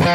Good 0.00 0.08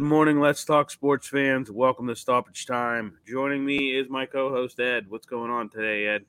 morning, 0.00 0.40
Let's 0.40 0.64
Talk 0.64 0.90
Sports 0.90 1.28
fans. 1.28 1.70
Welcome 1.70 2.08
to 2.08 2.16
Stoppage 2.16 2.66
Time. 2.66 3.18
Joining 3.26 3.64
me 3.64 3.96
is 3.98 4.08
my 4.08 4.26
co 4.26 4.50
host, 4.50 4.80
Ed. 4.80 5.06
What's 5.08 5.26
going 5.26 5.50
on 5.50 5.68
today, 5.68 6.06
Ed? 6.06 6.24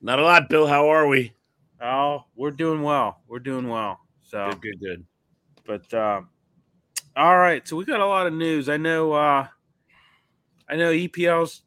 Not 0.00 0.20
a 0.20 0.22
lot, 0.22 0.48
Bill. 0.48 0.68
How 0.68 0.88
are 0.88 1.08
we? 1.08 1.32
Oh, 1.80 2.24
we're 2.34 2.50
doing 2.50 2.82
well. 2.82 3.22
We're 3.28 3.38
doing 3.38 3.68
well. 3.68 4.00
So 4.22 4.50
Good, 4.50 4.60
good, 4.60 4.80
good. 4.80 5.06
But 5.66 5.94
uh, 5.94 6.22
all 7.16 7.38
right, 7.38 7.66
so 7.66 7.76
we 7.76 7.84
got 7.84 8.00
a 8.00 8.06
lot 8.06 8.26
of 8.26 8.32
news. 8.32 8.68
I 8.68 8.76
know. 8.76 9.12
Uh, 9.12 9.48
I 10.68 10.76
know 10.76 10.92
EPL's 10.92 11.62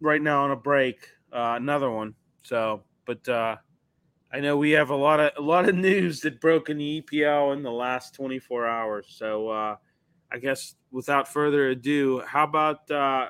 right 0.00 0.22
now 0.22 0.44
on 0.44 0.50
a 0.50 0.56
break. 0.56 1.08
Uh, 1.32 1.54
another 1.56 1.90
one. 1.90 2.14
So, 2.42 2.82
but 3.04 3.28
uh, 3.28 3.56
I 4.32 4.40
know 4.40 4.56
we 4.56 4.72
have 4.72 4.90
a 4.90 4.96
lot 4.96 5.20
of 5.20 5.32
a 5.36 5.40
lot 5.40 5.68
of 5.68 5.74
news 5.88 6.20
that 6.20 6.40
broke 6.40 6.68
in 6.70 6.78
the 6.78 7.02
EPL 7.02 7.54
in 7.54 7.62
the 7.62 7.72
last 7.72 8.14
24 8.14 8.66
hours. 8.66 9.06
So, 9.08 9.48
uh, 9.48 9.76
I 10.30 10.38
guess 10.38 10.74
without 10.90 11.28
further 11.28 11.68
ado, 11.68 12.22
how 12.26 12.44
about 12.44 12.90
uh, 12.90 13.28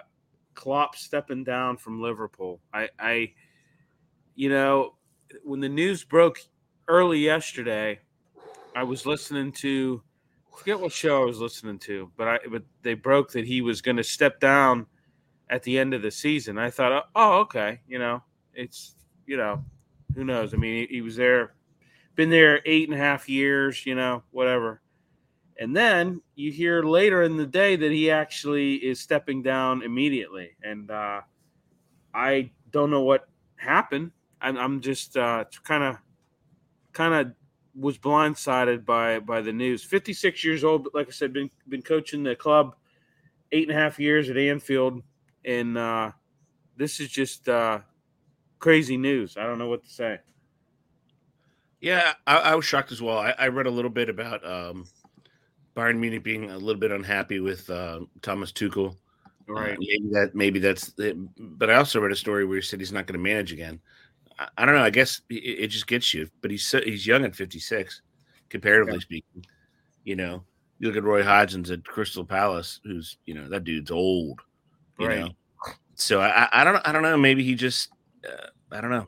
Klopp 0.55 0.97
stepping 0.97 1.45
down 1.45 1.77
from 1.77 2.03
Liverpool? 2.03 2.61
I, 2.73 2.89
I, 2.99 3.33
you 4.35 4.49
know, 4.49 4.96
when 5.45 5.61
the 5.61 5.69
news 5.69 6.05
broke 6.05 6.41
early 6.89 7.19
yesterday, 7.19 8.01
I 8.75 8.83
was 8.83 9.07
listening 9.07 9.53
to 9.53 10.03
I 10.53 10.59
forget 10.59 10.81
what 10.81 10.93
show 10.93 11.23
I 11.23 11.27
was 11.27 11.41
listening 11.41 11.79
to, 11.81 12.11
but 12.17 12.29
I 12.29 12.39
but 12.51 12.63
they 12.83 12.95
broke 12.95 13.33
that 13.33 13.45
he 13.45 13.61
was 13.61 13.83
going 13.83 13.97
to 13.97 14.05
step 14.05 14.41
down 14.41 14.87
at 15.51 15.63
the 15.63 15.79
end 15.79 15.95
of 15.95 16.03
the 16.03 16.11
season. 16.11 16.59
I 16.59 16.71
thought, 16.71 17.09
oh, 17.15 17.41
okay, 17.41 17.81
you 17.87 17.99
know, 17.99 18.23
it's 18.55 18.95
you 19.27 19.37
know, 19.37 19.65
who 20.15 20.25
knows? 20.25 20.55
I 20.55 20.57
mean, 20.57 20.87
he, 20.89 20.97
he 20.97 21.01
was 21.03 21.17
there, 21.17 21.55
been 22.15 22.31
there 22.31 22.61
eight 22.65 22.89
and 22.89 22.97
a 22.97 23.01
half 23.01 23.29
years, 23.29 23.85
you 23.85 23.95
know, 23.95 24.23
whatever. 24.31 24.81
And 25.59 25.75
then 25.75 26.21
you 26.35 26.53
hear 26.53 26.83
later 26.83 27.23
in 27.23 27.37
the 27.37 27.47
day 27.47 27.77
that 27.77 27.91
he 27.91 28.11
actually 28.11 28.75
is 28.75 29.01
stepping 29.01 29.43
down 29.43 29.83
immediately, 29.83 30.51
and 30.63 30.91
uh, 30.91 31.23
I 32.15 32.51
don't 32.71 32.91
know 32.91 33.03
what 33.03 33.29
happened. 33.57 34.11
I'm, 34.47 34.59
I'm 34.59 34.81
just 34.81 35.15
kind 35.15 35.83
of 35.83 35.97
kind 36.93 37.15
of 37.15 37.33
was 37.79 37.99
blindsided 37.99 38.85
by 38.85 39.21
by 39.21 39.41
the 39.41 39.53
news. 39.53 39.85
56 39.85 40.45
years 40.45 40.65
old, 40.65 40.85
but 40.85 40.95
like 40.95 41.09
I 41.09 41.11
said, 41.11 41.33
been 41.33 41.51
been 41.69 41.83
coaching 41.83 42.23
the 42.23 42.35
club 42.35 42.75
eight 43.53 43.69
and 43.69 43.77
a 43.77 43.81
half 43.81 43.99
years 43.99 44.31
at 44.31 44.37
Anfield, 44.37 45.03
and 45.45 45.77
uh, 45.77 46.13
this 46.77 47.01
is 47.01 47.09
just 47.09 47.49
uh, 47.49 47.81
crazy 48.59 48.97
news. 48.97 49.37
I 49.37 49.45
don't 49.45 49.59
know 49.59 49.69
what 49.69 49.85
to 49.85 49.91
say. 49.91 50.19
Yeah, 51.81 52.15
I, 52.27 52.37
I 52.39 52.55
was 52.55 52.65
shocked 52.65 52.91
as 52.91 53.03
well. 53.03 53.19
I, 53.19 53.35
I, 53.39 53.49
read 53.49 53.67
a 53.67 53.71
little 53.71 53.91
bit 53.91 54.09
about 54.09 54.45
um, 54.45 54.87
Bayern 55.77 55.99
Munich 55.99 56.25
being 56.25 56.51
a 56.51 56.57
little 56.57 56.81
bit 56.81 56.91
unhappy 56.91 57.39
with 57.39 57.69
uh, 57.69 58.01
Thomas 58.23 58.51
Tuchel. 58.51 58.97
Right. 59.47 59.75
Uh, 59.75 59.77
maybe 59.79 60.09
that 60.13 60.35
maybe 60.35 60.59
that's 60.59 60.93
it. 60.99 61.17
But 61.39 61.71
I 61.71 61.75
also 61.75 62.01
read 62.01 62.13
a 62.13 62.17
story 62.17 62.45
where 62.45 62.57
he 62.57 62.63
said 62.63 62.81
he's 62.81 62.93
not 62.93 63.07
going 63.07 63.19
to 63.19 63.23
manage 63.23 63.53
again. 63.53 63.81
I, 64.39 64.67
don't 64.67 64.75
know. 64.75 64.83
I 64.83 64.91
guess 64.91 65.21
it, 65.31 65.35
it, 65.35 65.67
just 65.69 65.87
gets 65.87 66.13
you. 66.13 66.29
But 66.43 66.51
he's 66.51 66.71
he's 66.71 67.07
young 67.07 67.25
at 67.25 67.35
56, 67.35 68.03
comparatively 68.49 68.95
yeah. 68.95 69.01
speaking. 69.01 69.47
You 70.05 70.17
know, 70.17 70.45
you 70.79 70.89
look 70.89 70.97
at 70.97 71.05
Roy 71.05 71.23
Hodgson 71.23 71.71
at 71.71 71.85
Crystal 71.85 72.25
Palace, 72.25 72.81
who's 72.85 73.19
you 73.27 73.35
know 73.35 73.49
that 73.49 73.65
dude's 73.65 73.91
old. 73.91 74.41
You 74.99 75.09
right. 75.09 75.21
know, 75.21 75.31
so 75.95 76.21
I, 76.21 76.49
I 76.53 76.65
don't 76.65 76.87
I 76.87 76.93
don't 76.93 77.03
know. 77.03 77.17
Maybe 77.17 77.43
he 77.43 77.55
just 77.55 77.91
uh, 78.27 78.47
I 78.73 78.81
don't 78.81 78.91
know. 78.91 79.07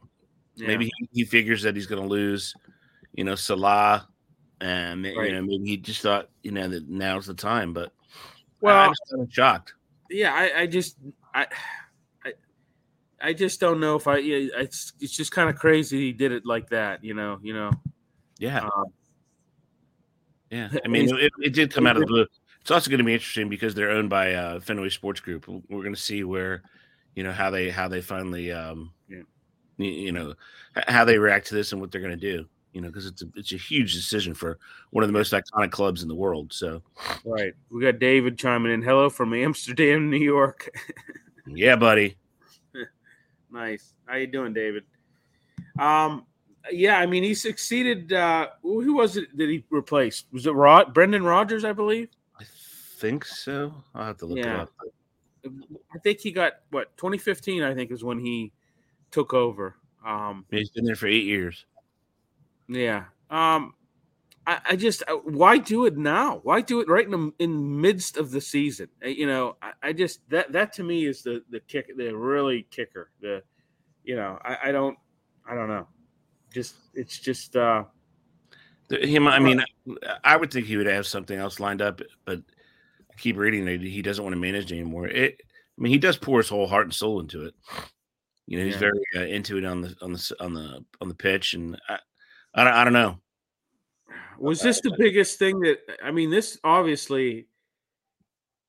Yeah. 0.57 0.67
Maybe 0.67 0.91
he, 0.99 1.09
he 1.13 1.25
figures 1.25 1.63
that 1.63 1.77
he's 1.77 1.87
going 1.87 2.03
to 2.03 2.09
lose. 2.09 2.55
You 3.15 3.25
know, 3.25 3.35
Salah 3.35 4.09
and 4.61 5.05
right. 5.05 5.29
you 5.29 5.33
know 5.33 5.43
maybe 5.43 5.65
he 5.65 5.77
just 5.77 6.03
thought 6.03 6.29
you 6.43 6.51
know 6.51 6.69
that 6.69 6.89
now's 6.89 7.27
the 7.27 7.35
time 7.35 7.73
but 7.73 7.93
well 8.61 8.77
I, 8.77 8.89
was 8.89 8.99
kind 9.11 9.33
shocked 9.33 9.75
yeah 10.11 10.35
I, 10.35 10.63
I 10.63 10.67
just 10.67 10.97
I, 11.35 11.47
I 13.21 13.33
just 13.33 13.61
don't 13.61 13.81
know 13.81 13.97
if 13.97 14.07
I 14.07 14.19
it's 14.19 14.93
it's 15.01 15.17
just 15.17 15.33
kind 15.33 15.49
of 15.49 15.57
crazy 15.57 15.99
he 15.99 16.13
did 16.13 16.33
it 16.33 16.47
like 16.47 16.69
that 16.71 17.03
you 17.03 17.15
know 17.15 17.39
you 17.43 17.53
know 17.53 17.71
yeah 18.39 18.61
um, 18.61 18.85
yeah 20.51 20.69
I 20.85 20.89
mean 20.89 21.15
it, 21.17 21.33
it, 21.39 21.55
did 21.55 21.73
come 21.73 21.87
out 21.87 21.97
of 21.97 22.01
the 22.01 22.07
blue 22.09 22.27
it's 22.61 22.71
also 22.71 22.91
going 22.91 22.99
to 22.99 23.05
be 23.05 23.15
interesting 23.15 23.49
because 23.49 23.75
they're 23.75 23.91
owned 23.91 24.11
by 24.11 24.35
uh, 24.35 24.61
Fenway 24.61 24.91
Sports 24.91 25.21
Group 25.21 25.49
we're 25.49 25.83
going 25.83 25.95
to 25.95 26.01
see 26.01 26.25
where 26.25 26.63
you 27.15 27.23
know 27.23 27.33
how 27.33 27.51
they 27.51 27.71
how 27.71 27.89
they 27.89 28.01
finally 28.01 28.53
um 28.53 28.93
yeah. 29.09 29.23
you 29.79 30.13
know 30.13 30.35
how 30.87 31.05
they 31.05 31.19
react 31.19 31.47
to 31.49 31.55
this 31.55 31.73
and 31.73 31.81
what 31.81 31.91
they're 31.91 32.01
going 32.01 32.19
to 32.19 32.37
do 32.37 32.47
you 32.73 32.83
know, 32.83 32.89
because 32.89 33.07
it's 33.07 33.23
a, 33.23 33.27
it's 33.35 33.53
a 33.53 33.57
huge 33.57 33.95
decision 33.95 34.35
for 34.35 34.59
one 34.91 35.03
of 35.03 35.09
the 35.09 35.13
most 35.13 35.33
iconic 35.33 35.71
clubs 35.71 36.03
in 36.03 36.09
the 36.09 36.15
world. 36.15 36.53
So, 36.53 36.83
right, 37.25 37.53
we 37.71 37.83
got 37.83 37.99
David 37.99 38.39
chiming 38.39 38.73
in. 38.73 38.83
Hello 38.83 39.11
from 39.11 39.35
Amsterdam, 39.35 40.11
New 40.11 40.19
York. 40.19 40.71
yeah, 41.47 41.77
buddy. 41.77 42.17
Nice. 43.51 43.95
How 44.07 44.17
you 44.17 44.27
doing, 44.27 44.53
David? 44.53 44.85
Um, 45.79 46.27
yeah, 46.71 46.99
I 46.99 47.07
mean, 47.07 47.23
he 47.23 47.35
succeeded. 47.35 48.13
Uh, 48.13 48.49
who 48.63 48.95
was 48.95 49.17
it 49.17 49.37
that 49.37 49.49
he 49.49 49.65
replaced? 49.71 50.27
Was 50.33 50.47
it 50.47 50.53
Rod 50.53 50.93
Brendan 50.93 51.25
Rodgers? 51.25 51.65
I 51.65 51.73
believe. 51.73 52.09
I 52.39 52.45
think 52.99 53.25
so. 53.25 53.73
I'll 53.95 54.07
have 54.07 54.19
to 54.19 54.27
look 54.27 54.39
yeah. 54.39 54.55
it 54.55 54.61
up. 54.61 54.73
I 55.95 55.99
think 55.99 56.21
he 56.21 56.33
got 56.33 56.55
what 56.71 56.97
2015. 56.97 57.63
I 57.63 57.75
think 57.75 57.91
is 57.91 58.05
when 58.05 58.19
he 58.19 58.53
took 59.11 59.33
over. 59.33 59.77
Um, 60.05 60.45
he's 60.51 60.71
been 60.71 60.85
there 60.85 60.97
for 60.97 61.07
eight 61.07 61.25
years. 61.25 61.65
Yeah. 62.69 63.05
Um, 63.31 63.75
I, 64.49 64.61
I 64.71 64.77
just 64.77 65.03
uh, 65.07 65.17
why 65.17 65.59
do 65.59 65.85
it 65.85 65.99
now? 65.99 66.41
Why 66.43 66.63
do 66.63 66.81
it 66.81 66.89
right 66.89 67.05
in 67.05 67.11
the 67.11 67.33
in 67.39 67.81
midst 67.81 68.17
of 68.17 68.31
the 68.31 68.41
season? 68.41 68.89
Uh, 69.05 69.09
you 69.09 69.27
know, 69.27 69.57
I, 69.61 69.73
I 69.83 69.93
just 69.93 70.29
that 70.31 70.53
that 70.53 70.73
to 70.75 70.83
me 70.83 71.05
is 71.05 71.23
the 71.23 71.45
the 71.51 71.61
kick, 71.61 71.95
the 71.97 72.17
really 72.17 72.67
kicker. 72.71 73.11
The, 73.21 73.43
you 74.05 74.17
know, 74.17 74.39
I, 74.43 74.57
I 74.65 74.73
don't, 74.73 74.97
I 75.47 75.55
don't 75.55 75.69
know. 75.69 75.87
Just 76.53 76.77
it's 76.95 77.19
just. 77.19 77.55
uh 77.55 77.85
him, 78.91 79.29
I 79.29 79.39
mean, 79.39 79.63
I 80.25 80.37
would 80.37 80.51
think 80.51 80.67
he 80.67 80.79
would 80.79 80.87
have 80.87 81.07
something 81.07 81.39
else 81.39 81.61
lined 81.61 81.83
up, 81.83 82.01
but 82.25 82.39
I 82.39 83.15
keep 83.19 83.37
reading 83.37 83.67
that 83.67 83.83
he 83.83 84.01
doesn't 84.01 84.25
want 84.25 84.35
to 84.35 84.41
manage 84.41 84.73
anymore. 84.73 85.07
It, 85.07 85.43
I 85.43 85.83
mean, 85.83 85.93
he 85.93 85.99
does 85.99 86.17
pour 86.17 86.39
his 86.39 86.49
whole 86.49 86.67
heart 86.67 86.87
and 86.87 86.95
soul 86.95 87.21
into 87.21 87.45
it. 87.45 87.55
You 88.47 88.59
know, 88.59 88.65
he's 88.65 88.75
yeah. 88.75 88.81
very 88.81 89.01
uh, 89.15 89.27
into 89.27 89.59
it 89.59 89.67
on 89.67 89.83
the 89.83 89.95
on 90.01 90.15
the 90.15 90.37
on 90.41 90.55
the 90.55 90.85
on 91.03 91.09
the 91.09 91.15
pitch, 91.15 91.53
and 91.53 91.79
I, 91.87 91.99
I 92.55 92.65
don't, 92.65 92.73
I 92.73 92.85
don't 92.85 92.95
know. 92.95 93.19
Was 94.39 94.61
this 94.61 94.81
the 94.81 94.95
biggest 94.97 95.39
thing 95.39 95.61
that 95.61 95.79
I 96.03 96.11
mean? 96.11 96.31
This 96.31 96.59
obviously, 96.63 97.49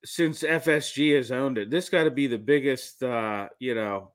since 0.04 0.42
FSG 0.42 1.16
has 1.16 1.32
owned 1.32 1.58
it, 1.58 1.70
this 1.70 1.90
got 1.90 2.06
to 2.06 2.12
be 2.12 2.28
the 2.28 2.38
biggest, 2.38 3.04
uh, 3.04 3.50
you 3.60 3.76
know, 3.76 4.12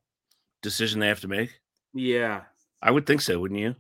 decision 0.63 1.01
they 1.01 1.09
have 1.09 1.21
to 1.21 1.29
make. 1.29 1.61
Yeah, 1.93 2.43
I 2.83 2.91
would 2.91 3.07
think 3.07 3.21
so, 3.21 3.39
wouldn't 3.39 3.61
you? 3.61 3.77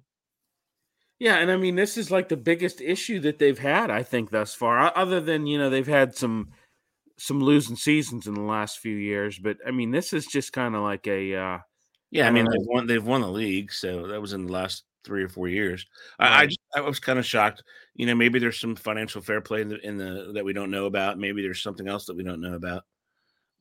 Yeah, 1.18 1.36
and 1.36 1.50
I 1.50 1.56
mean, 1.56 1.76
this 1.76 1.96
is 1.96 2.10
like 2.10 2.28
the 2.28 2.36
biggest 2.36 2.80
issue 2.80 3.20
that 3.20 3.38
they've 3.38 3.58
had, 3.58 3.90
I 3.90 4.02
think, 4.02 4.30
thus 4.30 4.54
far. 4.54 4.92
Other 4.96 5.20
than 5.20 5.46
you 5.46 5.58
know, 5.58 5.70
they've 5.70 5.86
had 5.86 6.16
some 6.16 6.50
some 7.16 7.40
losing 7.40 7.76
seasons 7.76 8.26
in 8.26 8.34
the 8.34 8.42
last 8.42 8.78
few 8.78 8.96
years, 8.96 9.38
but 9.38 9.56
I 9.66 9.70
mean, 9.70 9.90
this 9.90 10.12
is 10.12 10.26
just 10.26 10.52
kind 10.52 10.74
of 10.74 10.82
like 10.82 11.06
a. 11.06 11.34
Uh, 11.34 11.58
yeah, 12.10 12.28
I 12.28 12.30
mean, 12.30 12.44
they've 12.44 12.66
won. 12.66 12.86
They've 12.86 13.04
won 13.04 13.22
the 13.22 13.28
league, 13.28 13.72
so 13.72 14.06
that 14.08 14.20
was 14.20 14.32
in 14.32 14.46
the 14.46 14.52
last 14.52 14.84
three 15.04 15.22
or 15.22 15.28
four 15.28 15.48
years. 15.48 15.86
I, 16.18 16.42
I, 16.42 16.46
just, 16.46 16.60
I 16.74 16.80
was 16.80 16.98
kind 16.98 17.18
of 17.18 17.26
shocked. 17.26 17.62
You 17.94 18.06
know, 18.06 18.14
maybe 18.14 18.38
there's 18.38 18.60
some 18.60 18.76
financial 18.76 19.20
fair 19.20 19.40
play 19.40 19.60
in 19.62 19.68
the, 19.68 19.86
in 19.86 19.96
the 19.96 20.32
that 20.34 20.44
we 20.44 20.52
don't 20.52 20.70
know 20.70 20.86
about. 20.86 21.18
Maybe 21.18 21.42
there's 21.42 21.62
something 21.62 21.88
else 21.88 22.06
that 22.06 22.16
we 22.16 22.24
don't 22.24 22.40
know 22.40 22.54
about. 22.54 22.84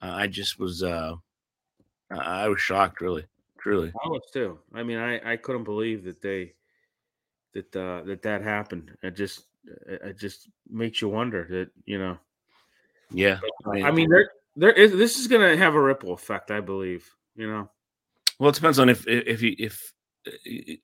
Uh, 0.01 0.13
I 0.16 0.28
just 0.28 0.60
was, 0.60 0.84
uh, 0.84 1.16
I 2.10 2.48
was 2.50 2.62
shocked, 2.62 3.01
really, 3.01 3.25
truly. 3.60 3.94
I 4.04 4.07
was 4.07 4.24
too. 4.31 4.60
I 4.74 4.84
mean, 4.84 4.98
I, 4.98 5.34
I 5.34 5.38
couldn't 5.38 5.63
believe 5.63 6.04
that 6.06 6.22
they 6.22 6.54
that 7.54 7.75
uh, 7.75 8.04
that 8.04 8.22
that 8.24 8.42
happened. 8.42 8.92
It 9.01 9.16
just 9.16 9.46
it 9.88 10.19
just 10.19 10.50
makes 10.69 11.01
you 11.01 11.10
wonder 11.10 11.48
that 11.50 11.69
you 11.86 11.98
know. 11.98 12.18
Yeah, 13.12 13.39
I 13.66 13.69
mean, 13.69 13.86
I 13.86 13.92
mean 13.92 14.10
there 14.10 14.31
there 14.56 14.72
is 14.72 14.92
this 14.92 15.18
is 15.18 15.28
going 15.28 15.42
to 15.42 15.57
have 15.57 15.75
a 15.75 15.81
ripple 15.81 16.13
effect, 16.13 16.51
I 16.51 16.60
believe. 16.60 17.10
You 17.36 17.48
know. 17.48 17.69
Well, 18.39 18.50
it 18.50 18.56
depends 18.56 18.80
on 18.80 18.89
if 18.89 19.07
if 19.07 19.42
you 19.42 19.56
if 19.57 19.94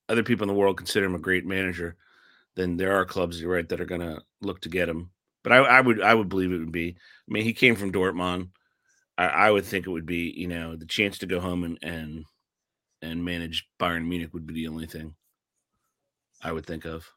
other 0.07 0.23
people 0.23 0.43
in 0.43 0.47
the 0.47 0.59
world 0.59 0.77
consider 0.77 1.05
him 1.05 1.15
a 1.15 1.19
great 1.19 1.45
manager, 1.45 1.95
then 2.55 2.77
there 2.77 2.93
are 2.93 3.05
clubs, 3.05 3.41
you're 3.41 3.51
right, 3.51 3.67
that 3.69 3.81
are 3.81 3.85
going 3.85 4.01
to 4.01 4.21
look 4.41 4.61
to 4.61 4.69
get 4.69 4.89
him. 4.89 5.11
But 5.43 5.53
I, 5.53 5.57
I, 5.57 5.81
would, 5.81 6.01
I 6.01 6.13
would 6.13 6.29
believe 6.29 6.51
it 6.51 6.59
would 6.59 6.71
be. 6.71 6.89
I 6.89 7.31
mean, 7.31 7.43
he 7.43 7.53
came 7.53 7.75
from 7.75 7.91
Dortmund. 7.91 8.49
I, 9.17 9.25
I, 9.25 9.51
would 9.51 9.65
think 9.65 9.85
it 9.85 9.91
would 9.91 10.05
be, 10.05 10.33
you 10.35 10.47
know, 10.47 10.75
the 10.75 10.85
chance 10.85 11.17
to 11.19 11.25
go 11.25 11.39
home 11.39 11.63
and 11.63 11.77
and 11.81 12.25
and 13.01 13.23
manage 13.23 13.67
Bayern 13.79 14.07
Munich 14.07 14.33
would 14.33 14.45
be 14.45 14.53
the 14.53 14.67
only 14.67 14.85
thing. 14.85 15.15
I 16.41 16.51
would 16.51 16.65
think 16.65 16.85
of. 16.85 17.09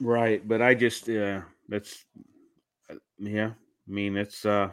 Right, 0.00 0.46
but 0.46 0.62
I 0.62 0.74
just 0.74 1.08
yeah, 1.08 1.42
that's 1.68 2.04
uh, 2.90 2.96
yeah. 3.18 3.50
I 3.50 3.90
mean, 3.90 4.16
it's 4.16 4.44
uh, 4.44 4.70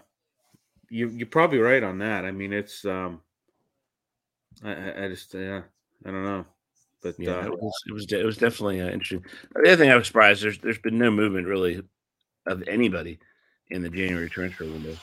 you 0.90 1.10
you're 1.10 1.28
probably 1.28 1.60
right 1.60 1.84
on 1.84 2.00
that. 2.00 2.26
I 2.26 2.32
mean, 2.32 2.54
it's 2.54 2.86
um, 2.86 3.22
I 4.64 5.06
I 5.06 5.08
just 5.10 5.34
yeah, 5.34 5.62
I 6.06 6.12
don't 6.12 6.24
know, 6.24 6.46
but 7.04 7.16
Yeah, 7.18 7.40
uh, 7.40 7.46
it 7.46 7.52
was 7.52 7.74
it 7.88 7.94
was, 7.94 8.06
de- 8.06 8.20
it 8.20 8.26
was 8.26 8.38
definitely 8.38 8.82
uh, 8.82 8.90
interesting. 8.90 9.24
The 9.56 9.72
other 9.72 9.78
thing 9.78 9.92
I 9.92 9.96
was 9.96 10.08
surprised 10.08 10.44
there's 10.44 10.60
there's 10.60 10.80
been 10.80 10.98
no 10.98 11.12
movement 11.12 11.48
really 11.48 11.82
of 12.46 12.64
anybody 12.68 13.20
in 13.70 13.82
the 13.82 13.90
January 13.90 14.30
transfer 14.30 14.66
window. 14.66 14.98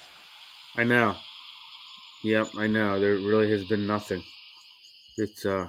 I 0.76 0.84
know. 0.84 1.16
Yep, 2.24 2.48
I 2.56 2.66
know. 2.66 2.98
There 3.00 3.14
really 3.16 3.50
has 3.50 3.64
been 3.64 3.86
nothing. 3.86 4.22
It's 5.18 5.46
uh, 5.46 5.68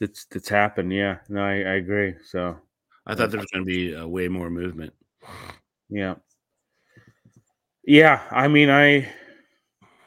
it's 0.00 0.26
it's 0.34 0.48
happened. 0.48 0.92
Yeah, 0.92 1.18
no, 1.28 1.42
I, 1.42 1.54
I 1.54 1.74
agree. 1.74 2.14
So 2.24 2.56
I 3.06 3.14
thought 3.14 3.30
there 3.30 3.40
was 3.40 3.50
going 3.52 3.64
to 3.64 3.70
be 3.70 3.94
uh, 3.94 4.06
way 4.06 4.28
more 4.28 4.50
movement. 4.50 4.92
yeah, 5.88 6.14
yeah. 7.84 8.22
I 8.30 8.48
mean, 8.48 8.70
I 8.70 9.12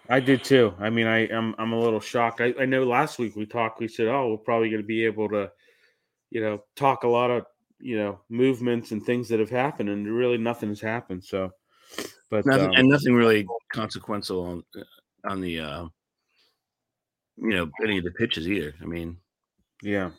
I 0.09 0.19
did 0.19 0.43
too. 0.43 0.73
I 0.79 0.89
mean, 0.89 1.07
I 1.07 1.27
I'm 1.29 1.55
I'm 1.57 1.73
a 1.73 1.79
little 1.79 1.99
shocked. 1.99 2.41
I, 2.41 2.53
I 2.59 2.65
know 2.65 2.83
last 2.83 3.19
week 3.19 3.35
we 3.35 3.45
talked. 3.45 3.79
We 3.79 3.87
said, 3.87 4.07
oh, 4.07 4.29
we're 4.29 4.37
probably 4.37 4.69
going 4.69 4.81
to 4.81 4.87
be 4.87 5.05
able 5.05 5.29
to, 5.29 5.51
you 6.29 6.41
know, 6.41 6.63
talk 6.75 7.03
a 7.03 7.07
lot 7.07 7.29
of 7.29 7.45
you 7.79 7.97
know 7.97 8.19
movements 8.29 8.91
and 8.91 9.05
things 9.05 9.27
that 9.29 9.39
have 9.39 9.49
happened, 9.49 9.89
and 9.89 10.07
really 10.07 10.37
nothing 10.37 10.69
has 10.69 10.81
happened. 10.81 11.23
So, 11.23 11.51
but 12.29 12.45
Nothing 12.45 12.69
um, 12.69 12.73
and 12.75 12.89
nothing 12.89 13.13
really 13.13 13.45
consequential 13.71 14.43
on 14.43 14.63
uh, 14.77 15.29
on 15.29 15.41
the 15.41 15.59
uh, 15.59 15.85
you 17.37 17.49
know 17.49 17.69
any 17.83 17.97
of 17.97 18.03
the 18.03 18.11
pitches 18.11 18.47
either. 18.47 18.73
I 18.81 18.85
mean, 18.85 19.17
yeah, 19.81 20.11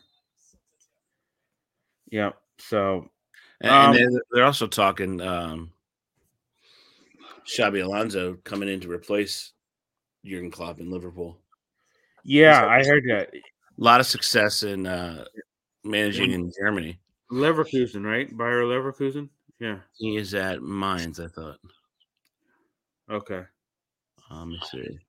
yeah. 2.11 2.31
So 2.59 3.09
and, 3.61 3.71
Um, 3.71 3.95
and 3.95 4.21
they're, 4.31 4.45
also 4.45 4.67
talking 4.67 5.19
um, 5.21 5.71
Xabi 7.45 7.83
Alonso 7.83 8.37
coming 8.43 8.69
in 8.69 8.79
to 8.81 8.91
replace 8.91 9.51
Jurgen 10.25 10.51
Klopp 10.51 10.79
in 10.79 10.89
Liverpool. 10.91 11.37
yeah, 12.23 12.65
I 12.65 12.83
heard 12.85 13.03
that. 13.09 13.29
A 13.33 13.39
lot 13.83 13.99
of 13.99 14.05
success 14.07 14.63
in 14.63 14.85
uh, 14.85 15.23
managing 15.83 16.31
in 16.31 16.51
Germany. 16.59 16.99
Leverkusen, 17.31 18.03
right? 18.03 18.35
Bayer 18.35 18.63
Leverkusen. 18.63 19.29
Yeah. 19.59 19.77
He 19.97 20.17
is 20.17 20.33
at 20.33 20.61
Mainz, 20.61 21.19
I 21.19 21.27
thought. 21.27 21.57
Okay. 23.09 23.43
Um, 24.29 24.51
let 24.51 24.59
me 24.59 24.59
see. 24.87 24.99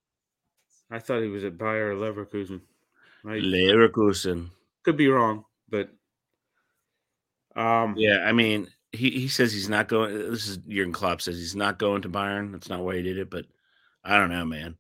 I 0.91 0.99
thought 0.99 1.23
he 1.23 1.29
was 1.29 1.45
at 1.45 1.59
Bayer 1.59 1.95
Leverkusen. 1.95 2.61
I 3.25 3.39
Leverkusen. 3.41 4.51
could 4.85 4.97
be 4.97 5.09
wrong, 5.09 5.45
but 5.69 5.91
um, 7.57 7.95
Yeah, 7.97 8.25
I 8.27 8.33
mean, 8.33 8.69
he, 8.93 9.11
he 9.11 9.29
says 9.29 9.53
he's 9.53 9.69
not 9.69 9.89
going. 9.89 10.17
This 10.31 10.49
is 10.49 10.57
Jurgen 10.59 10.93
Klopp 10.93 11.21
says 11.23 11.37
he's 11.39 11.57
not 11.57 11.79
going 11.79 12.03
to 12.03 12.09
Bayern. 12.09 12.53
That's 12.53 12.69
not 12.69 12.81
why 12.81 12.97
he 12.97 13.03
did 13.03 13.19
it, 13.19 13.31
but 13.31 13.47
I 14.05 14.17
don't 14.17 14.31
know, 14.31 14.45
man. 14.45 14.77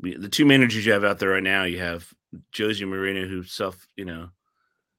The 0.00 0.28
two 0.28 0.46
managers 0.46 0.86
you 0.86 0.92
have 0.92 1.04
out 1.04 1.18
there 1.18 1.30
right 1.30 1.42
now, 1.42 1.64
you 1.64 1.78
have 1.78 2.10
José 2.54 2.86
Mourinho, 2.86 3.28
who 3.28 3.42
self, 3.42 3.86
you 3.96 4.04
know, 4.04 4.30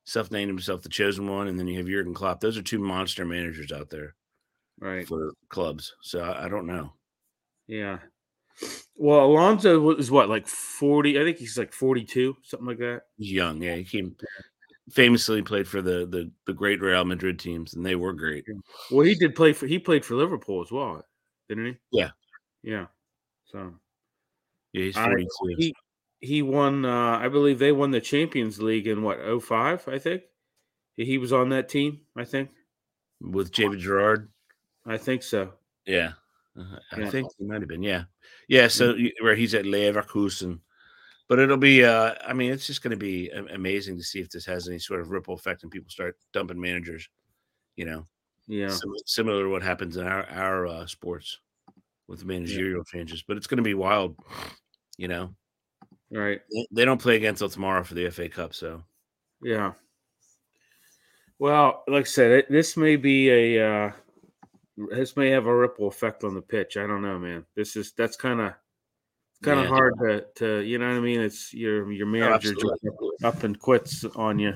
self 0.06 0.32
named 0.32 0.50
himself 0.50 0.84
the 0.84 0.90
chosen 0.90 1.28
one, 1.28 1.48
and 1.48 1.58
then 1.58 1.68
you 1.68 1.78
have 1.78 1.88
Jurgen 1.88 2.14
Klopp. 2.14 2.40
Those 2.40 2.58
are 2.58 2.62
two 2.62 2.80
monster 2.80 3.26
managers 3.26 3.72
out 3.72 3.90
there 3.90 4.16
right. 4.80 5.08
for 5.08 5.32
clubs. 5.50 5.94
So 6.02 6.20
I, 6.20 6.46
I 6.46 6.50
don't 6.50 6.68
know. 6.68 6.94
Yeah. 7.68 8.00
Well, 8.96 9.26
Alonso 9.26 9.80
was 9.80 10.12
what, 10.12 10.30
like 10.30 10.48
40? 10.48 11.20
I 11.20 11.24
think 11.24 11.38
he's 11.38 11.58
like 11.58 11.74
42, 11.74 12.38
something 12.44 12.68
like 12.68 12.78
that. 12.80 13.04
He's 13.18 13.32
young, 13.32 13.62
yeah. 13.62 13.76
He 13.76 13.84
came 13.84 14.16
famously 14.92 15.42
played 15.42 15.68
for 15.68 15.82
the 15.82 16.06
the 16.06 16.32
the 16.46 16.54
great 16.54 16.82
Real 16.82 17.06
Madrid 17.06 17.40
teams, 17.40 17.74
and 17.74 17.86
they 17.86 17.96
were 17.96 18.14
great. 18.14 18.46
Well, 18.92 19.06
he 19.06 19.16
did 19.16 19.36
play 19.36 19.54
for, 19.54 19.68
he 19.68 19.80
played 19.80 20.06
for 20.06 20.16
Liverpool 20.16 20.62
as 20.62 20.72
well, 20.72 21.04
didn't 21.50 21.66
he? 21.66 21.78
Yeah. 21.92 22.10
Yeah. 22.64 22.88
So 23.46 23.74
Yeah, 24.74 24.84
he's 24.86 24.98
I- 24.98 25.06
forty 25.08 25.24
two. 25.26 25.56
he, 25.58 25.76
he 26.20 26.42
won, 26.42 26.86
uh, 26.86 27.18
I 27.18 27.28
believe 27.30 27.60
they 27.60 27.72
won 27.72 27.92
the 27.92 28.02
Champions 28.02 28.62
League 28.62 28.88
in 28.88 29.02
what, 29.02 29.20
05, 29.44 29.88
I 29.88 29.98
think? 30.00 30.24
He 30.96 31.18
was 31.18 31.34
on 31.34 31.50
that 31.50 31.68
team, 31.70 32.02
I 32.16 32.26
think. 32.26 32.50
with 33.20 33.52
David 33.52 33.80
Gerard. 33.80 34.30
I 34.86 34.98
think 34.98 35.24
so. 35.24 35.54
Yeah. 35.86 36.14
Uh, 36.60 36.78
I 36.92 37.00
Yeah. 37.02 37.10
think 37.10 37.28
he 37.38 37.46
might 37.46 37.62
have 37.62 37.68
been. 37.70 37.84
Yeah. 37.84 38.04
Yeah. 38.48 38.68
So 38.68 38.94
y- 38.94 39.12
where 39.22 39.36
he's 39.36 39.54
at 39.56 39.66
Leverkusen. 39.66 40.60
But 41.28 41.40
it'll 41.40 41.58
be, 41.58 41.84
uh, 41.86 42.16
I 42.26 42.34
mean, 42.34 42.52
it's 42.52 42.68
just 42.68 42.82
going 42.84 42.92
to 42.92 42.98
be 42.98 43.30
amazing 43.30 43.96
to 43.98 44.04
see 44.04 44.20
if 44.20 44.30
this 44.30 44.46
has 44.46 44.68
any 44.68 44.80
sort 44.80 45.00
of 45.02 45.12
ripple 45.12 45.34
effect 45.34 45.64
and 45.64 45.72
people 45.72 45.90
start 45.90 46.18
dumping 46.34 46.60
managers, 46.60 47.08
you 47.78 47.86
know, 47.86 48.06
Yeah. 48.48 48.70
sim- 48.70 48.94
similar 49.06 49.44
to 49.44 49.50
what 49.50 49.64
happens 49.64 49.98
in 49.98 50.06
our, 50.06 50.26
our 50.30 50.68
uh, 50.68 50.86
sports 50.88 51.40
with 52.12 52.26
managerial 52.26 52.84
changes. 52.84 53.24
But 53.28 53.38
it's 53.38 53.48
going 53.48 53.58
to 53.58 53.64
be 53.64 53.74
wild, 53.74 54.16
you 54.98 55.08
know. 55.08 55.34
Right. 56.12 56.42
They- 56.72 56.86
don't 56.86 57.02
play 57.02 57.16
again 57.16 57.30
until 57.30 57.50
tomorrow 57.50 57.84
for 57.84 57.94
the 57.94 58.10
FA 58.12 58.28
Cup. 58.30 58.54
So 58.54 58.84
Yeah. 59.42 59.74
Well, 61.40 61.84
like 61.88 62.02
I 62.06 62.08
said, 62.08 62.32
it, 62.32 62.52
this 62.52 62.78
may 62.78 62.98
be 62.98 63.30
a 63.30 63.66
uh, 63.88 63.92
this 64.92 65.18
may 65.18 65.30
have 65.30 65.48
a 65.48 65.56
ripple 65.56 65.88
effect 65.88 66.24
on 66.24 66.36
the 66.36 66.42
pitch. 66.42 66.78
I 66.78 66.86
don't 66.86 67.02
know, 67.02 67.18
man. 67.18 67.46
This 67.56 67.76
is 67.76 67.94
that's 67.98 68.16
kind 68.16 68.40
of 68.42 68.54
kind 69.42 69.60
of 69.60 69.66
Yeah. 69.66 69.70
hard 69.70 69.94
to 70.04 70.26
to 70.36 70.60
you 70.60 70.78
know 70.78 70.88
what 70.90 70.98
I 70.98 71.00
mean. 71.00 71.20
It's 71.22 71.54
your 71.54 71.92
your 71.92 72.06
manager 72.08 72.54
just 72.54 72.66
absolutely. 72.86 73.10
up 73.24 73.44
and 73.44 73.58
quits 73.58 74.04
on 74.16 74.38
you, 74.38 74.54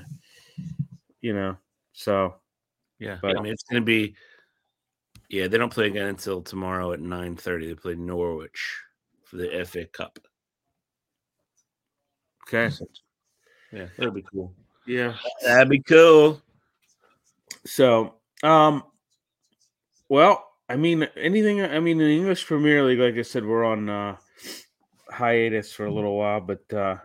you 1.22 1.34
know. 1.34 1.56
So 1.92 2.36
Yeah, 3.00 3.18
But- 3.20 3.36
I 3.38 3.42
mean 3.42 3.52
it's 3.52 3.64
going 3.64 3.82
to 3.82 3.86
be. 3.86 4.14
Yeah, 5.28 5.48
they 5.48 5.58
don't 5.58 5.72
play 5.72 5.86
again 5.86 6.06
until 6.06 6.40
tomorrow 6.42 6.92
at 6.92 7.00
nine 7.00 7.36
thirty. 7.36 7.66
They 7.66 7.74
play 7.74 7.94
Norwich 7.94 8.78
for 9.24 9.36
the 9.36 9.64
FA 9.64 9.86
Cup. 9.86 10.18
okay, 12.48 12.74
Yeah, 13.72 13.86
that'll 13.96 14.12
be 14.12 14.22
cool. 14.22 14.54
yeah. 14.86 15.14
That'd 15.42 15.68
be 15.68 15.82
cool. 15.82 16.40
So 17.64 18.14
um, 18.42 18.84
well, 20.08 20.44
I 20.68 20.76
mean, 20.76 21.02
anything. 21.16 21.60
I 21.60 21.80
mean, 21.80 22.00
in 22.00 22.06
the 22.06 22.16
English 22.16 22.46
Premier 22.46 22.84
League, 22.84 22.98
like 23.00 23.16
I 23.16 23.22
said, 23.22 23.44
we're 23.44 23.64
on 23.64 23.88
uh, 23.88 24.16
hiatus 25.10 25.72
for 25.72 25.86
a 25.86 25.92
little 25.92 26.16
while. 26.16 26.40
But 26.40 26.72
uh, 26.72 26.96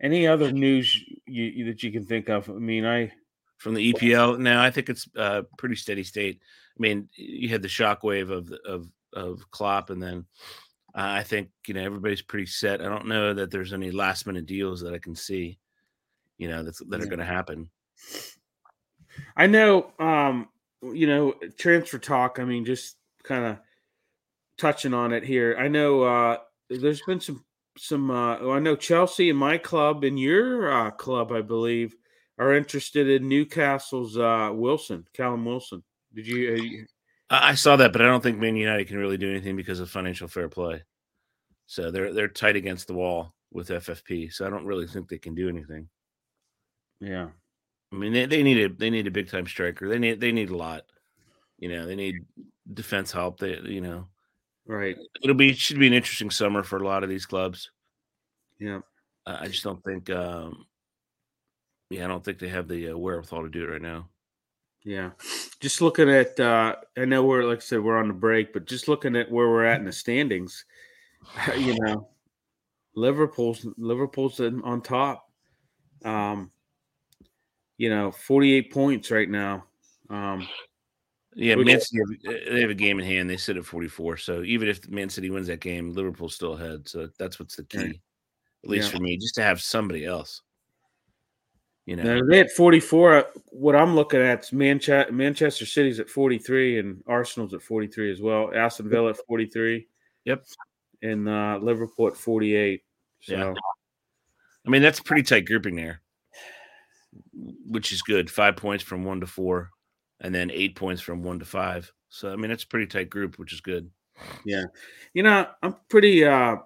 any 0.00 0.26
other 0.26 0.50
news 0.50 0.94
you, 1.26 1.44
you, 1.44 1.64
that 1.66 1.82
you 1.82 1.92
can 1.92 2.04
think 2.06 2.28
of? 2.28 2.48
I 2.50 2.54
mean, 2.54 2.84
I 2.86 3.12
From 3.60 3.74
the 3.74 3.92
EPL, 3.92 4.38
now 4.38 4.62
I 4.62 4.70
think 4.70 4.88
it's 4.88 5.06
uh, 5.16 5.42
pretty 5.58 5.76
steady 5.76 6.02
state. 6.02 6.40
I 6.42 6.80
mean, 6.80 7.10
you 7.14 7.50
had 7.50 7.60
the 7.62 7.68
shockwave 7.68 8.30
of 8.30 8.50
of 8.64 8.90
of 9.12 9.50
Klopp, 9.50 9.90
and 9.90 10.02
then 10.02 10.24
uh, 10.94 11.20
I 11.20 11.22
think 11.22 11.50
you 11.66 11.74
know 11.74 11.82
everybody's 11.82 12.22
pretty 12.22 12.46
set. 12.46 12.80
I 12.80 12.88
don't 12.88 13.06
know 13.06 13.34
that 13.34 13.50
there's 13.50 13.74
any 13.74 13.90
last 13.90 14.26
minute 14.26 14.46
deals 14.46 14.80
that 14.80 14.94
I 14.94 14.98
can 14.98 15.14
see, 15.14 15.58
you 16.38 16.48
know, 16.48 16.62
that's 16.62 16.78
that 16.78 17.02
are 17.02 17.04
Yeah. 17.04 17.10
going 17.10 17.18
to 17.18 17.24
happen. 17.26 17.68
I 19.36 19.46
know, 19.46 19.92
um, 19.98 20.48
you 20.82 21.06
know, 21.06 21.34
transfer 21.58 21.98
talk. 21.98 22.38
I 22.38 22.44
mean, 22.44 22.64
just 22.64 22.96
kind 23.24 23.44
of 23.44 23.58
touching 24.56 24.94
on 24.94 25.12
it 25.12 25.22
here. 25.22 25.56
I 25.58 25.68
know 25.68 26.02
uh, 26.02 26.38
there's 26.70 27.02
been 27.02 27.20
some 27.20 27.44
some. 27.76 28.10
Uh, 28.10 28.38
oh, 28.38 28.52
I 28.52 28.58
know 28.58 28.76
Chelsea 28.76 29.28
and 29.30 29.38
my 29.38 29.58
club 29.58 30.04
and 30.04 30.18
your 30.18 30.72
uh, 30.72 30.90
club, 30.92 31.30
I 31.32 31.42
believe, 31.42 31.94
are 32.40 32.54
interested 32.54 33.08
in 33.08 33.28
Newcastle's 33.28 34.16
uh, 34.18 34.50
Wilson, 34.52 35.06
Callum 35.12 35.44
Wilson. 35.44 35.82
Did 36.14 36.26
you? 36.26 36.52
Uh, 36.52 36.62
you- 36.62 36.86
I 37.32 37.54
saw 37.54 37.76
that, 37.76 37.92
but 37.92 38.02
I 38.02 38.06
don't 38.06 38.20
think 38.20 38.40
Man 38.40 38.56
United 38.56 38.88
can 38.88 38.96
really 38.98 39.16
do 39.16 39.30
anything 39.30 39.54
because 39.54 39.78
of 39.78 39.88
financial 39.88 40.26
fair 40.26 40.48
play. 40.48 40.82
So 41.66 41.92
they're 41.92 42.12
they're 42.12 42.26
tight 42.26 42.56
against 42.56 42.88
the 42.88 42.94
wall 42.94 43.34
with 43.52 43.68
FFP. 43.68 44.32
So 44.32 44.44
I 44.44 44.50
don't 44.50 44.66
really 44.66 44.88
think 44.88 45.08
they 45.08 45.18
can 45.18 45.36
do 45.36 45.48
anything. 45.48 45.88
yeah, 47.00 47.28
I 47.92 47.96
mean, 47.96 48.12
they, 48.12 48.26
they 48.26 48.42
need 48.42 48.58
a 48.64 48.74
they 48.74 48.90
need 48.90 49.06
a 49.06 49.12
big 49.12 49.28
time 49.30 49.46
striker. 49.46 49.88
They 49.88 50.00
need 50.00 50.18
they 50.20 50.32
need 50.32 50.50
a 50.50 50.56
lot. 50.56 50.82
You 51.58 51.68
know, 51.68 51.86
they 51.86 51.94
need 51.94 52.16
defense 52.74 53.12
help. 53.12 53.38
They 53.38 53.58
you 53.60 53.80
know, 53.80 54.08
right. 54.66 54.96
it'll 55.22 55.36
be 55.36 55.52
should 55.52 55.78
be 55.78 55.86
an 55.86 55.92
interesting 55.92 56.30
summer 56.30 56.64
for 56.64 56.78
a 56.78 56.84
lot 56.84 57.04
of 57.04 57.08
these 57.08 57.26
clubs. 57.26 57.70
Yeah, 58.58 58.80
I 59.24 59.44
I 59.44 59.46
just 59.46 59.62
don't 59.62 59.84
think. 59.84 60.10
um 60.10 60.66
Yeah, 61.90 62.04
I 62.04 62.08
don't 62.08 62.24
think 62.24 62.38
they 62.38 62.48
have 62.48 62.68
the 62.68 62.90
uh, 62.90 62.96
wherewithal 62.96 63.42
to 63.42 63.48
do 63.48 63.64
it 63.64 63.70
right 63.72 63.82
now. 63.82 64.08
yeah. 64.84 65.10
Just 65.60 65.82
looking 65.82 66.08
at, 66.08 66.38
uh, 66.40 66.76
I 66.96 67.04
know 67.04 67.24
we're 67.24 67.44
like 67.44 67.58
I 67.58 67.60
said 67.60 67.82
we're 67.82 67.98
on 67.98 68.08
the 68.08 68.14
break, 68.14 68.52
but 68.52 68.64
just 68.66 68.88
looking 68.88 69.16
at 69.16 69.30
where 69.30 69.48
we're 69.48 69.64
at 69.64 69.80
in 69.80 69.84
the 69.86 69.92
standings, 69.92 70.64
you 71.58 71.76
know, 71.80 72.08
Liverpool's 72.94 73.66
Liverpool's 73.76 74.40
in, 74.40 74.62
on 74.62 74.80
top. 74.80 75.28
Um, 76.04 76.50
you 77.76 77.90
know, 77.90 78.10
48 78.10 78.72
points 78.72 79.10
right 79.10 79.28
now. 79.28 79.64
Um, 80.08 80.46
Yeah, 81.34 81.56
Man 81.56 81.80
City 81.80 82.02
have, 82.24 82.44
they 82.54 82.60
have 82.60 82.70
a 82.70 82.74
game 82.74 82.98
in 83.00 83.04
hand. 83.06 83.28
They 83.30 83.36
sit 83.36 83.56
at 83.56 83.64
forty 83.66 83.88
four. 83.88 84.16
So 84.16 84.42
even 84.42 84.68
if 84.68 84.88
Man 84.88 85.08
City 85.10 85.30
wins 85.30 85.46
that 85.48 85.60
game, 85.60 85.92
Liverpool's 85.92 86.34
still 86.34 86.54
ahead. 86.54 86.88
So 86.88 87.08
that's 87.18 87.38
what's 87.38 87.56
the 87.56 87.64
key, 87.64 88.00
at 88.64 88.70
least 88.70 88.92
Yeah. 88.92 88.98
for 88.98 89.02
me, 89.02 89.16
just 89.18 89.34
to 89.36 89.42
have 89.42 89.60
somebody 89.60 90.04
else. 90.04 90.42
You 91.90 91.96
know, 91.96 92.04
now, 92.04 92.20
they 92.24 92.38
had 92.38 92.52
44. 92.52 93.14
uh, 93.14 93.22
what 93.48 93.74
I'm 93.74 93.96
looking 93.96 94.20
at 94.20 94.44
is 94.44 94.52
Manchester, 94.52 95.10
Manchester 95.10 95.66
City's 95.66 95.98
at 95.98 96.08
43 96.08 96.78
and 96.78 97.02
Arsenal's 97.08 97.52
at 97.52 97.62
43 97.62 98.12
as 98.12 98.20
well. 98.20 98.52
Aston 98.54 98.88
Villa 98.88 99.10
at 99.10 99.16
43. 99.26 99.88
Yep. 100.24 100.44
And 101.02 101.28
uh, 101.28 101.58
Liverpool 101.60 102.06
at 102.06 102.16
48. 102.16 102.84
So, 103.22 103.34
Yeah. 103.34 103.54
I 104.64 104.70
mean, 104.70 104.82
that's 104.82 105.00
a 105.00 105.02
pretty 105.02 105.24
tight 105.24 105.46
grouping 105.46 105.74
there, 105.74 106.00
which 107.66 107.90
is 107.90 108.02
good. 108.02 108.30
Five 108.30 108.54
points 108.54 108.84
from 108.84 109.02
one 109.02 109.18
to 109.18 109.26
four, 109.26 109.70
and 110.20 110.32
then 110.32 110.48
eight 110.52 110.76
points 110.76 111.02
from 111.02 111.24
one 111.24 111.40
to 111.40 111.44
five. 111.44 111.90
So, 112.08 112.32
I 112.32 112.36
mean, 112.36 112.50
that's 112.50 112.62
a 112.62 112.68
pretty 112.68 112.86
tight 112.86 113.10
group, 113.10 113.36
which 113.36 113.52
is 113.52 113.60
good. 113.60 113.90
Yeah. 114.44 114.66
You 115.12 115.24
know, 115.24 115.48
I'm 115.60 115.74
pretty 115.88 116.24
uh, 116.24 116.58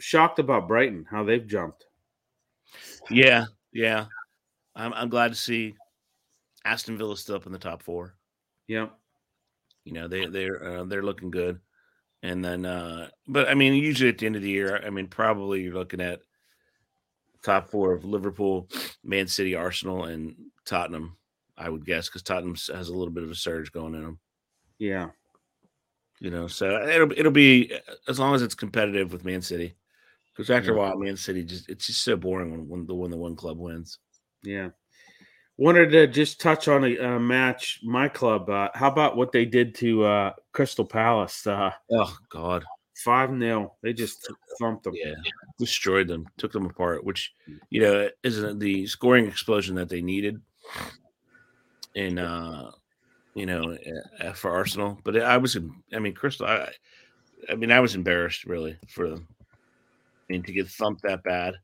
shocked 0.00 0.40
about 0.40 0.66
Brighton, 0.66 1.06
how 1.08 1.22
they've 1.22 1.46
jumped. 1.46 1.86
Yeah, 3.08 3.44
yeah. 3.72 4.06
I'm, 4.76 4.92
I'm 4.92 5.08
glad 5.08 5.28
to 5.28 5.34
see 5.34 5.74
Aston 6.64 6.98
Villa 6.98 7.16
still 7.16 7.36
up 7.36 7.46
in 7.46 7.52
the 7.52 7.58
top 7.58 7.82
four. 7.82 8.14
Yeah. 8.68 8.88
You 9.84 9.92
know, 9.92 10.06
they 10.06 10.26
they're 10.26 10.62
uh, 10.62 10.84
they're 10.84 11.02
looking 11.02 11.30
good. 11.30 11.60
And 12.22 12.44
then, 12.44 12.66
uh, 12.66 13.08
but 13.28 13.48
I 13.48 13.54
mean, 13.54 13.74
usually 13.74 14.10
at 14.10 14.18
the 14.18 14.26
end 14.26 14.36
of 14.36 14.42
the 14.42 14.50
year, 14.50 14.82
I 14.84 14.90
mean, 14.90 15.06
probably 15.06 15.62
you're 15.62 15.74
looking 15.74 16.00
at 16.00 16.20
top 17.42 17.70
four 17.70 17.92
of 17.92 18.04
Liverpool, 18.04 18.68
Man 19.04 19.28
City, 19.28 19.54
Arsenal, 19.54 20.04
and 20.04 20.34
Tottenham. 20.64 21.16
I 21.56 21.70
would 21.70 21.86
guess 21.86 22.08
because 22.08 22.22
Tottenham 22.22 22.56
has 22.74 22.88
a 22.88 22.94
little 22.94 23.14
bit 23.14 23.22
of 23.22 23.30
a 23.30 23.34
surge 23.34 23.72
going 23.72 23.94
in 23.94 24.02
them. 24.02 24.18
Yeah. 24.78 25.08
You 26.18 26.30
know, 26.30 26.48
so 26.48 26.82
it'll 26.82 27.12
it'll 27.12 27.32
be 27.32 27.72
as 28.08 28.18
long 28.18 28.34
as 28.34 28.42
it's 28.42 28.54
competitive 28.54 29.12
with 29.12 29.24
Man 29.24 29.40
City. 29.40 29.74
Because 30.34 30.50
after 30.50 30.74
a 30.74 30.76
while, 30.76 30.96
Man 30.96 31.16
City 31.16 31.44
just 31.44 31.68
it's 31.68 31.86
just 31.86 32.02
so 32.02 32.16
boring 32.16 32.50
when, 32.50 32.68
when 32.68 32.86
the 32.86 32.94
when 32.94 33.10
the 33.10 33.16
one 33.16 33.36
club 33.36 33.58
wins. 33.58 33.98
Yeah. 34.46 34.68
Wanted 35.58 35.90
to 35.92 36.06
just 36.06 36.40
touch 36.40 36.68
on 36.68 36.84
a, 36.84 36.96
a 36.98 37.18
match, 37.18 37.80
my 37.82 38.08
club. 38.08 38.48
Uh, 38.50 38.68
how 38.74 38.88
about 38.88 39.16
what 39.16 39.32
they 39.32 39.46
did 39.46 39.74
to 39.76 40.04
uh, 40.04 40.32
Crystal 40.52 40.84
Palace? 40.84 41.46
Uh, 41.46 41.70
Oh 41.92 42.14
God, 42.28 42.62
5 42.96 43.38
0. 43.38 43.74
They 43.82 43.92
just 43.94 44.30
thumped 44.58 44.84
them. 44.84 44.94
yeah, 44.94 45.14
destroyed 45.58 46.08
them, 46.08 46.26
took 46.36 46.52
them 46.52 46.66
apart. 46.66 47.04
Which 47.04 47.32
you 47.70 47.80
know 47.80 48.08
isn't 48.22 48.58
the 48.58 48.86
scoring 48.86 49.26
explosion 49.26 49.74
that 49.76 49.88
they 49.88 50.02
needed 50.02 50.40
in 51.94 52.18
uh 52.18 52.70
you 53.34 53.46
know 53.46 53.76
for 54.34 54.50
Arsenal. 54.50 54.98
But 55.04 55.22
I 55.22 55.38
was, 55.38 55.56
I 55.94 55.98
mean, 55.98 56.14
Crystal, 56.14 56.46
I, 56.46 56.68
I 57.48 57.54
mean, 57.54 57.72
I 57.72 57.80
was 57.80 57.94
embarrassed 57.94 58.44
really 58.44 58.76
for 58.88 59.08
them. 59.08 59.26
I 59.40 60.32
mean, 60.32 60.42
to 60.42 60.52
get 60.52 60.68
thumped 60.68 61.02
that 61.02 61.22
bad. 61.22 61.54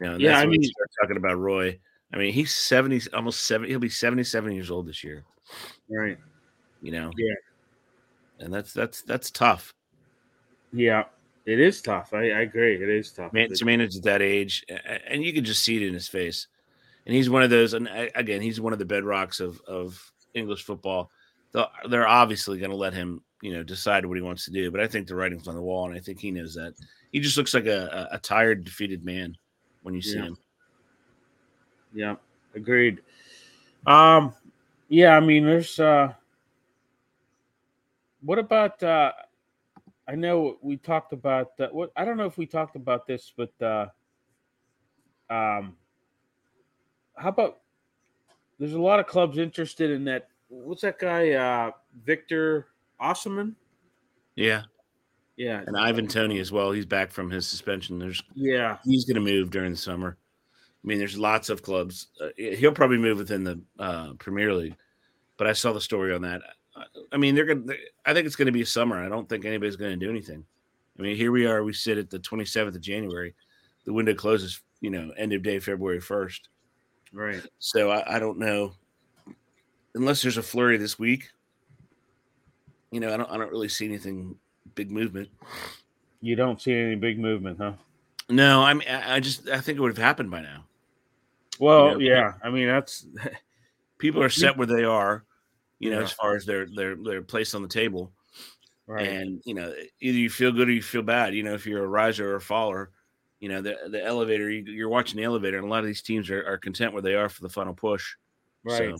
You 0.00 0.06
know, 0.06 0.16
Yeah, 0.16 0.38
I 0.38 0.46
mean- 0.46 0.62
start 0.62 0.90
talking 1.00 1.16
about 1.16 1.38
Roy. 1.38 1.78
I 2.12 2.16
mean, 2.16 2.32
he's 2.32 2.54
seventy, 2.54 3.00
almost 3.12 3.46
seventy. 3.46 3.70
He'll 3.70 3.80
be 3.80 3.88
seventy-seven 3.88 4.52
years 4.52 4.70
old 4.70 4.86
this 4.86 5.02
year. 5.02 5.24
Right. 5.90 6.18
You 6.80 6.92
know. 6.92 7.10
Yeah. 7.16 7.34
And 8.40 8.54
that's 8.54 8.72
that's 8.72 9.02
that's 9.02 9.30
tough. 9.30 9.72
Yeah. 10.72 11.04
It 11.46 11.60
is 11.60 11.82
tough. 11.82 12.14
I, 12.14 12.30
I 12.30 12.40
agree. 12.40 12.76
It 12.76 12.88
is 12.88 13.12
tough. 13.12 13.32
Man, 13.32 13.50
to 13.52 13.64
manage 13.64 13.96
at 13.96 14.02
that 14.04 14.22
age, 14.22 14.64
and 15.06 15.22
you 15.22 15.32
can 15.32 15.44
just 15.44 15.62
see 15.62 15.76
it 15.76 15.82
in 15.86 15.92
his 15.92 16.08
face. 16.08 16.46
And 17.04 17.14
he's 17.14 17.28
one 17.28 17.42
of 17.42 17.50
those, 17.50 17.74
and 17.74 17.88
again, 18.14 18.40
he's 18.40 18.62
one 18.62 18.72
of 18.72 18.78
the 18.78 18.86
bedrocks 18.86 19.40
of 19.40 19.60
of 19.68 20.00
English 20.32 20.64
football. 20.64 21.10
They're 21.88 22.08
obviously 22.08 22.58
going 22.58 22.70
to 22.70 22.76
let 22.76 22.94
him, 22.94 23.22
you 23.42 23.52
know, 23.52 23.62
decide 23.62 24.06
what 24.06 24.16
he 24.16 24.22
wants 24.22 24.46
to 24.46 24.50
do. 24.52 24.70
But 24.70 24.80
I 24.80 24.86
think 24.86 25.06
the 25.06 25.14
writing's 25.14 25.46
on 25.46 25.54
the 25.54 25.62
wall, 25.62 25.86
and 25.86 25.94
I 25.94 26.00
think 26.00 26.18
he 26.18 26.30
knows 26.30 26.54
that. 26.54 26.74
He 27.12 27.20
just 27.20 27.36
looks 27.36 27.52
like 27.54 27.66
a, 27.66 28.08
a 28.10 28.18
tired, 28.18 28.64
defeated 28.64 29.04
man 29.04 29.36
when 29.84 29.94
you 29.94 30.02
see 30.02 30.18
Yeah. 30.18 30.24
him. 30.24 30.38
Yeah, 31.94 32.16
agreed. 32.56 33.02
Um, 33.86 34.34
yeah, 34.88 35.16
I 35.16 35.20
mean, 35.20 35.44
there's 35.44 35.78
uh, 35.78 36.12
what 38.22 38.40
about 38.40 38.82
uh, 38.82 39.12
I 40.08 40.16
know 40.16 40.58
we 40.60 40.76
talked 40.76 41.12
about 41.12 41.52
uh, 41.60 41.68
what 41.68 41.92
I 41.96 42.04
don't 42.04 42.16
know 42.16 42.26
if 42.26 42.36
we 42.36 42.46
talked 42.46 42.74
about 42.74 43.06
this, 43.06 43.32
but 43.36 43.52
uh, 43.62 43.86
um, 45.30 45.76
how 47.16 47.28
about 47.28 47.60
there's 48.58 48.74
a 48.74 48.80
lot 48.80 48.98
of 48.98 49.06
clubs 49.06 49.38
interested 49.38 49.90
in 49.90 50.04
that. 50.04 50.28
What's 50.48 50.82
that 50.82 50.98
guy, 50.98 51.32
uh, 51.32 51.70
Victor 52.04 52.68
Osimhen? 53.00 53.54
Yeah, 54.36 54.62
Yeah, 55.36 55.62
and 55.66 55.76
Ivan 55.76 56.06
Toney 56.06 56.38
as 56.38 56.52
well. 56.52 56.70
He's 56.70 56.86
back 56.86 57.10
from 57.10 57.30
his 57.30 57.46
suspension. 57.46 57.98
There's 57.98 58.22
yeah, 58.34 58.78
he's 58.84 59.04
going 59.04 59.16
to 59.16 59.20
move 59.20 59.50
during 59.50 59.72
the 59.72 59.76
summer. 59.76 60.16
I 60.20 60.86
mean, 60.86 60.98
there's 60.98 61.18
lots 61.18 61.48
of 61.48 61.62
clubs. 61.62 62.08
Uh, 62.20 62.28
he'll 62.36 62.72
probably 62.72 62.98
move 62.98 63.18
within 63.18 63.42
the 63.42 63.60
uh, 63.78 64.12
Premier 64.18 64.52
League, 64.54 64.76
but 65.36 65.46
I 65.46 65.52
saw 65.52 65.72
the 65.72 65.80
story 65.80 66.14
on 66.14 66.22
that. 66.22 66.42
I- 66.76 66.84
I 67.12 67.16
mean, 67.16 67.34
they're 67.36 67.44
going. 67.46 67.66
to 67.68 67.76
I 68.04 68.12
think 68.12 68.26
it's 68.26 68.36
going 68.36 68.46
to 68.46 68.52
be 68.52 68.62
a 68.62 68.66
summer. 68.66 69.04
I 69.04 69.08
don't 69.08 69.28
think 69.28 69.44
anybody's 69.44 69.76
going 69.76 69.92
to 69.98 70.04
do 70.06 70.10
anything. 70.10 70.44
I 70.98 71.02
mean, 71.02 71.16
here 71.16 71.30
we 71.32 71.46
are. 71.46 71.62
We 71.64 71.72
sit 71.72 71.98
at 71.98 72.10
the 72.10 72.18
27th 72.18 72.74
of 72.74 72.80
January. 72.80 73.34
The 73.84 73.92
window 73.92 74.14
closes, 74.14 74.60
you 74.80 74.90
know, 74.90 75.10
end 75.16 75.32
of 75.32 75.42
day 75.42 75.58
February 75.60 76.00
1st. 76.00 76.40
right. 77.12 77.42
So 77.60 77.90
I, 77.90 78.16
I 78.16 78.18
don't 78.18 78.38
know, 78.38 78.74
unless 79.94 80.22
there's 80.22 80.36
a 80.38 80.42
flurry 80.42 80.76
this 80.76 80.98
week. 80.98 81.30
You 82.90 83.00
know, 83.00 83.12
I 83.12 83.16
don't. 83.16 83.30
I 83.30 83.36
don't 83.36 83.50
really 83.50 83.68
see 83.68 83.86
anything 83.86 84.36
big 84.74 84.90
movement. 84.90 85.28
You 86.20 86.36
don't 86.36 86.60
see 86.60 86.72
any 86.72 86.94
big 86.96 87.18
movement, 87.18 87.58
huh? 87.58 87.72
No, 88.30 88.62
I 88.62 88.72
mean, 88.74 88.88
I 88.88 89.20
just 89.20 89.48
I 89.48 89.60
think 89.60 89.76
it 89.78 89.80
would 89.80 89.96
have 89.96 90.02
happened 90.04 90.30
by 90.30 90.40
now. 90.40 90.64
Well, 91.60 92.00
You 92.00 92.10
know, 92.10 92.16
yeah. 92.16 92.32
I 92.42 92.50
mean, 92.50 92.66
that's 92.66 93.06
people 93.98 94.22
are 94.22 94.30
set 94.30 94.56
where 94.56 94.66
they 94.66 94.84
are, 94.84 95.24
you 95.78 95.90
know, 95.90 95.98
Yeah. 95.98 96.04
as 96.04 96.12
far 96.12 96.34
as 96.34 96.46
their 96.46 96.66
their 96.66 96.96
their 96.96 97.22
place 97.22 97.54
on 97.54 97.62
the 97.62 97.68
table. 97.68 98.12
right. 98.86 99.06
And 99.06 99.42
you 99.44 99.54
know, 99.54 99.72
either 100.00 100.18
you 100.18 100.30
feel 100.30 100.52
good 100.52 100.68
or 100.68 100.72
you 100.72 100.82
feel 100.82 101.02
bad. 101.02 101.34
You 101.34 101.42
know, 101.42 101.54
if 101.54 101.66
you're 101.66 101.84
a 101.84 101.88
riser 101.88 102.32
or 102.32 102.36
a 102.36 102.40
faller, 102.40 102.90
you 103.40 103.48
know, 103.50 103.60
the 103.60 103.76
the 103.90 104.02
elevator. 104.02 104.50
You, 104.50 104.62
you're 104.72 104.88
watching 104.88 105.18
the 105.18 105.24
elevator, 105.24 105.58
and 105.58 105.66
a 105.66 105.70
lot 105.70 105.80
of 105.80 105.86
these 105.86 106.02
teams 106.02 106.30
are, 106.30 106.44
are 106.46 106.56
content 106.58 106.92
where 106.94 107.02
they 107.02 107.14
are 107.14 107.28
for 107.28 107.42
the 107.42 107.48
final 107.50 107.74
push. 107.74 108.14
Right. 108.64 108.78
So, 108.78 108.96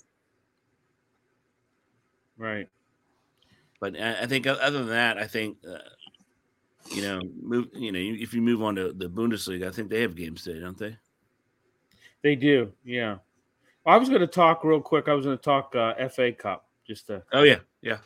right. 2.37 2.69
But 3.85 4.01
I, 4.01 4.23
I 4.23 4.27
think 4.27 4.47
other 4.47 4.79
than 4.79 4.89
that, 4.89 5.19
I 5.19 5.27
think. 5.27 5.59
Uh, 5.69 5.79
you 6.91 7.01
know, 7.01 7.21
move. 7.41 7.69
You 7.73 7.93
know, 7.93 7.99
if 7.99 8.35
you 8.35 8.43
move 8.43 8.63
on 8.63 8.77
to 8.77 8.93
the 8.93 9.09
Bundesliga, 9.09 9.67
I 9.67 9.71
think 9.71 9.89
they 9.89 10.03
have 10.03 10.15
games 10.15 10.45
today, 10.45 10.61
don't 10.61 10.77
they? 10.77 10.97
They 12.23 12.37
do, 12.37 12.73
yeah. 12.85 13.17
I 13.87 13.97
was 13.97 14.11
going 14.11 14.21
to 14.21 14.27
talk 14.27 14.65
real 14.65 14.83
quick. 14.83 15.09
I 15.09 15.15
was 15.15 15.25
going 15.25 15.39
to 15.39 15.43
talk 15.43 15.75
uh, 15.75 15.95
FA 16.09 16.33
Cup, 16.33 16.67
just 16.87 17.07
to 17.07 17.23
Oh 17.33 17.43
yeah, 17.43 17.61
yeah. 17.81 17.99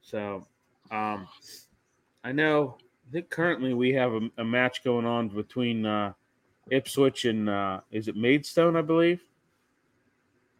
so. 0.00 0.46
Um, 0.90 1.28
I 2.24 2.32
know. 2.32 2.78
I 3.08 3.12
think 3.12 3.28
currently 3.28 3.74
we 3.74 3.92
have 3.92 4.14
a, 4.14 4.20
a 4.38 4.44
match 4.44 4.84
going 4.84 5.04
on 5.04 5.28
between 5.28 5.84
uh, 5.84 6.14
Ipswich 6.70 7.26
and 7.26 7.50
uh, 7.50 7.80
is 7.90 8.08
it 8.08 8.16
Maidstone? 8.16 8.74
I 8.76 8.82
believe. 8.82 9.22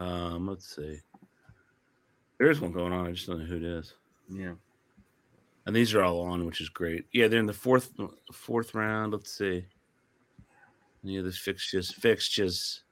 Um, 0.00 0.49
let's 0.49 0.76
see. 0.76 1.00
There 2.38 2.50
is 2.50 2.61
one 2.61 2.73
going 2.73 2.92
on. 2.92 3.06
I 3.06 3.12
just 3.12 3.26
don't 3.26 3.38
know 3.38 3.47
who 3.47 3.56
it 3.56 3.62
is. 3.62 3.94
Yeah. 4.28 4.54
And 5.66 5.75
these 5.75 5.95
are 5.95 6.02
all 6.02 6.21
on, 6.21 6.45
which 6.45 6.61
is 6.61 6.69
great. 6.69 7.07
Yeah, 7.12 7.28
they're 7.28 7.40
in 7.40 7.47
the 7.47 7.52
fourth 7.52 7.93
fourth 8.33 8.75
round. 8.75 9.12
Let's 9.12 9.37
see. 9.37 9.64
Yeah, 11.02 11.23
this 11.23 11.38
fixtures 11.38 11.90
fixtures. 11.90 12.83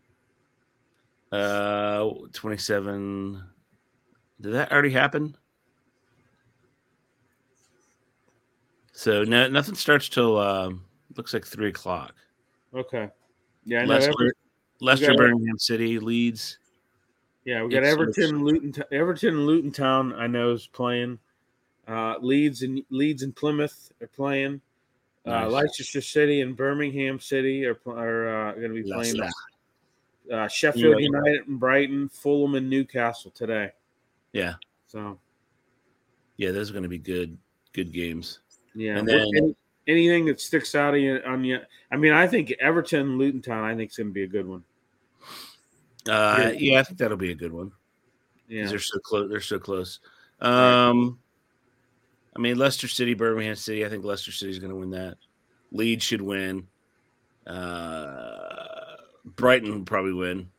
Uh, 1.31 2.09
twenty 2.33 2.57
seven. 2.57 3.43
Did 4.41 4.55
that 4.55 4.73
already 4.73 4.91
happen? 4.91 5.37
So 8.93 9.25
no, 9.25 9.49
nothing 9.49 9.75
starts 9.75 10.09
till 10.09 10.39
um, 10.39 10.85
looks 11.17 11.35
like 11.35 11.47
three 11.47 11.69
o'clock. 11.69 12.15
Okay. 12.75 13.09
Yeah. 13.65 13.83
I 13.83 13.85
know 13.85 13.95
Leicester, 13.95 14.35
Leicester, 14.81 15.15
Birmingham 15.15 15.59
City, 15.59 15.99
Leeds. 15.99 16.59
Yeah. 17.45 17.63
We 17.63 17.71
got 17.71 17.85
Ipswich. 17.85 18.19
Everton, 18.19 18.45
Luton, 18.45 18.85
Everton, 18.93 19.29
and 19.37 19.47
Luton 19.47 19.71
Town. 19.73 20.13
I 20.15 20.27
know 20.27 20.53
is 20.53 20.67
playing. 20.67 21.19
Uh, 21.89 22.15
Leeds 22.21 22.63
and 22.63 22.83
Leeds 22.91 23.23
and 23.23 23.35
Plymouth 23.35 23.91
are 24.01 24.07
playing. 24.09 24.61
Uh, 25.27 25.49
Leicester 25.49 26.01
City 26.01 26.41
and 26.41 26.57
Birmingham 26.57 27.21
City 27.21 27.65
are, 27.67 27.79
are 27.87 28.49
uh, 28.49 28.53
going 28.55 28.75
to 28.75 28.83
be 28.83 28.91
playing. 28.91 29.21
Uh, 30.33 30.49
Sheffield 30.49 30.99
Yeah. 31.01 31.05
United 31.07 31.47
and 31.49 31.61
Brighton, 31.61 32.09
Fulham 32.09 32.55
and 32.55 32.69
Newcastle 32.71 33.31
today. 33.33 33.71
Yeah, 34.33 34.55
So 34.87 35.19
yeah, 36.39 36.51
those 36.53 36.71
are 36.71 36.73
going 36.73 36.85
to 36.85 36.89
be 36.89 36.99
good, 36.99 37.37
good 37.73 37.93
games. 37.93 38.41
yeah, 38.75 38.99
And 38.99 39.07
then- 39.07 39.29
any- 39.37 39.57
anything 39.89 40.25
that 40.27 40.41
sticks 40.41 40.75
out 40.75 40.95
of 40.95 41.01
you 41.01 41.21
on 41.27 41.45
you. 41.45 41.59
I 41.91 41.97
mean, 41.97 42.13
I 42.13 42.27
think 42.27 42.53
Everton, 42.61 43.19
Luton 43.19 43.43
Town. 43.43 43.65
I 43.65 43.75
think 43.77 43.91
is 43.91 43.97
going 43.97 44.09
to 44.09 44.13
be 44.15 44.23
a 44.23 44.29
good 44.29 44.47
one. 44.47 44.65
Uh, 46.09 46.37
Yeah. 46.39 46.51
yeah, 46.53 46.81
I 46.81 46.83
think 46.83 46.99
that'll 46.99 47.17
be 47.17 47.31
a 47.31 47.35
good 47.37 47.53
one. 47.53 47.73
Yeah, 48.49 48.67
They're 48.67 48.79
so 48.79 48.99
close. 48.99 49.31
They're 49.31 49.41
so 49.41 49.59
close. 49.59 50.01
Um, 50.41 51.19
I 52.37 52.41
mean, 52.41 52.59
Leicester 52.59 52.89
City, 52.89 53.15
Birmingham 53.15 53.55
City. 53.57 53.85
I 53.87 53.89
think 53.89 54.05
Leicester 54.05 54.33
City's 54.33 54.59
going 54.59 54.73
to 54.73 54.77
win 54.77 54.91
that. 54.91 55.17
Leeds 55.71 56.05
should 56.05 56.21
win. 56.21 56.67
Uh, 57.47 58.97
Brighton 59.25 59.71
will 59.73 59.85
probably 59.85 60.13
win, 60.13 60.51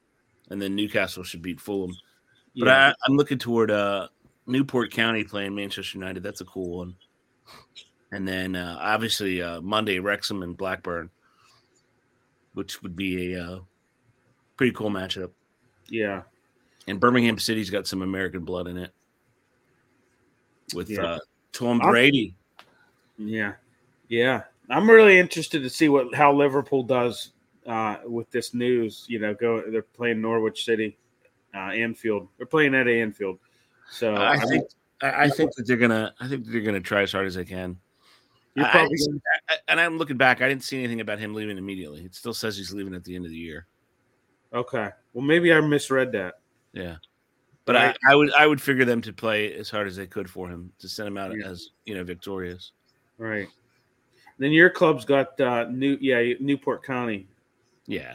and 0.50 0.62
then 0.62 0.76
Newcastle 0.76 1.24
should 1.24 1.42
beat 1.42 1.60
Fulham. 1.60 1.96
But 2.56 2.68
yeah. 2.68 2.90
I, 2.90 2.94
I'm 3.06 3.16
looking 3.16 3.38
toward 3.38 3.72
uh, 3.72 4.08
Newport 4.48 4.92
County 4.92 5.24
playing 5.24 5.56
Manchester 5.56 5.98
United. 5.98 6.24
That's 6.24 6.42
a 6.42 6.46
cool 6.46 6.78
one. 6.78 6.96
And 8.12 8.28
then 8.28 8.56
uh, 8.56 8.78
obviously 8.80 9.42
uh, 9.42 9.60
Monday 9.62 10.00
Wrexham 10.00 10.44
and 10.44 10.56
Blackburn, 10.56 11.10
which 12.54 12.82
would 12.84 12.96
be 12.96 13.34
a 13.34 13.44
uh, 13.44 13.60
pretty 14.58 14.74
cool 14.74 14.90
matchup. 14.90 15.32
Yeah. 15.90 16.24
And 16.88 17.00
Birmingham 17.00 17.40
City's 17.40 17.70
got 17.70 17.88
some 17.88 18.02
American 18.02 18.44
blood 18.44 18.68
in 18.68 18.78
it 18.78 18.92
with 20.74 20.90
yeah. 20.90 21.04
uh, 21.04 21.20
Tom 21.52 21.80
Brady. 21.80 22.36
Yeah, 23.18 23.54
yeah. 24.10 24.44
I'm 24.70 24.90
really 24.90 25.20
interested 25.20 25.62
to 25.64 25.70
see 25.70 25.90
what 25.90 26.14
how 26.14 26.34
Liverpool 26.34 26.84
does 26.84 27.32
uh, 27.68 27.98
with 28.06 28.30
this 28.32 28.54
news. 28.54 29.06
You 29.08 29.20
know, 29.20 29.34
go 29.34 29.62
they're 29.70 29.82
playing 29.82 30.22
Norwich 30.22 30.66
City, 30.66 30.98
uh, 31.54 31.70
Anfield. 31.70 32.28
They're 32.38 32.46
playing 32.46 32.76
at 32.76 32.88
Anfield. 32.88 33.40
So 33.90 34.16
I, 34.16 34.34
I 34.34 34.40
think 34.40 34.66
I, 35.02 35.24
I 35.24 35.30
think 35.30 35.54
that 35.56 35.68
they're 35.68 35.78
gonna 35.78 36.14
I 36.20 36.28
think 36.28 36.46
they're 36.46 36.62
gonna 36.62 36.82
try 36.82 37.04
as 37.04 37.12
hard 37.12 37.28
as 37.28 37.36
they 37.36 37.46
can. 37.46 37.78
I, 38.56 38.88
and 39.68 39.80
I'm 39.80 39.98
looking 39.98 40.18
back. 40.18 40.42
I 40.42 40.48
didn't 40.48 40.64
see 40.64 40.78
anything 40.78 41.02
about 41.02 41.18
him 41.18 41.34
leaving 41.34 41.58
immediately. 41.58 42.06
It 42.06 42.14
still 42.14 42.36
says 42.36 42.56
he's 42.56 42.72
leaving 42.72 42.94
at 42.94 43.04
the 43.04 43.16
end 43.16 43.26
of 43.26 43.32
the 43.32 43.38
year. 43.38 43.66
Okay. 44.54 44.90
Well, 45.14 45.24
maybe 45.24 45.54
I 45.54 45.62
misread 45.62 46.12
that. 46.14 46.36
Yeah. 46.74 46.98
But 47.66 47.76
right. 47.76 47.98
I, 48.08 48.12
I 48.12 48.16
would 48.16 48.34
I 48.34 48.48
would 48.48 48.62
figure 48.62 48.86
them 48.86 49.02
to 49.02 49.14
play 49.14 49.54
as 49.54 49.70
hard 49.70 49.88
as 49.88 49.96
they 49.96 50.08
could 50.08 50.30
for 50.30 50.50
him 50.50 50.72
to 50.80 50.90
send 50.90 51.08
him 51.08 51.18
out 51.18 51.32
yeah. 51.38 51.48
as 51.48 51.70
you 51.86 51.96
know 51.96 52.04
victorious. 52.04 52.72
Right. 53.18 53.48
Then 54.38 54.52
your 54.52 54.70
club's 54.70 55.06
got 55.06 55.40
uh, 55.40 55.68
new 55.70 55.98
yeah 56.02 56.34
Newport 56.40 56.84
County. 56.84 57.28
Yeah. 57.88 58.14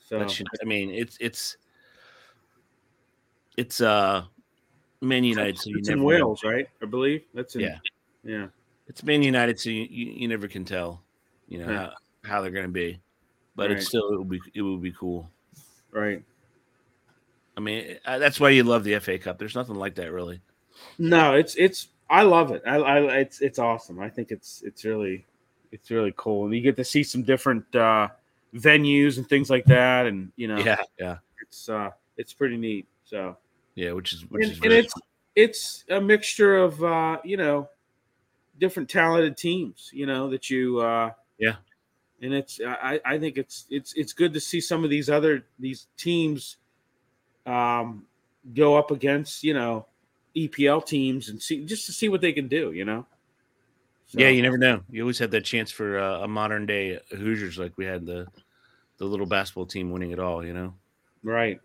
So 0.00 0.26
should, 0.26 0.46
I 0.60 0.64
mean 0.64 0.90
it's 0.90 1.16
it's 1.20 1.56
it's 3.56 3.80
uh 3.80 4.24
Man 5.00 5.22
United. 5.22 5.58
So 5.58 5.70
it's 5.74 5.88
in 5.90 6.02
Wales, 6.02 6.40
know. 6.42 6.50
right? 6.50 6.66
I 6.82 6.86
believe 6.86 7.22
that's 7.34 7.54
in, 7.54 7.60
yeah 7.60 7.78
yeah. 8.28 8.46
It's 8.86 9.02
Man 9.02 9.22
United, 9.22 9.58
so 9.58 9.70
you, 9.70 9.86
you, 9.90 10.12
you 10.12 10.28
never 10.28 10.48
can 10.48 10.64
tell, 10.64 11.02
you 11.48 11.58
know 11.58 11.70
yeah. 11.70 11.90
how, 12.22 12.30
how 12.30 12.40
they're 12.42 12.50
going 12.50 12.66
to 12.66 12.72
be, 12.72 13.00
but 13.56 13.68
right. 13.68 13.78
it's 13.78 13.88
still 13.88 14.08
it 14.12 14.16
will 14.16 14.24
be 14.24 14.40
it 14.54 14.62
will 14.62 14.78
be 14.78 14.92
cool. 14.92 15.28
Right. 15.90 16.22
I 17.56 17.60
mean, 17.60 17.98
that's 18.04 18.38
why 18.38 18.50
you 18.50 18.62
love 18.62 18.84
the 18.84 18.98
FA 19.00 19.18
Cup. 19.18 19.38
There's 19.38 19.56
nothing 19.56 19.74
like 19.74 19.96
that, 19.96 20.12
really. 20.12 20.40
No, 20.98 21.34
it's 21.34 21.56
it's. 21.56 21.88
I 22.08 22.22
love 22.22 22.52
it. 22.52 22.62
I, 22.66 22.76
I 22.76 22.98
it's 23.16 23.40
it's 23.40 23.58
awesome. 23.58 24.00
I 24.00 24.08
think 24.08 24.30
it's 24.30 24.62
it's 24.64 24.84
really 24.84 25.26
it's 25.72 25.90
really 25.90 26.14
cool, 26.16 26.44
and 26.44 26.54
you 26.54 26.60
get 26.60 26.76
to 26.76 26.84
see 26.84 27.02
some 27.02 27.22
different 27.22 27.64
uh, 27.74 28.08
venues 28.54 29.18
and 29.18 29.28
things 29.28 29.50
like 29.50 29.64
that, 29.66 30.06
and 30.06 30.32
you 30.36 30.48
know, 30.48 30.58
yeah, 30.58 30.78
yeah, 30.98 31.18
it's 31.42 31.68
uh, 31.68 31.90
it's 32.16 32.32
pretty 32.32 32.56
neat. 32.56 32.86
So 33.04 33.36
yeah, 33.74 33.92
which 33.92 34.12
is 34.12 34.24
which 34.30 34.44
and, 34.44 34.52
is 34.52 34.60
and 34.60 34.72
it's 34.72 34.92
cool. 34.92 35.02
it's 35.34 35.84
a 35.90 36.00
mixture 36.00 36.56
of 36.58 36.82
uh, 36.82 37.18
you 37.24 37.36
know 37.36 37.68
different 38.58 38.88
talented 38.88 39.36
teams. 39.36 39.90
You 39.92 40.06
know 40.06 40.30
that 40.30 40.48
you 40.48 40.78
uh, 40.78 41.10
yeah, 41.38 41.56
and 42.20 42.34
it's 42.34 42.60
I 42.64 43.00
I 43.04 43.18
think 43.18 43.36
it's 43.36 43.66
it's 43.70 43.92
it's 43.94 44.12
good 44.12 44.32
to 44.34 44.40
see 44.40 44.60
some 44.60 44.84
of 44.84 44.90
these 44.90 45.08
other 45.08 45.44
these 45.58 45.86
teams 45.96 46.56
um, 47.46 48.04
go 48.54 48.76
up 48.76 48.90
against 48.90 49.42
you 49.42 49.54
know 49.54 49.86
EPL 50.36 50.84
teams 50.84 51.28
and 51.28 51.40
see 51.40 51.64
just 51.64 51.86
to 51.86 51.92
see 51.92 52.08
what 52.08 52.20
they 52.20 52.32
can 52.32 52.48
do. 52.48 52.72
You 52.72 52.84
know. 52.84 53.06
So. 54.06 54.20
Yeah, 54.20 54.28
you 54.28 54.40
never 54.40 54.56
know. 54.56 54.80
You 54.90 55.02
always 55.02 55.18
have 55.18 55.30
that 55.32 55.44
chance 55.44 55.70
for 55.70 55.98
uh, 55.98 56.20
a 56.20 56.28
modern 56.28 56.64
day 56.64 56.98
Hoosiers, 57.10 57.58
like 57.58 57.72
we 57.76 57.84
had 57.84 58.06
the 58.06 58.26
the 58.96 59.04
little 59.04 59.26
basketball 59.26 59.66
team 59.66 59.90
winning 59.90 60.12
it 60.12 60.18
all. 60.18 60.44
You 60.44 60.54
know. 60.54 60.74
Right. 61.22 61.60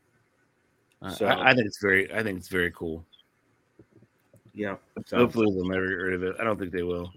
So, 1.17 1.25
I, 1.25 1.51
I, 1.51 1.53
think 1.53 1.67
it's 1.67 1.81
very. 1.81 2.13
I 2.13 2.23
think 2.23 2.37
it's 2.37 2.47
very 2.47 2.71
cool. 2.71 3.05
Yeah. 4.53 4.77
So. 5.05 5.17
Hopefully 5.17 5.47
they'll 5.53 5.67
never 5.67 5.87
get 5.87 5.95
rid 5.95 6.13
of 6.13 6.23
it. 6.23 6.35
I 6.39 6.43
don't 6.45 6.57
think 6.57 6.71
they 6.71 6.83
will. 6.83 7.11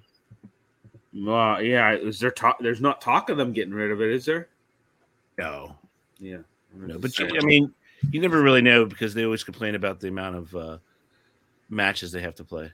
Well, 1.16 1.62
yeah. 1.62 1.94
Is 1.94 2.20
there 2.20 2.31
talk? 2.31 2.59
There's 2.61 2.81
not 2.81 3.00
talk 3.00 3.31
of 3.31 3.37
them 3.37 3.52
getting 3.52 3.72
rid 3.72 3.90
of 3.90 4.02
it, 4.02 4.11
is 4.11 4.26
there? 4.26 4.48
No. 5.38 5.76
Yeah. 6.18 6.38
No, 6.74 6.98
but 6.98 7.18
you, 7.18 7.29
I 7.40 7.44
mean, 7.44 7.72
you 8.11 8.20
never 8.20 8.42
really 8.42 8.61
know 8.61 8.85
because 8.85 9.14
they 9.14 9.24
always 9.24 9.44
complain 9.44 9.74
about 9.74 9.98
the 10.00 10.09
amount 10.09 10.37
of 10.37 10.55
uh, 10.55 10.79
matches 11.70 12.12
they 12.12 12.20
have 12.20 12.35
to 12.35 12.44
play. 12.44 12.70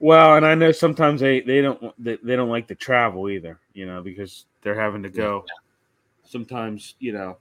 Well, 0.00 0.36
and 0.36 0.46
I 0.46 0.54
know 0.54 0.70
sometimes 0.70 1.20
they 1.20 1.40
they 1.40 1.62
don't 1.62 1.94
they, 2.02 2.18
they 2.22 2.36
don't 2.36 2.50
like 2.50 2.68
to 2.68 2.74
travel 2.74 3.28
either, 3.30 3.58
you 3.72 3.86
know, 3.86 4.02
because 4.02 4.44
they're 4.62 4.78
having 4.78 5.02
to 5.02 5.08
go. 5.08 5.44
Yeah. 5.46 6.30
Sometimes, 6.30 6.94
you 6.98 7.12
know, 7.12 7.38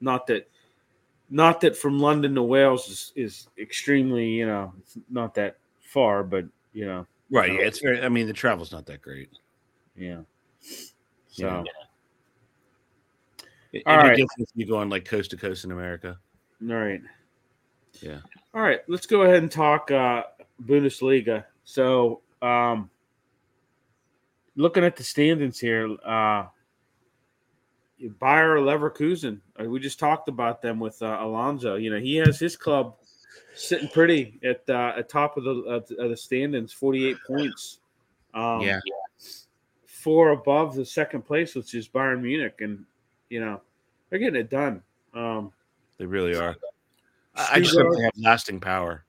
not 0.00 0.26
that 0.26 0.48
not 1.30 1.60
that 1.60 1.76
from 1.76 2.00
London 2.00 2.34
to 2.34 2.42
Wales 2.42 2.88
is, 2.88 3.12
is 3.14 3.48
extremely, 3.58 4.28
you 4.28 4.46
know, 4.46 4.72
it's 4.80 4.98
not 5.08 5.34
that 5.34 5.56
far, 5.80 6.24
but 6.24 6.44
you 6.72 6.84
know, 6.84 7.06
right? 7.34 7.52
Yeah, 7.52 7.60
it's 7.60 7.80
very. 7.80 8.00
I 8.02 8.08
mean, 8.08 8.26
the 8.26 8.32
travel's 8.32 8.72
not 8.72 8.86
that 8.86 9.02
great. 9.02 9.30
Yeah. 9.96 10.20
So. 11.28 11.46
Yeah. 11.46 11.62
It, 13.72 13.82
All 13.86 13.96
right. 13.96 14.16
you 14.54 14.66
going 14.66 14.88
like 14.88 15.04
coast 15.04 15.32
to 15.32 15.36
coast 15.36 15.64
in 15.64 15.72
America. 15.72 16.16
All 16.62 16.76
right. 16.76 17.00
Yeah. 18.00 18.18
All 18.54 18.62
right. 18.62 18.80
Let's 18.86 19.06
go 19.06 19.22
ahead 19.22 19.42
and 19.42 19.50
talk 19.50 19.90
uh, 19.90 20.22
Bundesliga. 20.64 21.44
So, 21.64 22.20
um, 22.40 22.88
looking 24.54 24.84
at 24.84 24.94
the 24.94 25.02
standings 25.02 25.58
here, 25.58 25.96
uh, 26.06 26.46
Bayer 28.20 28.58
Leverkusen. 28.58 29.40
Uh, 29.60 29.64
we 29.64 29.80
just 29.80 29.98
talked 29.98 30.28
about 30.28 30.62
them 30.62 30.78
with 30.78 31.00
uh, 31.02 31.18
Alonso. 31.20 31.74
You 31.74 31.90
know, 31.90 31.98
he 31.98 32.16
has 32.16 32.38
his 32.38 32.56
club 32.56 32.96
sitting 33.54 33.88
pretty 33.88 34.38
at 34.44 34.62
uh, 34.68 34.94
at 34.96 35.08
top 35.08 35.36
of 35.36 35.44
the 35.44 35.50
of 35.98 36.10
the 36.10 36.16
standings, 36.16 36.72
forty 36.72 37.06
eight 37.06 37.18
points. 37.26 37.80
Um, 38.34 38.60
yeah, 38.60 38.80
four 39.86 40.30
above 40.30 40.74
the 40.74 40.84
second 40.84 41.22
place, 41.22 41.54
which 41.54 41.74
is 41.74 41.88
Bayern 41.88 42.22
Munich, 42.22 42.56
and 42.60 42.84
you 43.30 43.40
know, 43.40 43.60
they're 44.10 44.18
getting 44.18 44.40
it 44.40 44.50
done. 44.50 44.82
Um, 45.14 45.52
they 45.98 46.06
really 46.06 46.34
are. 46.36 46.56
I 47.36 47.60
just 47.60 47.76
hope 47.76 47.96
they 47.96 48.02
have 48.02 48.12
lasting 48.16 48.60
power. 48.60 49.04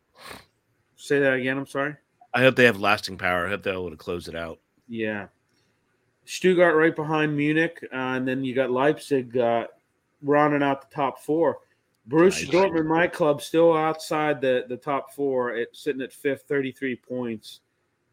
Say 0.95 1.19
that 1.19 1.33
again. 1.33 1.57
I'm 1.57 1.67
sorry. 1.67 1.95
I 2.33 2.41
hope 2.41 2.55
they 2.55 2.65
have 2.65 2.79
lasting 2.79 3.17
power. 3.17 3.45
I 3.45 3.49
hope 3.49 3.63
they're 3.63 3.73
able 3.73 3.91
to 3.91 3.95
close 3.95 4.27
it 4.27 4.35
out. 4.35 4.59
Yeah. 4.87 5.27
Stuttgart 6.25 6.75
right 6.75 6.95
behind 6.95 7.37
Munich, 7.37 7.79
uh, 7.93 7.95
and 7.95 8.27
then 8.27 8.43
you 8.43 8.55
got 8.55 8.71
Leipzig 8.71 9.37
uh, 9.37 9.67
rounding 10.23 10.63
out 10.63 10.89
the 10.89 10.95
top 10.95 11.19
four. 11.19 11.59
Borussia 12.07 12.45
Dortmund, 12.45 12.85
my 12.85 13.07
club, 13.07 13.41
still 13.41 13.75
outside 13.75 14.39
the, 14.39 14.65
the 14.69 14.77
top 14.77 15.11
four, 15.11 15.55
It's 15.55 15.79
sitting 15.79 16.01
at 16.01 16.13
fifth, 16.13 16.43
33 16.47 16.95
points. 16.97 17.61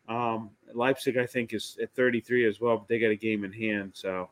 Um, 0.09 0.51
Leipzig, 0.73 1.19
I 1.19 1.27
think, 1.27 1.53
is 1.53 1.79
at 1.83 1.95
33 1.95 2.47
as 2.47 2.61
well, 2.61 2.79
but 2.79 2.89
they 2.89 2.99
got 2.99 3.11
a 3.11 3.17
game 3.17 3.45
in 3.45 3.53
hand. 3.53 3.93
So 3.95 4.31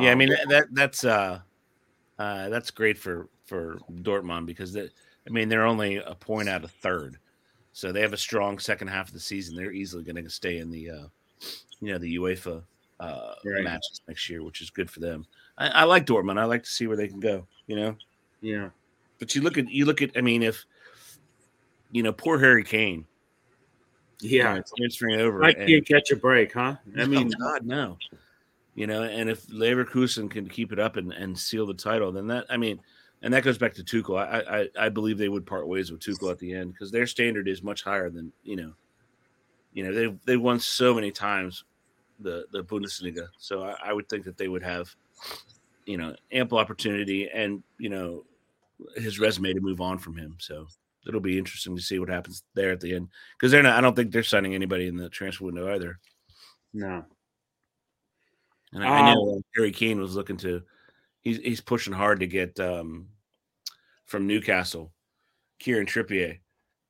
yeah, 0.00 0.12
I 0.12 0.14
mean 0.14 0.32
um, 0.32 0.38
that 0.48 0.66
that's 0.72 1.04
uh, 1.04 1.40
uh, 2.18 2.48
that's 2.48 2.70
great 2.70 2.96
for 2.96 3.28
for 3.44 3.78
Dortmund 3.92 4.46
because 4.46 4.72
that 4.72 4.90
I 5.26 5.30
mean 5.30 5.48
they're 5.48 5.66
only 5.66 5.96
a 5.96 6.14
point 6.14 6.48
out 6.48 6.64
of 6.64 6.70
third, 6.70 7.18
so 7.72 7.92
they 7.92 8.00
have 8.00 8.12
a 8.12 8.18
strong 8.18 8.58
second 8.58 8.88
half 8.88 9.08
of 9.08 9.14
the 9.14 9.20
season. 9.20 9.54
They're 9.54 9.72
easily 9.72 10.04
going 10.04 10.22
to 10.22 10.30
stay 10.30 10.58
in 10.58 10.70
the 10.70 10.90
uh, 10.90 11.06
you 11.80 11.92
know 11.92 11.98
the 11.98 12.16
UEFA 12.16 12.62
uh, 13.00 13.34
right. 13.44 13.64
matches 13.64 14.00
next 14.08 14.30
year, 14.30 14.42
which 14.42 14.62
is 14.62 14.70
good 14.70 14.90
for 14.90 15.00
them. 15.00 15.26
I, 15.58 15.68
I 15.68 15.84
like 15.84 16.06
Dortmund. 16.06 16.40
I 16.40 16.44
like 16.44 16.62
to 16.62 16.70
see 16.70 16.86
where 16.86 16.96
they 16.96 17.08
can 17.08 17.20
go. 17.20 17.46
You 17.66 17.76
know. 17.76 17.96
Yeah. 18.42 18.68
But 19.18 19.34
you 19.34 19.40
look 19.40 19.56
at 19.56 19.70
you 19.70 19.86
look 19.86 20.02
at. 20.02 20.10
I 20.16 20.20
mean, 20.20 20.42
if 20.42 20.66
you 21.90 22.02
know, 22.02 22.12
poor 22.12 22.38
Harry 22.38 22.64
Kane. 22.64 23.06
Yeah, 24.20 24.54
know, 24.54 24.62
transferring 24.76 25.20
over. 25.20 25.42
I 25.42 25.52
can't 25.52 25.86
catch 25.86 26.10
a 26.12 26.16
break, 26.16 26.52
huh? 26.52 26.76
I 26.96 27.06
mean, 27.06 27.32
oh, 27.40 27.52
God, 27.52 27.66
no 27.66 27.98
you 28.74 28.86
know, 28.86 29.02
and 29.02 29.28
if 29.28 29.46
Leverkusen 29.48 30.30
can 30.30 30.48
keep 30.48 30.72
it 30.72 30.78
up 30.78 30.96
and, 30.96 31.12
and 31.12 31.38
seal 31.38 31.66
the 31.66 31.74
title, 31.74 32.10
then 32.12 32.26
that 32.28 32.46
I 32.48 32.56
mean, 32.56 32.80
and 33.22 33.32
that 33.34 33.44
goes 33.44 33.58
back 33.58 33.74
to 33.74 33.84
Tuchel. 33.84 34.18
I 34.18 34.62
I, 34.62 34.86
I 34.86 34.88
believe 34.88 35.18
they 35.18 35.28
would 35.28 35.46
part 35.46 35.68
ways 35.68 35.90
with 35.90 36.00
Tuchel 36.00 36.30
at 36.30 36.38
the 36.38 36.54
end 36.54 36.72
because 36.72 36.90
their 36.90 37.06
standard 37.06 37.48
is 37.48 37.62
much 37.62 37.82
higher 37.82 38.08
than 38.08 38.32
you 38.44 38.56
know, 38.56 38.72
you 39.74 39.84
know 39.84 39.92
they 39.92 40.16
they 40.24 40.36
won 40.36 40.58
so 40.58 40.94
many 40.94 41.10
times 41.10 41.64
the 42.20 42.46
the 42.52 42.64
Bundesliga, 42.64 43.28
so 43.38 43.64
I, 43.64 43.76
I 43.84 43.92
would 43.92 44.08
think 44.08 44.24
that 44.24 44.38
they 44.38 44.48
would 44.48 44.62
have 44.62 44.94
you 45.84 45.98
know 45.98 46.14
ample 46.30 46.58
opportunity 46.58 47.28
and 47.28 47.62
you 47.78 47.90
know 47.90 48.24
his 48.96 49.18
resume 49.18 49.52
to 49.54 49.60
move 49.60 49.80
on 49.80 49.98
from 49.98 50.16
him. 50.16 50.36
So 50.38 50.66
it'll 51.06 51.20
be 51.20 51.38
interesting 51.38 51.76
to 51.76 51.82
see 51.82 51.98
what 51.98 52.08
happens 52.08 52.42
there 52.54 52.70
at 52.70 52.80
the 52.80 52.94
end 52.94 53.08
because 53.38 53.50
they're 53.50 53.62
not. 53.62 53.76
I 53.76 53.80
don't 53.80 53.96
think 53.96 54.12
they're 54.12 54.22
signing 54.22 54.54
anybody 54.54 54.88
in 54.88 54.96
the 54.96 55.08
transfer 55.08 55.44
window 55.44 55.74
either. 55.74 55.98
No, 56.74 57.04
and 58.72 58.84
I, 58.84 58.86
um, 58.86 59.04
I 59.04 59.14
know 59.14 59.42
Harry 59.56 59.72
Kane 59.72 60.00
was 60.00 60.16
looking 60.16 60.36
to 60.38 60.62
he's 61.22 61.38
he's 61.38 61.60
pushing 61.60 61.92
hard 61.92 62.20
to 62.20 62.26
get 62.26 62.58
um 62.60 63.08
from 64.04 64.26
Newcastle, 64.26 64.92
Kieran 65.58 65.86
Trippier. 65.86 66.38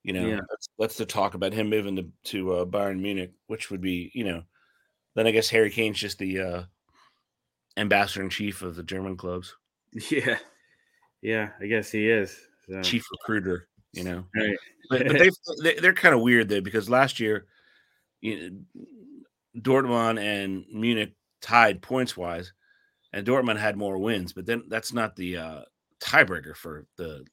You 0.02 0.12
know, 0.12 0.26
yeah. 0.26 0.40
that's, 0.50 0.68
that's 0.78 0.96
the 0.96 1.06
talk 1.06 1.34
about 1.34 1.52
him 1.52 1.70
moving 1.70 1.96
to 1.96 2.06
to 2.24 2.52
uh, 2.54 2.64
Bayern 2.64 3.00
Munich, 3.00 3.32
which 3.46 3.70
would 3.70 3.80
be 3.80 4.10
you 4.14 4.24
know, 4.24 4.42
then 5.14 5.26
I 5.26 5.30
guess 5.30 5.48
Harry 5.48 5.70
Kane's 5.70 5.98
just 5.98 6.18
the 6.18 6.40
uh, 6.40 6.62
ambassador 7.76 8.22
in 8.22 8.30
chief 8.30 8.62
of 8.62 8.76
the 8.76 8.82
German 8.82 9.16
clubs. 9.16 9.54
Yeah, 10.10 10.38
Yeah, 11.22 11.50
I 11.60 11.66
guess 11.66 11.90
he 11.90 12.08
is 12.08 12.36
so. 12.68 12.82
chief 12.82 13.04
recruiter. 13.10 13.68
You 13.92 14.04
know, 14.04 14.24
right. 14.34 14.56
but, 14.88 15.06
but 15.06 15.18
they 15.62 15.74
they're 15.74 15.92
kind 15.92 16.14
of 16.14 16.22
weird 16.22 16.48
though 16.48 16.62
because 16.62 16.88
last 16.88 17.20
year, 17.20 17.46
you 18.22 18.50
know, 18.74 18.84
Dortmund 19.60 20.18
and 20.18 20.64
Munich 20.72 21.12
tied 21.42 21.82
points 21.82 22.16
wise, 22.16 22.52
and 23.12 23.26
Dortmund 23.26 23.58
had 23.58 23.76
more 23.76 23.98
wins. 23.98 24.32
But 24.32 24.46
then 24.46 24.64
that's 24.68 24.94
not 24.94 25.14
the 25.14 25.36
uh, 25.36 25.60
tiebreaker 26.00 26.56
for 26.56 26.86
the 26.96 27.24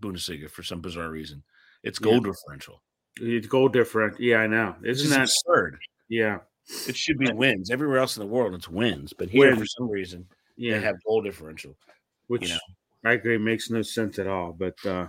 Bundesliga 0.00 0.50
for 0.50 0.62
some 0.62 0.80
bizarre 0.82 1.08
reason. 1.10 1.42
It's 1.82 1.98
goal 1.98 2.14
yeah. 2.14 2.32
differential. 2.32 2.82
It's 3.16 3.46
goal 3.46 3.68
different. 3.68 4.20
Yeah, 4.20 4.38
I 4.38 4.46
know. 4.46 4.74
Isn't 4.84 5.10
that 5.10 5.22
absurd? 5.22 5.78
Yeah. 6.08 6.38
It 6.86 6.96
should 6.96 7.18
be 7.18 7.32
wins. 7.32 7.70
Everywhere 7.70 7.98
else 7.98 8.16
in 8.16 8.20
the 8.20 8.32
world, 8.32 8.54
it's 8.54 8.68
wins. 8.68 9.12
But 9.12 9.28
here, 9.28 9.48
wins. 9.48 9.58
for 9.58 9.66
some 9.66 9.90
reason, 9.90 10.26
yeah. 10.56 10.74
they 10.74 10.84
have 10.84 11.02
goal 11.04 11.22
differential. 11.22 11.76
Which 12.28 12.42
you 12.42 12.48
know. 12.50 12.60
I 13.04 13.12
agree 13.12 13.38
makes 13.38 13.70
no 13.70 13.82
sense 13.82 14.18
at 14.18 14.26
all. 14.26 14.52
But 14.52 14.84
uh 14.86 15.06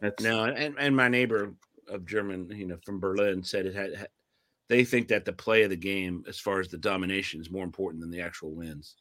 that's 0.00 0.22
no, 0.22 0.44
and, 0.44 0.76
and 0.78 0.96
my 0.96 1.08
neighbor 1.08 1.54
of 1.88 2.06
German, 2.06 2.50
you 2.50 2.66
know, 2.66 2.76
from 2.84 2.98
Berlin 2.98 3.44
said 3.44 3.66
it 3.66 3.74
had, 3.74 3.94
had 3.94 4.08
they 4.68 4.84
think 4.84 5.08
that 5.08 5.24
the 5.24 5.32
play 5.32 5.62
of 5.62 5.70
the 5.70 5.76
game, 5.76 6.24
as 6.26 6.38
far 6.38 6.58
as 6.58 6.68
the 6.68 6.78
domination, 6.78 7.40
is 7.40 7.50
more 7.50 7.64
important 7.64 8.00
than 8.00 8.10
the 8.10 8.20
actual 8.20 8.52
wins. 8.52 8.96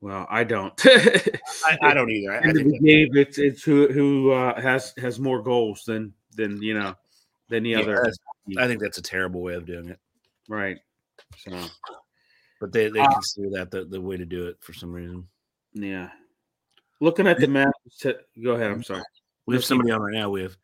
Well, 0.00 0.26
I 0.30 0.44
don't. 0.44 0.72
I, 0.86 1.78
I, 1.82 1.94
don't 1.94 2.10
either. 2.10 2.32
I, 2.32 2.38
I 2.38 2.52
think 2.52 2.70
the 2.70 2.78
game, 2.78 3.08
it's 3.12 3.38
it's 3.38 3.62
who 3.62 3.88
who 3.88 4.32
uh, 4.32 4.60
has 4.60 4.94
has 4.96 5.20
more 5.20 5.42
goals 5.42 5.84
than 5.84 6.14
than 6.34 6.62
you 6.62 6.74
know 6.74 6.94
than 7.50 7.62
the 7.62 7.70
yeah, 7.70 7.80
other. 7.80 8.10
I 8.58 8.66
think 8.66 8.80
that's 8.80 8.98
a 8.98 9.02
terrible 9.02 9.42
way 9.42 9.54
of 9.54 9.66
doing 9.66 9.90
it. 9.90 9.98
Right. 10.48 10.78
So, 11.36 11.52
but 12.60 12.72
they 12.72 12.88
they 12.88 13.00
uh, 13.00 13.12
consider 13.12 13.50
that 13.50 13.70
the, 13.70 13.84
the 13.84 14.00
way 14.00 14.16
to 14.16 14.24
do 14.24 14.46
it 14.46 14.56
for 14.60 14.72
some 14.72 14.92
reason. 14.92 15.28
Yeah. 15.74 16.08
Looking 17.00 17.26
at 17.26 17.38
the 17.38 17.48
map, 17.48 17.72
go 18.42 18.52
ahead. 18.52 18.70
I'm 18.70 18.82
sorry. 18.82 19.02
We 19.46 19.54
have 19.54 19.64
somebody 19.64 19.90
on 19.90 20.02
right 20.02 20.14
now. 20.14 20.30
We 20.30 20.42
have 20.42 20.56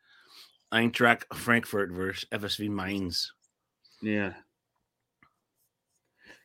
Eintracht 0.71 1.23
Frankfurt 1.33 1.91
versus 1.91 2.27
FSV 2.31 2.69
Mainz. 2.69 3.33
Yeah. 4.01 4.33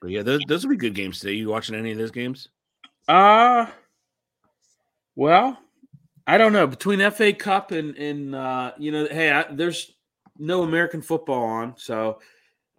But 0.00 0.10
yeah, 0.10 0.22
those, 0.22 0.40
those 0.48 0.64
will 0.64 0.70
be 0.70 0.76
good 0.76 0.94
games 0.94 1.20
today. 1.20 1.34
You 1.34 1.48
watching 1.48 1.74
any 1.74 1.92
of 1.92 1.98
those 1.98 2.10
games? 2.10 2.48
Uh 3.06 3.66
well, 5.14 5.58
I 6.26 6.38
don't 6.38 6.52
know. 6.52 6.66
Between 6.66 7.10
FA 7.10 7.32
Cup 7.32 7.70
and 7.72 7.96
and 7.96 8.34
uh, 8.34 8.72
you 8.78 8.92
know, 8.92 9.06
hey, 9.10 9.30
I, 9.30 9.44
there's 9.50 9.92
no 10.38 10.62
American 10.62 11.02
football 11.02 11.44
on, 11.44 11.74
so 11.76 12.20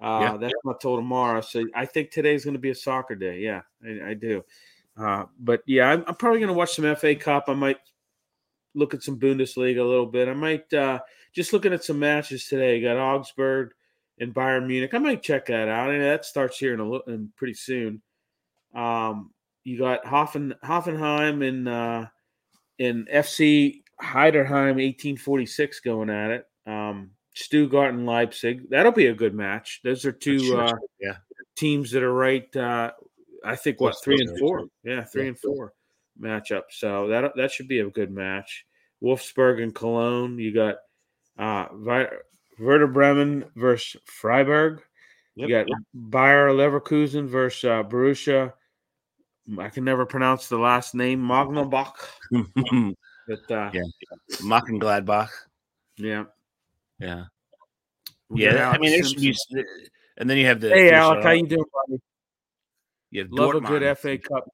uh, 0.01 0.19
yeah. 0.21 0.37
that's 0.37 0.53
not 0.63 0.81
till 0.81 0.95
tomorrow. 0.95 1.41
So 1.41 1.65
I 1.75 1.85
think 1.85 2.11
today's 2.11 2.43
going 2.43 2.55
to 2.55 2.59
be 2.59 2.71
a 2.71 2.75
soccer 2.75 3.15
day. 3.15 3.39
Yeah, 3.39 3.61
I, 3.85 4.09
I 4.09 4.13
do. 4.13 4.43
Uh, 4.97 5.25
but 5.39 5.61
yeah, 5.65 5.89
I'm, 5.89 6.03
I'm 6.07 6.15
probably 6.15 6.39
going 6.39 6.49
to 6.49 6.53
watch 6.53 6.75
some 6.75 6.95
FA 6.95 7.15
Cup. 7.15 7.45
I 7.47 7.53
might 7.53 7.79
look 8.75 8.93
at 8.93 9.03
some 9.03 9.19
Bundesliga 9.19 9.79
a 9.79 9.83
little 9.83 10.05
bit. 10.05 10.27
I 10.27 10.33
might 10.33 10.71
uh, 10.73 10.99
just 11.33 11.53
looking 11.53 11.73
at 11.73 11.83
some 11.83 11.99
matches 11.99 12.47
today. 12.47 12.77
You 12.77 12.87
got 12.87 12.97
Augsburg 12.97 13.71
and 14.19 14.33
Bayern 14.33 14.67
Munich. 14.67 14.93
I 14.93 14.99
might 14.99 15.23
check 15.23 15.47
that 15.47 15.67
out. 15.67 15.91
And 15.91 16.01
that 16.01 16.25
starts 16.25 16.57
here 16.57 16.73
in 16.73 16.79
a 16.79 16.83
little, 16.83 17.13
in 17.13 17.31
pretty 17.35 17.55
soon. 17.55 18.01
Um, 18.75 19.31
you 19.63 19.77
got 19.77 20.05
Hoffen, 20.05 20.53
Hoffenheim 20.63 21.47
and 21.47 21.67
uh, 21.69 22.05
and 22.79 23.07
FC 23.07 23.81
Heidenheim 24.01 24.75
1846 24.75 25.79
going 25.81 26.09
at 26.09 26.31
it. 26.31 26.47
Um, 26.65 27.11
Stuttgart 27.35 27.93
and 27.93 28.05
Leipzig. 28.05 28.69
That'll 28.69 28.91
be 28.91 29.07
a 29.07 29.13
good 29.13 29.33
match. 29.33 29.81
Those 29.83 30.05
are 30.05 30.11
two 30.11 30.57
uh, 30.57 30.75
yeah. 30.99 31.17
teams 31.55 31.91
that 31.91 32.03
are 32.03 32.13
right. 32.13 32.53
Uh, 32.55 32.91
I 33.43 33.55
think 33.55 33.81
what 33.81 34.01
three 34.03 34.19
and 34.19 34.39
four. 34.39 34.67
Yeah, 34.83 35.03
three 35.03 35.27
and 35.27 35.37
four 35.37 35.73
matchup. 36.19 36.63
So 36.69 37.07
that 37.07 37.33
that 37.35 37.51
should 37.51 37.67
be 37.67 37.79
a 37.79 37.89
good 37.89 38.11
match. 38.11 38.65
Wolfsburg 39.03 39.61
and 39.61 39.75
Cologne. 39.75 40.39
You 40.39 40.53
got 40.53 40.75
uh, 41.37 41.67
Werder 42.59 42.87
Bremen 42.87 43.45
versus 43.55 43.99
Freiburg. 44.05 44.81
Yep, 45.35 45.49
you 45.49 45.55
got 45.55 45.67
yep. 45.67 45.77
Bayer 45.93 46.49
Leverkusen 46.49 47.27
versus 47.27 47.65
uh, 47.65 47.83
Borussia. 47.83 48.53
I 49.59 49.69
can 49.69 49.83
never 49.83 50.05
pronounce 50.05 50.47
the 50.47 50.57
last 50.57 50.95
name. 50.95 51.21
Magnabach. 51.21 51.95
but 52.31 53.51
uh, 53.51 53.71
yeah, 53.73 53.81
Gladbach. 54.39 55.29
Yeah, 55.97 56.25
yeah, 56.99 57.25
yeah. 58.33 58.69
I 58.69 58.77
mean, 58.77 58.93
it 58.93 59.05
should 59.05 59.19
be. 59.19 59.35
And 60.17 60.29
then 60.29 60.37
you 60.37 60.45
have 60.45 60.61
the. 60.61 60.69
Hey, 60.69 60.91
Alec, 60.91 61.23
how 61.23 61.31
you 61.31 61.47
doing, 61.47 61.65
buddy? 61.87 62.01
Have 63.19 63.31
Love 63.31 63.51
Dortmund. 63.51 63.65
a 63.65 63.79
good 63.79 63.97
FA 63.97 64.17
Cup 64.17 64.45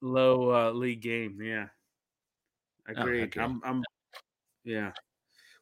low 0.00 0.54
uh, 0.54 0.70
league 0.72 1.00
game. 1.00 1.38
Yeah, 1.42 1.66
I 2.86 2.92
oh, 2.96 3.02
agree. 3.02 3.22
Oh, 3.22 3.40
I'm, 3.40 3.60
I'm, 3.64 3.82
yeah. 4.64 4.92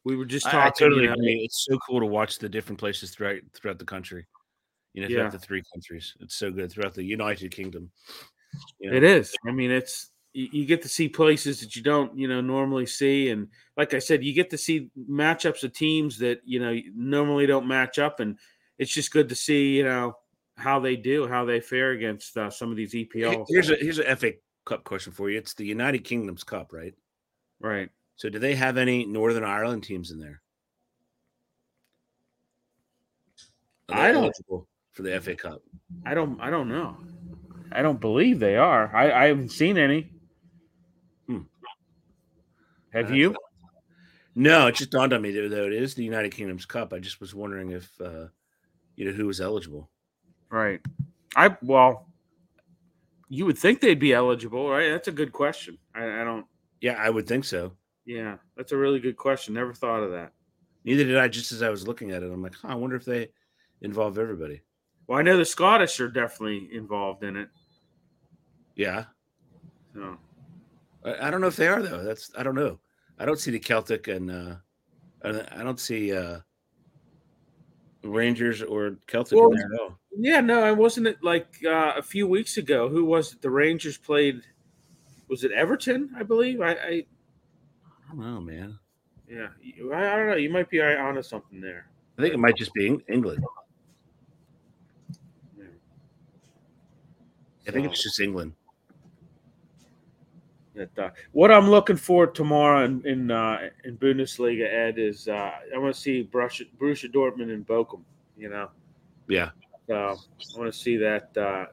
We 0.05 0.17
were 0.17 0.25
just 0.25 0.47
talking. 0.47 0.61
I, 0.61 0.67
I 0.67 0.71
totally 0.71 1.03
you 1.03 1.09
know, 1.09 1.15
agree. 1.15 1.43
It's 1.45 1.65
so 1.69 1.79
cool 1.87 2.01
to 2.01 2.07
watch 2.07 2.39
the 2.39 2.49
different 2.49 2.79
places 2.79 3.11
throughout 3.11 3.41
throughout 3.55 3.79
the 3.79 3.85
country. 3.85 4.27
You 4.95 5.03
know, 5.03 5.09
throughout 5.09 5.25
yeah. 5.25 5.31
the 5.31 5.39
three 5.39 5.63
countries, 5.73 6.15
it's 6.21 6.35
so 6.35 6.51
good 6.51 6.71
throughout 6.71 6.95
the 6.95 7.05
United 7.05 7.51
Kingdom. 7.53 7.91
You 8.79 8.91
know? 8.91 8.97
It 8.97 9.05
is. 9.05 9.35
I 9.47 9.53
mean, 9.53 9.71
it's 9.71 10.11
you 10.35 10.65
get 10.65 10.83
to 10.83 10.89
see 10.89 11.09
places 11.09 11.61
that 11.61 11.77
you 11.77 11.83
don't 11.83 12.17
you 12.17 12.27
know 12.27 12.41
normally 12.41 12.87
see 12.87 13.29
and 13.29 13.49
like 13.77 13.93
i 13.93 13.99
said 13.99 14.25
you 14.25 14.33
get 14.33 14.49
to 14.49 14.57
see 14.57 14.89
matchups 15.11 15.63
of 15.63 15.75
teams 15.75 16.19
that 16.19 16.41
you 16.45 16.59
know 16.59 16.75
normally 16.95 17.47
don't 17.47 17.69
match 17.69 17.99
up 17.99 18.19
and 18.19 18.39
it's 18.79 18.93
just 18.93 19.13
good 19.13 19.29
to 19.29 19.35
see 19.35 19.77
you 19.77 19.85
know 19.85 20.17
how 20.63 20.79
they 20.79 20.97
do, 20.97 21.27
how 21.27 21.45
they 21.45 21.61
fare 21.61 21.91
against 21.91 22.37
uh, 22.37 22.49
some 22.49 22.71
of 22.71 22.77
these 22.77 22.95
EPL. 22.95 23.45
Here's 23.49 23.71
a 23.71 23.77
here's 23.77 23.99
a 23.99 24.17
FA 24.17 24.33
Cup 24.65 24.85
question 24.85 25.13
for 25.13 25.29
you. 25.29 25.39
It's 25.39 25.55
the 25.55 25.67
United 25.67 26.05
Kingdom's 26.05 26.45
Cup, 26.45 26.73
right? 26.73 26.95
Right. 27.61 27.91
So, 28.17 28.29
do 28.29 28.39
they 28.39 28.55
have 28.55 28.77
any 28.77 29.05
Northern 29.05 29.45
Ireland 29.45 29.83
teams 29.83 30.13
in 30.13 30.21
there? 30.21 30.41
I 33.89 34.13
don't 34.13 34.33
for 34.93 35.03
the 35.03 35.21
FA 35.21 35.35
Cup. 35.35 35.63
I 36.07 36.15
don't. 36.15 36.41
I 36.41 36.51
don't 36.51 36.69
know. 36.69 36.97
I 37.73 37.83
don't 37.83 38.01
believe 38.01 38.39
they 38.39 38.57
are. 38.57 38.95
I, 38.95 39.11
I 39.11 39.27
haven't 39.27 39.51
seen 39.51 39.79
any. 39.79 40.13
Hmm. 41.27 41.41
Have 42.93 43.11
uh, 43.11 43.15
you? 43.15 43.37
No, 44.35 44.69
it 44.69 44.77
just 44.77 44.91
dawned 44.91 45.13
on 45.13 45.21
me 45.23 45.33
though. 45.33 45.67
It 45.67 45.73
is 45.73 45.95
the 45.95 46.05
United 46.05 46.33
Kingdom's 46.33 46.67
Cup. 46.67 46.93
I 46.93 47.01
just 47.01 47.21
was 47.21 47.35
wondering 47.35 47.73
if 47.73 47.91
uh, 48.01 48.27
you 48.97 49.07
know 49.07 49.13
who 49.13 49.27
was 49.27 49.41
eligible. 49.41 49.91
Right. 50.53 50.81
I 51.35 51.57
well, 51.63 52.07
you 53.31 53.47
would 53.47 53.57
think 53.57 53.81
they'd 53.81 53.99
be 53.99 54.13
eligible, 54.13 54.69
right? 54.69 54.91
That's 54.91 55.09
a 55.09 55.13
good 55.13 55.33
question. 55.33 55.79
I, 55.95 56.21
I 56.21 56.25
don't. 56.25 56.45
Yeah, 56.83 56.97
I 56.99 57.09
would 57.09 57.27
think 57.27 57.47
so. 57.47 57.73
Yeah, 58.05 58.37
that's 58.55 58.73
a 58.73 58.77
really 58.77 59.01
good 59.01 59.17
question. 59.17 59.55
Never 59.55 59.73
thought 59.73 60.03
of 60.03 60.11
that. 60.13 60.33
Neither 60.85 61.05
did 61.05 61.17
I. 61.17 61.29
Just 61.29 61.53
as 61.53 61.63
I 61.63 61.71
was 61.71 61.89
looking 61.89 62.11
at 62.11 62.23
it, 62.23 62.31
I'm 62.31 62.43
like, 62.43 62.55
huh, 62.55 62.69
I 62.69 62.75
wonder 62.75 62.97
if 62.97 63.07
they 63.07 63.31
involve 63.81 64.19
everybody. 64.19 64.61
Well, 65.07 65.19
I 65.19 65.23
know 65.23 65.39
the 65.39 65.45
Scottish 65.47 65.99
are 66.01 66.09
definitely 66.09 66.69
involved 66.71 67.25
in 67.25 67.37
it. 67.37 67.49
Yeah. 68.77 69.05
So. 69.95 70.19
I, 71.03 71.29
I 71.29 71.31
don't 71.31 71.41
know 71.41 71.47
if 71.47 71.57
they 71.57 71.69
are 71.69 71.83
though. 71.83 72.05
That's 72.05 72.31
I 72.37 72.43
don't 72.43 72.55
know. 72.55 72.79
I 73.19 73.25
don't 73.25 73.41
see 73.41 73.51
the 73.53 73.59
Celtic 73.59 74.09
and 74.09 74.31
uh 74.31 74.55
I 75.25 75.63
don't 75.63 75.81
see 75.81 76.15
uh 76.15 76.41
Rangers 78.05 78.63
or 78.63 78.99
Celtic 79.07 79.39
well, 79.39 79.51
in 79.53 79.57
there 79.57 79.75
at 79.75 79.81
all. 79.81 79.99
Yeah, 80.17 80.41
no, 80.41 80.67
it 80.69 80.77
wasn't 80.77 81.07
it 81.07 81.23
like 81.23 81.57
uh, 81.65 81.95
a 81.97 82.03
few 82.03 82.27
weeks 82.27 82.59
ago. 82.59 82.89
Who 82.89 83.05
was 83.05 83.33
it? 83.33 83.43
The 83.43 83.51
Rangers 83.51 83.97
played. 83.97 84.43
Was 85.29 85.45
it 85.45 85.53
Everton? 85.53 86.11
I 86.17 86.23
believe. 86.23 86.61
I. 86.61 86.73
I, 86.73 87.05
I 88.11 88.15
don't 88.15 88.21
know, 88.21 88.41
man. 88.41 88.79
Yeah, 89.27 89.49
I, 89.95 90.13
I, 90.13 90.17
don't 90.17 90.27
know. 90.29 90.37
You 90.37 90.51
might 90.51 90.69
be 90.69 90.83
onto 90.83 91.23
something 91.23 91.61
there. 91.61 91.87
I 92.19 92.23
think 92.23 92.35
it 92.35 92.39
might 92.39 92.57
just 92.57 92.75
be 92.75 93.01
England. 93.09 93.43
Yeah. 95.57 95.65
I 97.67 97.71
think 97.71 97.87
it's 97.87 98.03
just 98.03 98.21
England. 98.21 98.53
That, 100.75 100.99
uh, 100.99 101.11
what 101.33 101.51
I'm 101.51 101.71
looking 101.71 101.97
for 101.97 102.27
tomorrow 102.27 102.85
in 102.85 103.07
in, 103.07 103.31
uh, 103.31 103.71
in 103.85 103.97
Bundesliga, 103.97 104.71
Ed, 104.71 104.99
is 104.99 105.29
uh, 105.29 105.53
I 105.75 105.79
want 105.79 105.95
to 105.95 106.01
see 106.01 106.29
Borussia, 106.31 106.67
Borussia 106.79 107.11
Dortmund 107.11 107.53
and 107.53 107.67
Bochum. 107.67 108.03
You 108.37 108.51
know. 108.51 108.69
Yeah. 109.29 109.51
So 109.87 109.95
I 109.95 110.59
want 110.59 110.73
to 110.73 110.79
see 110.79 110.97
that, 110.99 111.37
uh, 111.37 111.67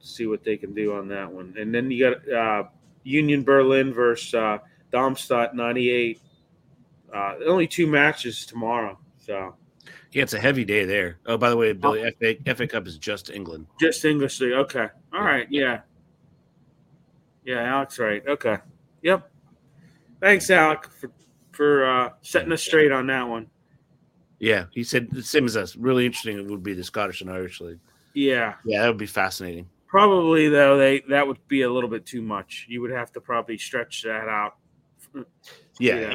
see 0.00 0.26
what 0.26 0.42
they 0.44 0.56
can 0.56 0.74
do 0.74 0.94
on 0.94 1.08
that 1.08 1.30
one. 1.30 1.54
And 1.58 1.74
then 1.74 1.90
you 1.90 2.10
got 2.10 2.32
uh, 2.32 2.68
Union 3.04 3.44
Berlin 3.44 3.92
versus 3.92 4.34
uh, 4.34 4.58
Darmstadt 4.90 5.54
98. 5.54 6.20
Uh, 7.14 7.34
only 7.46 7.66
two 7.66 7.86
matches 7.86 8.46
tomorrow. 8.46 8.98
So. 9.18 9.54
Yeah, 10.12 10.22
it's 10.22 10.34
a 10.34 10.40
heavy 10.40 10.64
day 10.64 10.84
there. 10.84 11.18
Oh, 11.26 11.36
by 11.36 11.50
the 11.50 11.56
way, 11.56 11.72
Billy, 11.72 12.04
oh. 12.04 12.10
FA, 12.18 12.54
FA 12.54 12.66
Cup 12.66 12.86
is 12.86 12.98
just 12.98 13.30
England. 13.30 13.66
Just 13.78 14.04
English 14.04 14.40
League. 14.40 14.52
Okay. 14.52 14.88
All 15.12 15.22
right. 15.22 15.46
Yeah. 15.50 15.80
Yeah, 17.44 17.62
Alex, 17.62 17.98
right. 17.98 18.26
Okay. 18.26 18.56
Yep. 19.02 19.30
Thanks, 20.20 20.50
Alec, 20.50 20.88
for 20.90 21.10
for 21.52 21.86
uh, 21.86 22.10
setting 22.20 22.52
us 22.52 22.62
straight 22.62 22.92
on 22.92 23.06
that 23.06 23.26
one. 23.26 23.48
Yeah, 24.38 24.66
he 24.72 24.84
said 24.84 25.08
the 25.10 25.22
same 25.22 25.46
as 25.46 25.56
us. 25.56 25.76
Really 25.76 26.04
interesting. 26.06 26.38
It 26.38 26.46
would 26.46 26.62
be 26.62 26.74
the 26.74 26.84
Scottish 26.84 27.20
and 27.22 27.30
Irish 27.30 27.60
league. 27.60 27.78
Yeah, 28.14 28.54
yeah, 28.64 28.82
that 28.82 28.88
would 28.88 28.98
be 28.98 29.06
fascinating. 29.06 29.68
Probably 29.86 30.48
though, 30.48 30.76
they 30.76 31.00
that 31.08 31.26
would 31.26 31.38
be 31.48 31.62
a 31.62 31.70
little 31.70 31.88
bit 31.88 32.04
too 32.04 32.20
much. 32.22 32.66
You 32.68 32.80
would 32.82 32.90
have 32.90 33.12
to 33.12 33.20
probably 33.20 33.56
stretch 33.58 34.02
that 34.02 34.28
out 34.28 34.56
Yeah, 35.78 36.00
Yeah. 36.00 36.12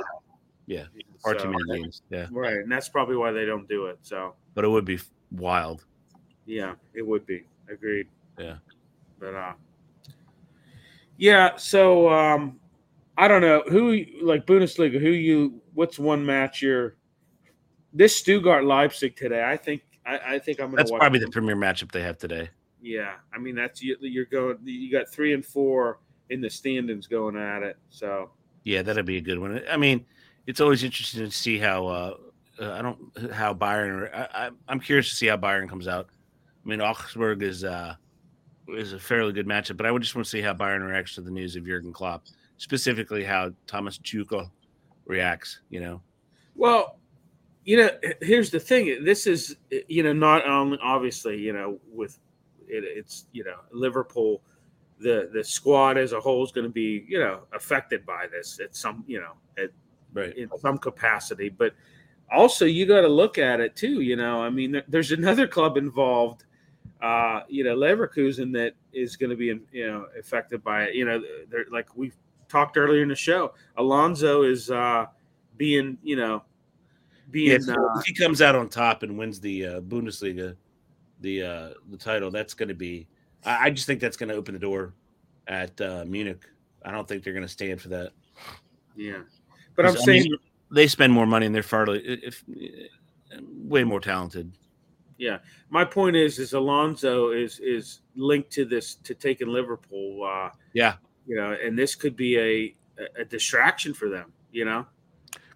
yeah, 0.68 0.84
far 1.24 1.38
So- 1.40 1.46
too 1.46 1.52
many 1.66 1.82
games. 1.82 2.02
Yeah, 2.12 2.28
Right, 2.32 2.58
and 2.58 2.72
that's 2.72 2.90
probably 2.90 3.16
why 3.16 3.32
they 3.32 3.46
don't 3.46 3.68
do 3.68 3.86
it. 3.88 3.98
So 4.04 4.36
but 4.54 4.66
it 4.66 4.68
would 4.68 4.86
be 4.86 5.00
wild. 5.32 5.86
yeah, 6.46 6.74
it 6.94 7.06
would 7.06 7.26
be 7.26 7.44
agreed. 7.70 8.08
Yeah. 8.38 8.58
but 9.20 9.34
uh, 9.36 9.54
yeah. 11.18 11.56
So 11.58 12.10
um, 12.12 12.60
I 13.18 13.28
don't 13.28 13.42
know 13.42 13.64
who 13.70 14.04
like 14.22 14.46
Bundesliga. 14.46 15.00
Who 15.00 15.10
you? 15.10 15.62
What's 15.74 15.98
one 16.00 16.26
match 16.26 16.62
you're? 16.62 16.96
This 17.94 18.16
Stuttgart 18.16 18.66
Leipzig 18.66 19.16
today. 19.16 19.44
I 19.44 19.58
think. 19.58 19.82
I, 20.06 20.20
I 20.36 20.40
think 20.40 20.60
I'm 20.60 20.68
gonna. 20.68 20.78
That's 20.78 20.92
watch 20.92 21.00
probably 21.00 21.20
the 21.20 21.30
premier 21.30 21.56
matchup 21.56 21.92
they 21.92 22.02
have 22.02 22.18
today. 22.18 22.50
Yeah, 22.82 23.14
I 23.34 23.38
mean 23.38 23.56
that's 23.56 23.82
you, 23.84 23.96
you're 24.02 24.26
going. 24.26 24.58
You 24.64 24.92
got 24.92 25.10
three 25.10 25.34
and 25.34 25.46
four 25.46 26.00
in 26.30 26.42
the 26.42 26.50
standings 26.50 27.06
going 27.08 27.38
at 27.38 27.62
it. 27.62 27.78
So 27.90 28.32
Yeah, 28.64 28.82
that'd 28.82 29.06
be 29.06 29.18
a 29.18 29.22
good 29.22 29.38
one. 29.38 29.62
I 29.70 29.78
mean, 29.78 30.06
it's 30.48 30.62
always 30.62 30.84
interesting 30.84 31.24
to 31.24 31.32
see 31.32 31.60
how 31.60 31.88
uh, 31.88 32.14
uh, 32.60 32.72
I 32.72 32.82
don't 32.82 33.32
how 33.32 33.54
Bayern. 33.54 34.14
I, 34.14 34.48
I, 34.48 34.50
I'm 34.68 34.80
curious 34.80 35.10
to 35.10 35.16
see 35.16 35.28
how 35.28 35.38
Bayern 35.38 35.70
comes 35.70 35.88
out. 35.88 36.08
I 36.66 36.70
mean, 36.70 36.82
Augsburg 36.82 37.44
is 37.44 37.64
uh, 37.64 37.96
is 38.70 38.94
a 38.94 39.00
fairly 39.00 39.34
good 39.34 39.48
matchup, 39.48 39.78
but 39.78 39.86
I 39.86 39.92
would 39.92 40.02
just 40.02 40.16
want 40.16 40.26
to 40.26 40.30
see 40.30 40.42
how 40.42 40.54
Bayern 40.54 40.86
reacts 40.88 41.16
to 41.16 41.22
the 41.22 41.32
news 41.32 41.56
of 41.56 41.66
Jurgen 41.66 41.94
Klopp, 41.94 42.26
specifically 42.58 43.24
how 43.24 43.52
Thomas 43.68 43.98
Tuchel 43.98 44.50
reacts. 45.06 45.62
You 45.70 45.82
know, 45.82 46.02
Well, 46.56 47.00
you 47.64 47.78
know, 47.78 47.90
here's 48.22 48.50
the 48.50 48.60
thing. 48.60 49.04
This 49.04 49.28
is, 49.28 49.56
you 49.88 50.04
know, 50.04 50.14
not 50.14 50.48
only 50.48 50.78
obviously, 50.82 51.38
you 51.38 51.54
know, 51.54 51.80
with 51.92 52.18
it, 52.68 52.84
it's, 52.84 53.26
you 53.32 53.44
know, 53.44 53.58
Liverpool, 53.72 54.42
the 55.00 55.30
the 55.34 55.44
squad 55.44 55.98
as 55.98 56.14
a 56.14 56.20
whole 56.20 56.44
is 56.44 56.52
going 56.52 56.66
to 56.66 56.72
be, 56.72 57.06
you 57.08 57.20
know, 57.20 57.42
affected 57.54 58.06
by 58.06 58.28
this 58.32 58.60
at 58.64 58.76
some, 58.76 59.04
you 59.08 59.20
know, 59.20 59.34
at 59.58 59.70
right? 60.14 60.36
in 60.38 60.50
some 60.60 60.78
capacity. 60.78 61.50
But 61.50 61.74
also, 62.32 62.66
you 62.66 62.86
got 62.86 63.02
to 63.02 63.08
look 63.08 63.38
at 63.38 63.60
it 63.60 63.76
too. 63.76 64.02
You 64.02 64.16
know, 64.16 64.42
I 64.42 64.50
mean, 64.50 64.72
there- 64.72 64.86
there's 64.88 65.12
another 65.12 65.48
club 65.48 65.78
involved. 65.78 66.46
Uh, 67.02 67.42
you 67.50 67.64
know, 67.64 67.76
Leverkusen 67.76 68.54
that 68.54 68.74
is 68.94 69.16
going 69.16 69.32
to 69.32 69.36
be, 69.36 69.60
you 69.72 69.88
know, 69.88 70.06
affected 70.20 70.64
by 70.64 70.84
it. 70.84 70.96
You 70.96 71.06
know, 71.06 71.22
they're 71.50 71.66
like 71.72 71.96
we 71.96 72.12
talked 72.48 72.78
earlier 72.78 73.02
in 73.02 73.10
the 73.10 73.16
show. 73.16 73.54
Alonso 73.78 74.44
is 74.44 74.70
uh, 74.70 75.08
being, 75.58 75.98
you 76.04 76.16
know, 76.16 76.44
being 77.32 77.62
so 77.62 77.74
uh, 77.74 78.00
if 78.00 78.06
he 78.06 78.14
comes 78.14 78.42
out 78.42 78.56
on 78.56 78.70
top 78.70 79.04
and 79.04 79.18
wins 79.18 79.40
the 79.40 79.66
uh, 79.66 79.82
Bundesliga, 79.82 80.56
the 81.22 81.44
uh, 81.44 81.70
the 81.90 81.98
title, 81.98 82.32
that's 82.32 82.54
going 82.54 82.70
to 82.70 82.76
be. 82.76 83.08
I, 83.46 83.68
I 83.68 83.70
just 83.70 83.88
think 83.88 84.00
that's 84.00 84.18
going 84.18 84.30
to 84.30 84.36
open 84.36 84.54
the 84.54 84.60
door 84.60 84.94
at 85.48 85.80
uh, 85.82 86.06
Munich. 86.08 86.44
I 86.84 86.92
don't 86.92 87.08
think 87.08 87.24
they're 87.24 87.34
going 87.34 87.46
to 87.46 87.52
stand 87.52 87.82
for 87.82 87.90
that. 87.90 88.12
Yeah, 88.96 89.20
but 89.76 89.86
I'm 89.86 89.94
Because, 89.94 90.02
I 90.04 90.06
saying, 90.06 90.24
mean, 90.24 90.38
they 90.72 90.88
spend 90.88 91.14
more 91.14 91.26
money 91.26 91.46
and 91.46 91.54
they're 91.56 91.64
far 91.64 91.86
if 91.90 92.44
way 93.64 93.84
more 93.84 94.00
talented. 94.00 94.52
yeah. 95.18 95.38
My 95.70 95.86
point 95.86 96.16
is, 96.16 96.40
is 96.40 96.54
Alonso 96.54 97.32
is 97.32 97.60
is 97.60 98.02
linked 98.16 98.52
to 98.52 98.66
this 98.66 98.96
to 98.96 99.14
taking 99.14 99.48
Liverpool. 99.48 100.24
Uh, 100.24 100.50
Yeah. 100.74 100.96
you 101.28 101.36
know, 101.36 101.56
and 101.64 101.78
this 101.78 101.96
could 101.96 102.16
be 102.16 102.38
a 102.38 102.76
a 103.20 103.26
distraction 103.26 103.94
for 103.94 104.10
them. 104.10 104.34
You 104.52 104.66
know, 104.66 104.86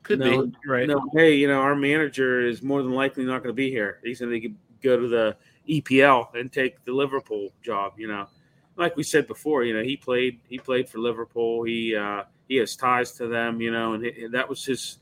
Could 0.06 0.20
No, 0.20 0.46
be 0.46 0.54
right. 0.68 0.88
no, 0.88 1.10
hey, 1.14 1.34
you 1.34 1.48
know, 1.48 1.60
our 1.62 1.76
manager 1.76 2.40
is 2.40 2.62
more 2.62 2.84
than 2.84 2.92
likely 2.92 3.26
not 3.26 3.40
going 3.40 3.50
to 3.50 3.54
be 3.54 3.72
here. 3.72 4.00
He's 4.04 4.20
going 4.20 4.40
to 4.40 4.50
go 4.84 5.00
to 5.00 5.08
the 5.08 5.36
EPL 5.68 6.34
and 6.36 6.54
take 6.54 6.84
the 6.86 6.94
Liverpool 6.94 7.50
job. 7.64 7.94
You 7.98 8.08
know, 8.08 8.28
like 8.78 8.96
we 8.96 9.02
said 9.02 9.26
before, 9.26 9.64
you 9.64 9.76
know, 9.76 9.82
he 9.84 9.98
played 9.98 10.40
he 10.48 10.60
played 10.60 10.88
for 10.88 11.00
Liverpool. 11.00 11.64
He 11.64 11.96
uh, 11.96 12.26
he 12.48 12.58
has 12.58 12.76
ties 12.76 13.14
to 13.14 13.28
them. 13.28 13.60
You 13.60 13.72
know, 13.72 13.94
and 13.94 14.32
that 14.32 14.48
was 14.48 14.64
his 14.64 15.00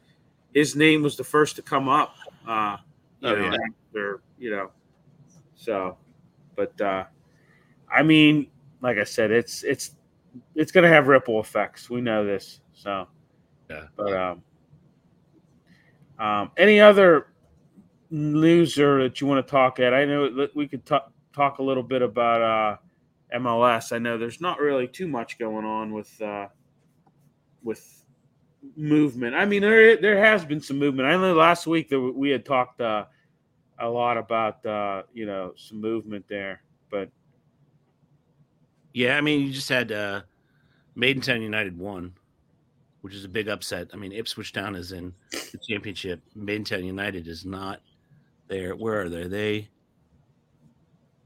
his 0.53 0.73
name 0.73 1.03
was 1.03 1.17
the 1.17 1.23
first 1.25 1.57
to 1.57 1.61
come 1.61 1.89
up. 1.89 2.15
Uh, 2.47 2.77
you 3.19 3.29
Oh, 3.29 3.35
know, 3.35 3.45
yeah. 3.51 3.57
after 3.89 4.21
you 4.39 4.51
know, 4.51 4.71
so, 5.55 5.97
but 6.55 6.79
uh, 6.79 7.03
I 7.91 8.03
mean, 8.03 8.47
like 8.79 8.97
I 8.97 9.03
said, 9.03 9.31
it's 9.31 9.63
it's 9.63 9.91
it's 10.55 10.71
going 10.71 10.83
to 10.83 10.89
have 10.89 11.09
ripple 11.09 11.41
effects. 11.41 11.89
We 11.89 11.99
know 11.99 12.25
this. 12.25 12.61
So, 12.73 13.07
Yeah. 13.69 13.87
But 13.97 14.13
um, 14.13 14.43
um, 16.23 16.51
any 16.55 16.79
other 16.79 17.27
loser 18.09 19.03
that 19.03 19.19
you 19.19 19.27
want 19.27 19.45
to 19.45 19.51
talk 19.51 19.79
at? 19.79 19.93
I 19.93 20.05
know 20.05 20.47
we 20.55 20.67
could 20.67 20.85
talk 20.85 21.11
talk 21.33 21.57
a 21.59 21.63
little 21.63 21.83
bit 21.83 22.01
about 22.01 22.41
uh, 22.41 23.39
MLS. 23.39 23.91
I 23.91 23.97
know 23.97 24.17
there's 24.17 24.39
not 24.39 24.59
really 24.59 24.87
too 24.87 25.07
much 25.07 25.37
going 25.37 25.65
on 25.65 25.91
with 25.91 26.21
uh, 26.21 26.47
with 27.61 28.05
movement. 28.77 29.35
I 29.35 29.43
mean, 29.45 29.61
there 29.61 29.97
there 29.97 30.17
has 30.23 30.45
been 30.45 30.61
some 30.61 30.79
movement. 30.79 31.09
I 31.09 31.17
know 31.17 31.33
last 31.33 31.67
week 31.67 31.89
that 31.89 31.99
we 31.99 32.29
had 32.29 32.45
talked 32.45 32.79
uh, 32.79 33.05
a 33.79 33.89
lot 33.89 34.17
about 34.17 34.65
uh, 34.65 35.03
you 35.13 35.25
know 35.25 35.53
some 35.57 35.81
movement 35.81 36.25
there, 36.29 36.63
but 36.89 37.09
Yeah, 38.93 39.17
I 39.17 39.21
mean, 39.21 39.41
you 39.41 39.51
just 39.51 39.67
had 39.69 39.91
uh, 39.91 40.21
Maidentown 40.95 41.41
United 41.41 41.77
won, 41.77 42.13
which 43.03 43.13
is 43.13 43.25
a 43.25 43.29
big 43.29 43.47
upset. 43.49 43.89
I 43.93 43.97
mean, 43.97 44.11
Ipswich 44.11 44.51
Town 44.53 44.75
is 44.75 44.91
in 44.93 45.13
the 45.31 45.59
championship. 45.67 46.21
Maidentown 46.35 46.83
United 46.85 47.27
is 47.27 47.45
not 47.45 47.81
there. 48.47 48.75
Where 48.75 49.01
are 49.01 49.09
they? 49.09 49.27
They 49.27 49.69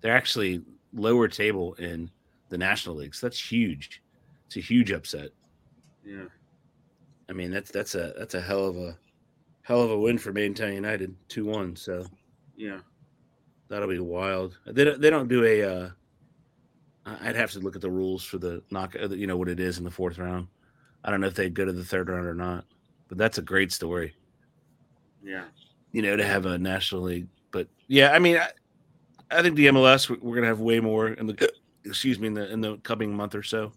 they're 0.01 0.15
actually 0.15 0.61
lower 0.93 1.27
table 1.27 1.73
in 1.75 2.09
the 2.49 2.57
National 2.57 2.95
League. 2.95 3.15
So 3.15 3.27
that's 3.27 3.39
huge. 3.51 4.01
It's 4.47 4.57
a 4.57 4.59
huge 4.61 4.91
upset. 4.91 5.29
yeah, 6.05 6.25
I 7.29 7.33
mean, 7.33 7.51
that's 7.51 7.71
that's 7.71 7.95
a 7.95 8.13
that's 8.17 8.33
a 8.33 8.41
hell 8.41 8.65
of 8.65 8.77
a 8.77 8.97
hell 9.61 9.81
of 9.81 9.91
a 9.91 9.97
win 9.99 10.17
for 10.17 10.31
Maidentown 10.33 10.73
United, 10.73 11.15
two 11.27 11.45
one. 11.45 11.75
So 11.75 12.05
yeah, 12.55 12.79
that'll 13.67 13.87
be 13.89 13.99
wild. 13.99 14.57
They 14.65 14.83
don't 14.83 15.01
they 15.01 15.09
don't 15.09 15.27
do 15.27 15.43
a. 15.43 15.63
Uh, 15.63 15.89
I- 17.05 17.29
I'd 17.29 17.35
have 17.35 17.51
to 17.51 17.59
look 17.59 17.75
at 17.75 17.81
the 17.81 17.89
rules 17.91 18.23
for 18.23 18.37
the 18.37 18.63
knock. 18.71 18.95
uh, 19.01 19.09
You 19.09 19.27
know 19.27 19.37
what 19.37 19.47
it 19.49 19.59
is 19.59 19.77
in 19.77 19.83
the 19.83 19.91
fourth 19.91 20.17
round. 20.17 20.47
I 21.07 21.11
don't 21.11 21.21
know 21.21 21.27
if 21.27 21.33
they'd 21.35 21.53
go 21.53 21.65
to 21.65 21.71
the 21.71 21.83
third 21.85 22.09
round 22.09 22.27
or 22.27 22.35
not. 22.35 22.65
But 23.07 23.17
that's 23.17 23.37
a 23.37 23.41
great 23.41 23.71
story. 23.71 24.13
yeah, 25.23 25.45
You 25.93 26.01
know 26.01 26.15
to 26.17 26.25
have 26.25 26.45
a 26.45 26.57
national 26.57 27.01
league. 27.03 27.27
But 27.51 27.67
yeah, 27.87 28.11
I 28.11 28.19
mean, 28.19 28.37
I, 28.37 28.49
I 29.31 29.41
think 29.41 29.55
the 29.55 29.67
MLS 29.67 30.09
we- 30.09 30.17
we're 30.17 30.35
gonna 30.35 30.47
have 30.47 30.59
way 30.59 30.79
more 30.81 31.07
in 31.09 31.25
the 31.27 31.51
excuse 31.85 32.19
me 32.19 32.27
in 32.27 32.33
the 32.33 32.51
in 32.51 32.59
the 32.61 32.77
coming 32.79 33.13
month 33.15 33.33
or 33.33 33.43
so. 33.43 33.71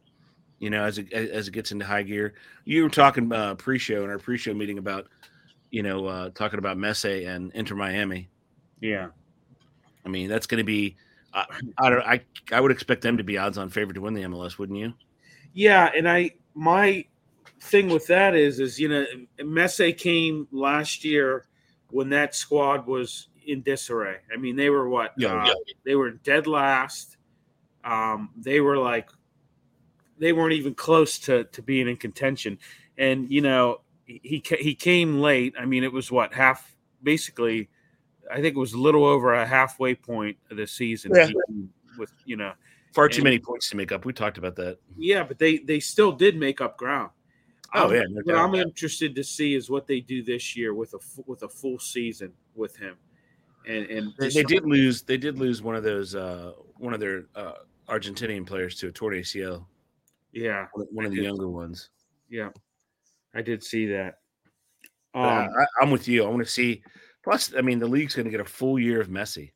You 0.58 0.68
know, 0.70 0.82
as 0.84 0.98
it 0.98 1.12
as 1.12 1.46
it 1.48 1.52
gets 1.52 1.70
into 1.72 1.86
high 1.86 2.02
gear. 2.02 2.34
You 2.64 2.82
were 2.82 2.90
talking 2.90 3.32
uh, 3.32 3.54
pre-show 3.54 4.02
in 4.04 4.10
our 4.10 4.18
pre-show 4.18 4.52
meeting 4.52 4.76
about, 4.78 5.06
you 5.70 5.82
know, 5.82 6.04
uh, 6.06 6.30
talking 6.34 6.58
about 6.58 6.76
Messi 6.76 7.26
and 7.26 7.50
Inter 7.54 7.74
Miami. 7.76 8.28
yeah. 8.80 9.08
I 10.04 10.08
mean, 10.08 10.28
that's 10.28 10.46
going 10.46 10.58
to 10.58 10.64
be. 10.64 10.96
I, 11.32 11.44
I 11.78 11.90
don't. 11.90 12.02
I 12.02 12.20
I 12.52 12.60
would 12.60 12.72
expect 12.72 13.02
them 13.02 13.16
to 13.18 13.22
be 13.24 13.38
odds-on 13.38 13.68
favorite 13.70 13.94
to 13.94 14.00
win 14.00 14.14
the 14.14 14.22
MLS, 14.22 14.58
wouldn't 14.58 14.78
you? 14.78 14.92
Yeah, 15.52 15.90
and 15.96 16.08
I 16.08 16.32
my 16.54 17.04
thing 17.60 17.88
with 17.88 18.06
that 18.06 18.34
is 18.34 18.58
is 18.60 18.78
you 18.78 18.88
know 18.88 19.04
Messi 19.38 19.96
came 19.96 20.48
last 20.50 21.04
year 21.04 21.46
when 21.90 22.08
that 22.10 22.34
squad 22.34 22.86
was 22.86 23.28
in 23.46 23.62
disarray. 23.62 24.16
I 24.32 24.36
mean, 24.36 24.56
they 24.56 24.70
were 24.70 24.88
what? 24.88 25.12
Yeah, 25.16 25.42
uh, 25.42 25.46
yeah. 25.46 25.52
They 25.84 25.94
were 25.94 26.10
dead 26.10 26.46
last. 26.46 27.16
Um, 27.84 28.30
they 28.36 28.60
were 28.60 28.76
like 28.78 29.10
they 30.18 30.32
weren't 30.32 30.52
even 30.54 30.74
close 30.74 31.18
to 31.20 31.44
to 31.44 31.62
being 31.62 31.88
in 31.88 31.96
contention. 31.96 32.58
And 32.98 33.30
you 33.30 33.40
know, 33.40 33.80
he 34.06 34.42
he 34.58 34.74
came 34.74 35.20
late. 35.20 35.54
I 35.58 35.64
mean, 35.64 35.84
it 35.84 35.92
was 35.92 36.10
what 36.10 36.32
half 36.34 36.76
basically. 37.02 37.68
I 38.30 38.36
think 38.36 38.54
it 38.54 38.58
was 38.60 38.74
a 38.74 38.78
little 38.78 39.04
over 39.04 39.34
a 39.34 39.44
halfway 39.44 39.96
point 39.96 40.36
of 40.52 40.56
the 40.56 40.66
season. 40.66 41.12
Yeah. 41.14 41.30
With 41.98 42.12
you 42.24 42.36
know, 42.36 42.52
Far 42.92 43.08
too 43.08 43.18
And- 43.18 43.24
many 43.24 43.38
points 43.38 43.70
to 43.70 43.76
make 43.76 43.92
up. 43.92 44.04
We 44.04 44.12
talked 44.12 44.38
about 44.38 44.56
that. 44.56 44.78
yeah, 44.96 45.22
but 45.24 45.38
they 45.38 45.58
they 45.58 45.80
still 45.80 46.12
did 46.12 46.36
make 46.36 46.60
up 46.60 46.76
ground. 46.76 47.10
Oh, 47.74 47.86
Um, 47.88 47.94
yeah, 47.94 48.02
no 48.08 48.22
what. 48.24 48.36
I'm 48.36 48.54
interested 48.54 49.14
to 49.14 49.22
see 49.24 49.54
is 49.54 49.70
what 49.70 49.86
they 49.86 50.00
do 50.00 50.22
this 50.22 50.56
year 50.56 50.74
with 50.74 50.92
a 50.94 50.98
with 51.26 51.42
a 51.42 51.48
full 51.48 51.78
season 51.78 52.32
with 52.54 52.76
him, 52.76 52.96
and 53.66 53.86
and 53.86 54.12
They, 54.18 54.28
they 54.28 54.42
did 54.42 54.64
lose. 54.64 55.02
They 55.02 55.16
did 55.16 55.38
lose 55.38 55.62
one 55.62 55.76
of 55.76 55.82
those. 55.84 56.14
Uh, 56.14 56.52
one 56.78 56.94
of 56.94 57.00
their 57.00 57.24
uh, 57.36 57.52
Argentinian 57.88 58.46
players 58.46 58.74
to 58.76 58.88
a 58.88 58.92
torn 58.92 59.14
ACL. 59.14 59.66
yeah, 60.32 60.66
One 60.74 61.04
of 61.06 61.12
the 61.12 61.22
younger 61.22 61.48
ones. 61.48 61.90
yeah, 62.28 62.48
I 63.34 63.42
did 63.42 63.62
see 63.62 63.86
that. 63.86 64.14
Um, 65.14 65.24
I, 65.24 65.66
I'm 65.80 65.90
with 65.90 66.08
you. 66.08 66.24
I 66.24 66.28
want 66.28 66.40
to 66.44 66.50
see. 66.50 66.82
Plus, 67.22 67.52
I 67.56 67.60
mean, 67.60 67.78
the 67.78 67.86
league's 67.86 68.14
going 68.14 68.24
to 68.24 68.30
get 68.30 68.40
a 68.40 68.44
full 68.44 68.78
year 68.78 69.00
of 69.00 69.08
Messi. 69.08 69.52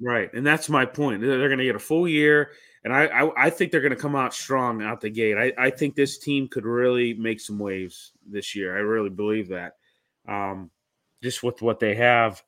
right, 0.00 0.32
and 0.34 0.44
that's 0.46 0.68
my 0.68 0.84
point. 0.86 1.20
They're 1.20 1.48
going 1.48 1.58
to 1.58 1.64
get 1.64 1.76
a 1.76 1.80
full 1.80 2.08
year, 2.08 2.52
and 2.84 2.92
I 2.92 3.06
I, 3.06 3.46
I 3.46 3.50
think 3.50 3.72
they're 3.72 3.80
going 3.80 3.90
to 3.94 3.96
come 3.96 4.16
out 4.16 4.34
strong 4.34 4.82
out 4.82 5.00
the 5.00 5.10
gate. 5.10 5.36
I, 5.36 5.52
I 5.58 5.70
think 5.70 5.94
this 5.94 6.18
team 6.18 6.48
could 6.48 6.64
really 6.64 7.14
make 7.14 7.40
some 7.40 7.58
waves 7.58 8.12
this 8.26 8.54
year. 8.54 8.76
I 8.76 8.80
really 8.80 9.10
believe 9.10 9.48
that, 9.48 9.76
um, 10.28 10.70
just 11.22 11.42
with 11.42 11.62
what 11.62 11.80
they 11.80 11.94
have. 11.94 12.42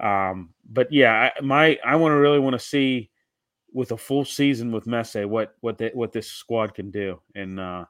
Um, 0.00 0.50
but 0.70 0.92
yeah, 0.92 1.30
I, 1.36 1.40
my 1.42 1.78
I 1.84 1.96
want 1.96 2.12
to 2.12 2.16
really 2.16 2.38
want 2.38 2.54
to 2.54 2.58
see 2.64 3.10
with 3.72 3.92
a 3.92 3.96
full 3.96 4.24
season 4.24 4.72
with 4.72 4.86
Messi 4.86 5.26
what 5.26 5.54
what 5.60 5.78
they, 5.78 5.90
what 5.94 6.12
this 6.12 6.28
squad 6.28 6.74
can 6.74 6.90
do, 6.90 7.20
and 7.34 7.58
uh, 7.58 7.84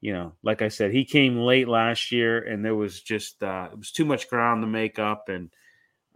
you 0.00 0.12
know, 0.12 0.32
like 0.42 0.62
I 0.62 0.68
said, 0.68 0.90
he 0.90 1.04
came 1.04 1.38
late 1.38 1.68
last 1.68 2.10
year, 2.10 2.40
and 2.40 2.64
there 2.64 2.74
was 2.74 3.00
just 3.00 3.42
uh, 3.42 3.68
it 3.72 3.78
was 3.78 3.92
too 3.92 4.04
much 4.04 4.28
ground 4.28 4.62
to 4.62 4.66
make 4.66 4.98
up, 4.98 5.28
and 5.28 5.50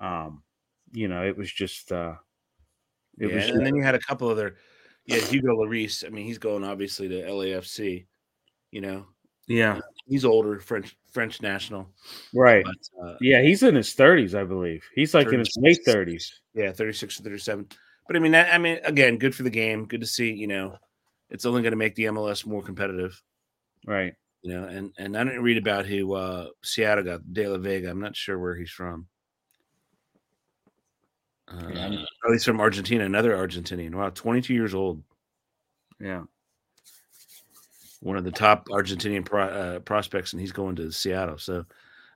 um, 0.00 0.42
you 0.92 1.08
know, 1.08 1.24
it 1.24 1.36
was 1.36 1.52
just 1.52 1.92
uh, 1.92 2.14
it 3.18 3.28
yeah, 3.28 3.36
was. 3.36 3.48
And 3.48 3.64
then 3.64 3.76
you 3.76 3.82
had 3.82 3.94
a 3.94 4.00
couple 4.00 4.28
other, 4.28 4.56
yeah, 5.06 5.18
Hugo 5.18 5.54
Lloris. 5.56 6.04
I 6.04 6.10
mean, 6.10 6.26
he's 6.26 6.38
going 6.38 6.64
obviously 6.64 7.08
to 7.08 7.22
LAFC. 7.22 8.06
You 8.70 8.80
know, 8.80 9.06
yeah, 9.46 9.80
he's 10.06 10.24
older, 10.24 10.58
French 10.58 10.96
French 11.12 11.40
national, 11.40 11.88
right? 12.34 12.64
But, 12.64 13.06
uh, 13.06 13.16
yeah, 13.20 13.42
he's 13.42 13.62
in 13.62 13.74
his 13.74 13.92
thirties, 13.94 14.34
I 14.34 14.44
believe. 14.44 14.84
He's 14.94 15.14
like 15.14 15.32
in 15.32 15.38
his 15.38 15.56
late 15.56 15.80
thirties. 15.84 16.40
Yeah, 16.54 16.72
thirty 16.72 16.92
six 16.92 17.18
or 17.20 17.22
thirty 17.22 17.38
seven. 17.38 17.66
But 18.06 18.16
I 18.16 18.18
mean, 18.18 18.32
that, 18.32 18.54
I 18.54 18.58
mean, 18.58 18.78
again, 18.84 19.18
good 19.18 19.34
for 19.34 19.42
the 19.42 19.50
game. 19.50 19.86
Good 19.86 20.00
to 20.00 20.06
see. 20.06 20.32
You 20.32 20.46
know, 20.46 20.76
it's 21.30 21.46
only 21.46 21.62
going 21.62 21.72
to 21.72 21.76
make 21.76 21.94
the 21.94 22.04
MLS 22.04 22.46
more 22.46 22.62
competitive. 22.62 23.20
Right. 23.86 24.14
You 24.42 24.52
know, 24.52 24.64
and 24.64 24.92
and 24.98 25.16
I 25.16 25.24
didn't 25.24 25.42
read 25.42 25.58
about 25.58 25.86
who 25.86 26.14
uh 26.14 26.48
Seattle 26.62 27.04
got 27.04 27.32
De 27.32 27.48
La 27.48 27.58
Vega. 27.58 27.90
I'm 27.90 28.00
not 28.00 28.16
sure 28.16 28.38
where 28.38 28.54
he's 28.54 28.70
from. 28.70 29.08
Uh, 31.48 31.68
yeah. 31.72 32.04
Oh, 32.24 32.32
he's 32.32 32.44
from 32.44 32.60
Argentina. 32.60 33.04
Another 33.04 33.34
Argentinian. 33.34 33.94
Wow, 33.94 34.10
22 34.10 34.52
years 34.52 34.74
old. 34.74 35.02
Yeah. 36.00 36.24
One 38.00 38.16
of 38.16 38.24
the 38.24 38.30
top 38.30 38.68
Argentinian 38.68 39.24
pro, 39.24 39.44
uh, 39.44 39.78
prospects, 39.80 40.32
and 40.32 40.40
he's 40.40 40.52
going 40.52 40.76
to 40.76 40.92
Seattle. 40.92 41.38
So, 41.38 41.64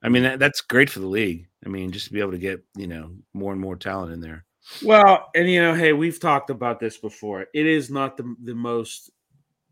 I 0.03 0.09
mean, 0.09 0.25
that, 0.25 0.39
that's 0.39 0.61
great 0.61 0.91
for 0.91 1.01
the 1.01 1.07
league. 1.07 1.47
I 1.65 1.69
mean, 1.69 1.91
just 1.91 2.07
to 2.07 2.13
be 2.13 2.21
able 2.21 2.33
to 2.33 2.39
get 2.39 2.63
you 2.77 2.87
know 2.87 3.13
more 3.33 3.53
and 3.53 3.61
more 3.61 3.77
talent 3.77 4.13
in 4.13 4.21
there. 4.21 4.45
Well, 4.83 5.31
and 5.35 5.51
you 5.51 5.63
know, 5.63 5.75
hey, 5.75 5.93
we've 5.93 6.21
talked 6.21 6.51
about 6.51 6.81
this 6.81 6.99
before. 6.99 7.47
It 7.55 7.67
is 7.67 7.91
not 7.91 8.17
the 8.17 8.35
the 8.43 8.55
most, 8.55 9.11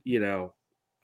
you 0.05 0.21
know, 0.21 0.55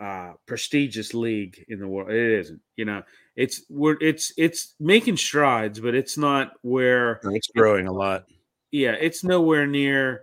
uh, 0.01 0.33
prestigious 0.47 1.15
league 1.15 1.65
in 1.69 1.79
the 1.79 1.89
world. 1.89 2.11
It 2.11 2.39
isn't. 2.41 2.61
You 2.77 2.87
know, 2.87 3.03
it's 3.37 3.63
we're 3.69 3.97
it's 4.01 4.33
it's 4.37 4.75
making 4.81 5.17
strides, 5.19 5.81
but 5.81 5.95
it's 5.95 6.19
not 6.19 6.53
where 6.63 7.21
it's 7.25 7.49
growing 7.49 7.87
a 7.87 7.93
lot. 7.93 8.25
Yeah, 8.75 8.97
it's 9.01 9.23
nowhere 9.23 9.69
near. 9.69 10.23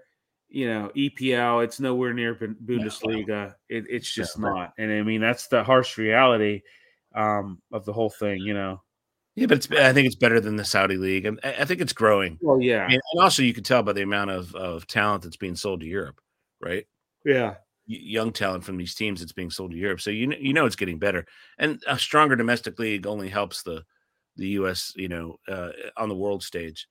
You 0.49 0.67
know, 0.67 0.91
EPL. 0.93 1.63
It's 1.63 1.79
nowhere 1.79 2.13
near 2.13 2.35
Bundesliga. 2.35 3.53
It, 3.69 3.85
it's 3.89 4.13
just 4.13 4.37
yeah, 4.37 4.49
not. 4.49 4.73
And 4.77 4.91
I 4.91 5.03
mean, 5.03 5.21
that's 5.21 5.47
the 5.47 5.63
harsh 5.63 5.97
reality 5.97 6.61
um, 7.15 7.61
of 7.71 7.85
the 7.85 7.93
whole 7.93 8.09
thing. 8.09 8.39
You 8.39 8.53
know. 8.53 8.81
Yeah, 9.35 9.45
but 9.45 9.59
it's. 9.59 9.71
I 9.71 9.93
think 9.93 10.05
it's 10.05 10.17
better 10.17 10.41
than 10.41 10.57
the 10.57 10.65
Saudi 10.65 10.97
league. 10.97 11.25
I, 11.45 11.53
I 11.59 11.63
think 11.63 11.79
it's 11.79 11.93
growing. 11.93 12.37
Well, 12.41 12.59
yeah, 12.59 12.83
I 12.83 12.87
mean, 12.89 12.99
and 13.13 13.23
also 13.23 13.41
you 13.41 13.53
can 13.53 13.63
tell 13.63 13.83
by 13.83 13.93
the 13.93 14.01
amount 14.01 14.31
of 14.31 14.53
of 14.53 14.85
talent 14.85 15.23
that's 15.23 15.37
being 15.37 15.55
sold 15.55 15.79
to 15.79 15.87
Europe, 15.87 16.19
right? 16.59 16.85
Yeah, 17.23 17.55
young 17.85 18.33
talent 18.33 18.65
from 18.65 18.75
these 18.75 18.95
teams 18.95 19.21
that's 19.21 19.31
being 19.31 19.49
sold 19.49 19.71
to 19.71 19.77
Europe. 19.77 20.01
So 20.01 20.09
you 20.09 20.27
know, 20.27 20.37
you 20.37 20.51
know 20.51 20.65
it's 20.65 20.75
getting 20.75 20.99
better, 20.99 21.25
and 21.57 21.81
a 21.87 21.97
stronger 21.97 22.35
domestic 22.35 22.77
league 22.79 23.07
only 23.07 23.29
helps 23.29 23.63
the 23.63 23.83
the 24.35 24.49
U.S. 24.49 24.91
You 24.97 25.07
know 25.07 25.39
uh, 25.47 25.69
on 25.95 26.09
the 26.09 26.15
world 26.15 26.43
stage. 26.43 26.85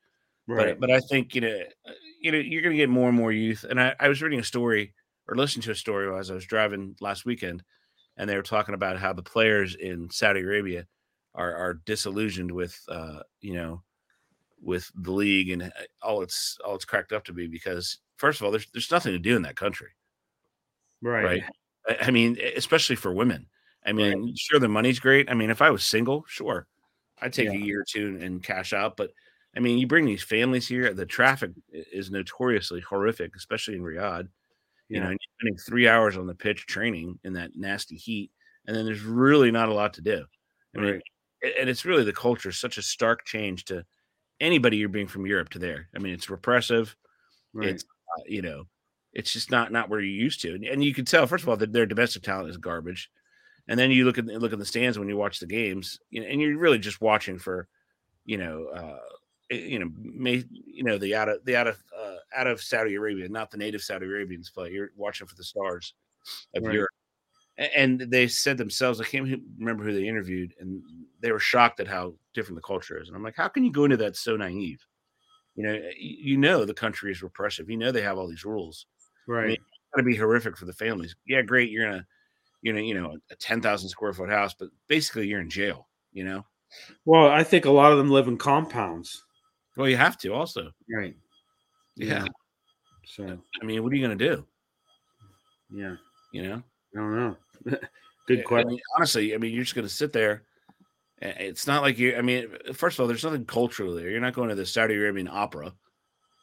Right. 0.56 0.78
But 0.78 0.88
but 0.88 0.90
I 0.90 1.00
think 1.00 1.34
you 1.34 1.40
know 1.40 1.60
uh, 1.86 1.92
you 2.20 2.32
know 2.32 2.38
you're 2.38 2.62
going 2.62 2.76
to 2.76 2.80
get 2.80 2.88
more 2.88 3.08
and 3.08 3.16
more 3.16 3.32
youth. 3.32 3.64
And 3.68 3.80
I, 3.80 3.94
I 4.00 4.08
was 4.08 4.22
reading 4.22 4.40
a 4.40 4.44
story 4.44 4.94
or 5.28 5.36
listening 5.36 5.62
to 5.62 5.70
a 5.70 5.76
story 5.76 6.18
as 6.18 6.30
I 6.30 6.34
was 6.34 6.46
driving 6.46 6.96
last 7.00 7.24
weekend, 7.24 7.62
and 8.16 8.28
they 8.28 8.36
were 8.36 8.42
talking 8.42 8.74
about 8.74 8.98
how 8.98 9.12
the 9.12 9.22
players 9.22 9.74
in 9.74 10.10
Saudi 10.10 10.40
Arabia 10.40 10.86
are 11.34 11.54
are 11.54 11.74
disillusioned 11.84 12.50
with 12.50 12.78
uh, 12.88 13.20
you 13.40 13.54
know 13.54 13.82
with 14.62 14.90
the 14.94 15.12
league 15.12 15.50
and 15.50 15.62
uh, 15.62 15.70
all 16.02 16.22
it's 16.22 16.58
all 16.64 16.74
it's 16.74 16.84
cracked 16.84 17.12
up 17.12 17.24
to 17.24 17.32
be 17.32 17.46
because 17.46 17.98
first 18.16 18.40
of 18.40 18.44
all 18.44 18.50
there's 18.50 18.66
there's 18.72 18.90
nothing 18.90 19.12
to 19.12 19.18
do 19.18 19.34
in 19.34 19.42
that 19.42 19.56
country 19.56 19.88
Right. 21.02 21.24
Right. 21.88 21.98
I 22.02 22.10
mean, 22.10 22.38
especially 22.56 22.96
for 22.96 23.12
women. 23.12 23.46
I 23.84 23.92
mean, 23.92 24.22
right. 24.22 24.38
sure, 24.38 24.60
the 24.60 24.68
money's 24.68 25.00
great. 25.00 25.30
I 25.30 25.34
mean, 25.34 25.50
if 25.50 25.62
I 25.62 25.70
was 25.70 25.84
single, 25.84 26.24
sure, 26.28 26.66
I'd 27.20 27.32
take 27.32 27.46
yeah. 27.46 27.54
a 27.54 27.58
year 27.58 27.80
or 27.80 27.84
two 27.88 28.18
and 28.20 28.42
cash 28.42 28.72
out. 28.72 28.96
But 28.96 29.10
I 29.56 29.60
mean, 29.60 29.78
you 29.78 29.86
bring 29.86 30.06
these 30.06 30.22
families 30.22 30.68
here, 30.68 30.94
the 30.94 31.06
traffic 31.06 31.50
is 31.72 32.10
notoriously 32.10 32.80
horrific, 32.80 33.34
especially 33.36 33.74
in 33.74 33.82
Riyadh. 33.82 34.28
You 34.88 34.96
yeah. 34.96 35.02
know, 35.04 35.10
you're 35.10 35.18
spending 35.38 35.58
three 35.58 35.88
hours 35.88 36.16
on 36.16 36.26
the 36.26 36.34
pitch 36.34 36.66
training 36.66 37.18
in 37.24 37.32
that 37.34 37.52
nasty 37.56 37.96
heat, 37.96 38.30
and 38.66 38.76
then 38.76 38.84
there's 38.84 39.02
really 39.02 39.50
not 39.50 39.68
a 39.68 39.74
lot 39.74 39.94
to 39.94 40.02
do. 40.02 40.24
I 40.76 40.80
mean, 40.80 41.00
and 41.58 41.68
it's 41.68 41.84
really 41.84 42.04
the 42.04 42.12
culture, 42.12 42.52
such 42.52 42.78
a 42.78 42.82
stark 42.82 43.24
change 43.24 43.64
to 43.66 43.84
anybody 44.40 44.76
you're 44.76 44.88
being 44.88 45.08
from 45.08 45.26
Europe 45.26 45.48
to 45.50 45.58
there. 45.58 45.88
I 45.94 45.98
mean, 45.98 46.14
it's 46.14 46.30
repressive. 46.30 46.94
Right. 47.52 47.70
It's, 47.70 47.84
uh, 47.84 48.22
you 48.26 48.42
know, 48.42 48.64
it's 49.12 49.32
just 49.32 49.50
not 49.50 49.72
not 49.72 49.88
where 49.88 50.00
you're 50.00 50.10
used 50.10 50.40
to, 50.42 50.54
and, 50.54 50.64
and 50.64 50.84
you 50.84 50.94
can 50.94 51.04
tell 51.04 51.26
first 51.26 51.42
of 51.42 51.48
all 51.48 51.56
that 51.56 51.72
their 51.72 51.86
domestic 51.86 52.22
talent 52.22 52.50
is 52.50 52.56
garbage, 52.56 53.10
and 53.68 53.78
then 53.78 53.90
you 53.90 54.04
look 54.04 54.18
at 54.18 54.26
look 54.26 54.52
at 54.52 54.58
the 54.58 54.64
stands 54.64 54.98
when 54.98 55.08
you 55.08 55.16
watch 55.16 55.40
the 55.40 55.46
games, 55.46 55.98
you 56.10 56.20
know, 56.20 56.28
and 56.28 56.40
you're 56.40 56.56
really 56.56 56.78
just 56.78 57.00
watching 57.00 57.38
for, 57.38 57.68
you 58.24 58.38
know, 58.38 58.66
uh, 58.66 58.98
you 59.50 59.78
know, 59.78 59.90
may, 59.96 60.44
you 60.66 60.84
know 60.84 60.98
the 60.98 61.14
out 61.14 61.28
of 61.28 61.44
the 61.44 61.56
out 61.56 61.66
of 61.66 61.82
uh, 61.98 62.16
out 62.34 62.46
of 62.46 62.60
Saudi 62.60 62.94
Arabia, 62.94 63.28
not 63.28 63.50
the 63.50 63.58
native 63.58 63.82
Saudi 63.82 64.06
Arabians 64.06 64.50
play. 64.50 64.70
You're 64.70 64.90
watching 64.96 65.26
for 65.26 65.34
the 65.34 65.44
stars 65.44 65.94
of 66.54 66.64
right. 66.64 66.74
Europe, 66.74 66.90
and 67.58 68.00
they 68.00 68.28
said 68.28 68.58
themselves. 68.58 69.00
I 69.00 69.04
can't 69.04 69.40
remember 69.58 69.84
who 69.84 69.92
they 69.92 70.08
interviewed, 70.08 70.54
and 70.60 70.82
they 71.20 71.32
were 71.32 71.40
shocked 71.40 71.80
at 71.80 71.88
how 71.88 72.14
different 72.34 72.56
the 72.56 72.66
culture 72.66 73.00
is. 73.00 73.08
And 73.08 73.16
I'm 73.16 73.22
like, 73.22 73.36
how 73.36 73.48
can 73.48 73.64
you 73.64 73.72
go 73.72 73.84
into 73.84 73.96
that 73.98 74.16
so 74.16 74.36
naive? 74.36 74.84
You 75.56 75.64
know, 75.64 75.80
you 75.98 76.36
know 76.36 76.64
the 76.64 76.74
country 76.74 77.10
is 77.10 77.22
repressive. 77.22 77.68
You 77.68 77.76
know 77.76 77.92
they 77.92 78.02
have 78.02 78.18
all 78.18 78.28
these 78.28 78.44
rules 78.44 78.86
Right. 79.30 79.44
I 79.44 79.46
mean, 79.46 79.52
it's 79.52 79.94
got 79.94 79.98
to 79.98 80.02
be 80.02 80.16
horrific 80.16 80.56
for 80.56 80.64
the 80.64 80.72
families. 80.72 81.14
Yeah, 81.26 81.42
great. 81.42 81.70
You're 81.70 81.86
in 81.86 81.94
a, 81.94 82.06
you 82.62 82.72
know, 82.72 82.80
you 82.80 82.94
know, 82.94 83.16
a 83.30 83.36
ten 83.36 83.60
thousand 83.60 83.88
square 83.88 84.12
foot 84.12 84.28
house, 84.28 84.54
but 84.58 84.68
basically 84.88 85.28
you're 85.28 85.40
in 85.40 85.48
jail. 85.48 85.88
You 86.12 86.24
know. 86.24 86.44
Well, 87.04 87.28
I 87.28 87.44
think 87.44 87.64
a 87.64 87.70
lot 87.70 87.92
of 87.92 87.98
them 87.98 88.10
live 88.10 88.28
in 88.28 88.36
compounds. 88.36 89.24
Well, 89.80 89.88
you 89.88 89.96
have 89.96 90.18
to 90.18 90.34
also. 90.34 90.72
Right. 90.94 91.16
Yeah. 91.96 92.24
yeah. 92.24 92.26
So 93.06 93.38
I 93.62 93.64
mean, 93.64 93.82
what 93.82 93.90
are 93.90 93.96
you 93.96 94.06
going 94.06 94.18
to 94.18 94.28
do? 94.36 94.46
Yeah. 95.72 95.96
You 96.32 96.42
know. 96.42 96.62
I 96.94 96.98
don't 96.98 97.16
know. 97.16 97.36
Good 98.28 98.44
question. 98.44 98.68
I 98.68 98.70
mean, 98.72 98.80
honestly, 98.94 99.34
I 99.34 99.38
mean, 99.38 99.54
you're 99.54 99.64
just 99.64 99.74
going 99.74 99.88
to 99.88 99.92
sit 99.92 100.12
there. 100.12 100.42
It's 101.22 101.66
not 101.66 101.80
like 101.82 101.98
you. 101.98 102.14
I 102.14 102.20
mean, 102.20 102.48
first 102.74 102.98
of 102.98 103.00
all, 103.00 103.06
there's 103.06 103.24
nothing 103.24 103.46
cultural 103.46 103.94
there. 103.94 104.10
You're 104.10 104.20
not 104.20 104.34
going 104.34 104.50
to 104.50 104.54
the 104.54 104.66
Saudi 104.66 104.94
Arabian 104.94 105.28
opera. 105.28 105.72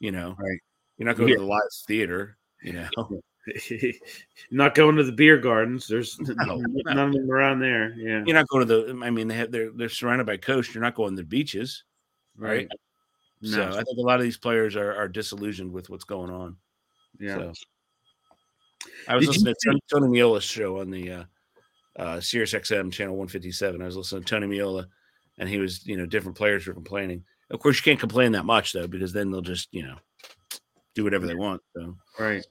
You 0.00 0.10
know. 0.10 0.34
Right. 0.36 0.58
You're 0.96 1.06
not 1.06 1.16
going 1.16 1.28
yeah. 1.28 1.36
to 1.36 1.42
the 1.42 1.46
live 1.46 1.60
theater. 1.86 2.38
You 2.62 2.72
know, 2.72 3.20
not 4.50 4.74
going 4.74 4.96
to 4.96 5.04
the 5.04 5.12
beer 5.12 5.38
gardens. 5.38 5.86
There's 5.86 6.18
no, 6.18 6.56
none 6.56 6.82
no. 6.84 7.06
of 7.06 7.12
them 7.12 7.30
around 7.30 7.60
there. 7.60 7.94
Yeah, 7.96 8.24
you're 8.26 8.34
not 8.34 8.48
going 8.48 8.66
to 8.66 8.82
the. 8.82 9.00
I 9.04 9.10
mean, 9.10 9.28
they 9.28 9.36
have 9.36 9.52
they're 9.52 9.70
they're 9.70 9.88
surrounded 9.88 10.26
by 10.26 10.38
coast. 10.38 10.74
You're 10.74 10.82
not 10.82 10.96
going 10.96 11.10
to 11.10 11.22
the 11.22 11.26
beaches, 11.26 11.84
right? 12.36 12.68
right. 12.68 12.68
No. 13.40 13.50
So 13.50 13.78
I 13.78 13.82
think 13.84 13.98
a 13.98 14.02
lot 14.02 14.18
of 14.18 14.24
these 14.24 14.38
players 14.38 14.76
are 14.76 14.94
are 14.94 15.08
disillusioned 15.08 15.72
with 15.72 15.90
what's 15.90 16.04
going 16.04 16.30
on. 16.30 16.56
Yeah. 17.18 17.36
So, 17.36 17.52
I 19.08 19.16
was 19.16 19.26
Did 19.26 19.42
listening 19.42 19.54
to 19.54 19.80
Tony 19.90 20.20
Meola's 20.20 20.44
show 20.44 20.80
on 20.80 20.90
the 20.90 21.10
uh, 21.10 21.24
uh, 21.98 22.20
Sirius 22.20 22.52
XM 22.52 22.92
channel 22.92 23.14
157. 23.14 23.80
I 23.80 23.84
was 23.84 23.96
listening 23.96 24.22
to 24.22 24.28
Tony 24.28 24.46
Meola, 24.46 24.86
and 25.38 25.48
he 25.48 25.58
was, 25.58 25.86
you 25.86 25.96
know, 25.96 26.06
different 26.06 26.36
players 26.36 26.66
were 26.66 26.74
complaining. 26.74 27.24
Of 27.50 27.60
course, 27.60 27.76
you 27.78 27.82
can't 27.82 27.98
complain 27.98 28.32
that 28.32 28.44
much 28.44 28.72
though, 28.72 28.86
because 28.86 29.12
then 29.12 29.30
they'll 29.30 29.40
just, 29.40 29.68
you 29.72 29.82
know, 29.82 29.96
do 30.94 31.04
whatever 31.04 31.26
they 31.26 31.34
want. 31.34 31.62
So 31.76 31.96
right. 32.18 32.44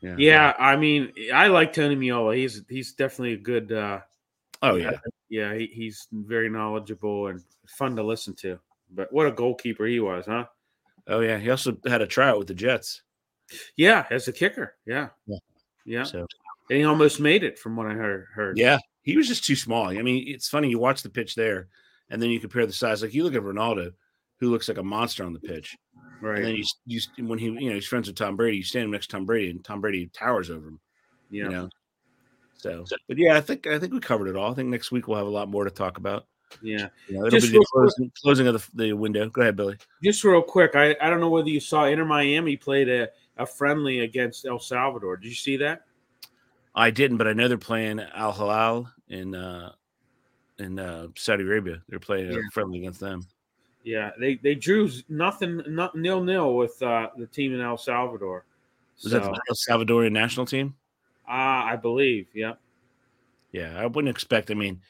Yeah. 0.00 0.16
Yeah. 0.18 0.54
I 0.58 0.76
mean, 0.76 1.12
I 1.32 1.48
like 1.48 1.72
Tony 1.72 1.96
Meola. 1.96 2.36
He's 2.36 2.62
he's 2.68 2.92
definitely 2.92 3.34
a 3.34 3.38
good 3.38 3.72
uh 3.72 4.00
oh 4.62 4.76
yeah. 4.76 4.92
Yeah, 5.28 5.54
he, 5.54 5.66
he's 5.66 6.08
very 6.12 6.50
knowledgeable 6.50 7.28
and 7.28 7.40
fun 7.66 7.96
to 7.96 8.02
listen 8.02 8.34
to. 8.36 8.58
But 8.92 9.12
what 9.12 9.26
a 9.26 9.32
goalkeeper 9.32 9.86
he 9.86 10.00
was, 10.00 10.26
huh? 10.26 10.46
Oh 11.06 11.20
yeah. 11.20 11.38
He 11.38 11.50
also 11.50 11.76
had 11.86 12.02
a 12.02 12.06
tryout 12.06 12.38
with 12.38 12.48
the 12.48 12.54
Jets. 12.54 13.02
Yeah, 13.76 14.06
as 14.10 14.28
a 14.28 14.32
kicker. 14.32 14.76
Yeah. 14.86 15.08
Yeah. 15.26 15.38
Yeah. 15.84 16.02
So 16.04 16.26
and 16.68 16.78
he 16.78 16.84
almost 16.84 17.20
made 17.20 17.42
it 17.42 17.58
from 17.58 17.76
what 17.76 17.86
I 17.86 17.94
heard 17.94 18.26
heard. 18.34 18.58
Yeah. 18.58 18.78
He 19.02 19.16
was 19.16 19.28
just 19.28 19.44
too 19.44 19.56
small. 19.56 19.88
I 19.88 20.02
mean, 20.02 20.24
it's 20.28 20.48
funny 20.48 20.68
you 20.68 20.78
watch 20.78 21.02
the 21.02 21.08
pitch 21.08 21.34
there 21.34 21.68
and 22.10 22.20
then 22.20 22.30
you 22.30 22.38
compare 22.38 22.66
the 22.66 22.72
size. 22.72 23.02
Like 23.02 23.14
you 23.14 23.24
look 23.24 23.34
at 23.34 23.42
Ronaldo, 23.42 23.92
who 24.38 24.50
looks 24.50 24.68
like 24.68 24.78
a 24.78 24.82
monster 24.82 25.24
on 25.24 25.32
the 25.32 25.40
pitch. 25.40 25.76
Right. 26.20 26.36
And 26.36 26.44
then 26.44 26.56
you, 26.56 27.00
you 27.16 27.26
when 27.26 27.38
he 27.38 27.46
you 27.46 27.68
know 27.68 27.74
he's 27.74 27.86
friends 27.86 28.08
with 28.08 28.16
Tom 28.16 28.36
Brady, 28.36 28.58
you 28.58 28.62
stand 28.62 28.90
next 28.90 29.06
to 29.08 29.16
Tom 29.16 29.26
Brady, 29.26 29.50
and 29.50 29.64
Tom 29.64 29.80
Brady 29.80 30.10
towers 30.12 30.50
over 30.50 30.68
him. 30.68 30.80
Yeah. 31.30 31.44
You 31.44 31.50
know. 31.50 31.68
So, 32.56 32.84
but 33.08 33.16
yeah, 33.16 33.36
I 33.36 33.40
think 33.40 33.66
I 33.66 33.78
think 33.78 33.94
we 33.94 34.00
covered 34.00 34.28
it 34.28 34.36
all. 34.36 34.52
I 34.52 34.54
think 34.54 34.68
next 34.68 34.92
week 34.92 35.08
we'll 35.08 35.16
have 35.16 35.26
a 35.26 35.30
lot 35.30 35.48
more 35.48 35.64
to 35.64 35.70
talk 35.70 35.96
about. 35.96 36.26
Yeah, 36.62 36.88
you 37.08 37.14
know, 37.14 37.26
it'll 37.26 37.38
Just 37.38 37.52
be 37.52 37.58
the 37.58 37.66
closing, 37.72 38.12
closing, 38.20 38.46
of 38.46 38.70
the, 38.74 38.82
the 38.84 38.92
window. 38.92 39.28
Go 39.28 39.42
ahead, 39.42 39.56
Billy. 39.56 39.76
Just 40.02 40.24
real 40.24 40.42
quick, 40.42 40.72
I, 40.74 40.96
I 41.00 41.08
don't 41.08 41.20
know 41.20 41.30
whether 41.30 41.48
you 41.48 41.60
saw 41.60 41.84
Inter 41.86 42.04
Miami 42.04 42.56
played 42.56 42.88
a, 42.88 43.08
a 43.38 43.46
friendly 43.46 44.00
against 44.00 44.44
El 44.44 44.58
Salvador. 44.58 45.16
Did 45.16 45.28
you 45.28 45.34
see 45.34 45.56
that? 45.58 45.82
I 46.74 46.90
didn't, 46.90 47.16
but 47.16 47.26
I 47.26 47.32
know 47.32 47.48
they're 47.48 47.58
playing 47.58 48.00
Al 48.00 48.32
Hilal 48.32 48.90
in 49.08 49.34
uh, 49.34 49.72
in 50.58 50.78
uh, 50.78 51.08
Saudi 51.16 51.44
Arabia. 51.44 51.82
They're 51.88 51.98
playing 51.98 52.32
yeah. 52.32 52.38
a 52.38 52.50
friendly 52.52 52.78
against 52.78 53.00
them. 53.00 53.26
Yeah, 53.82 54.10
they 54.18 54.36
they 54.36 54.54
drew 54.54 54.90
nothing, 55.08 55.62
not 55.66 55.96
nil 55.96 56.22
nil 56.22 56.54
with 56.54 56.80
uh, 56.82 57.08
the 57.16 57.26
team 57.26 57.54
in 57.54 57.60
El 57.60 57.78
Salvador. 57.78 58.44
Was 59.02 59.12
so, 59.12 59.18
that 59.18 59.22
the 59.22 59.40
El 59.48 59.56
Salvadorian 59.78 60.12
national 60.12 60.46
team? 60.46 60.74
Uh, 61.26 61.32
I 61.72 61.76
believe. 61.76 62.26
Yeah. 62.34 62.54
Yeah, 63.52 63.76
I 63.76 63.86
wouldn't 63.86 64.10
expect. 64.10 64.50
I 64.50 64.54
mean, 64.54 64.80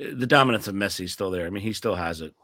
the 0.00 0.26
dominance 0.26 0.66
of 0.68 0.74
Messi 0.74 1.04
is 1.04 1.12
still 1.12 1.30
there. 1.30 1.46
I 1.46 1.50
mean, 1.50 1.62
he 1.62 1.72
still 1.72 1.94
has 1.94 2.20
it, 2.20 2.34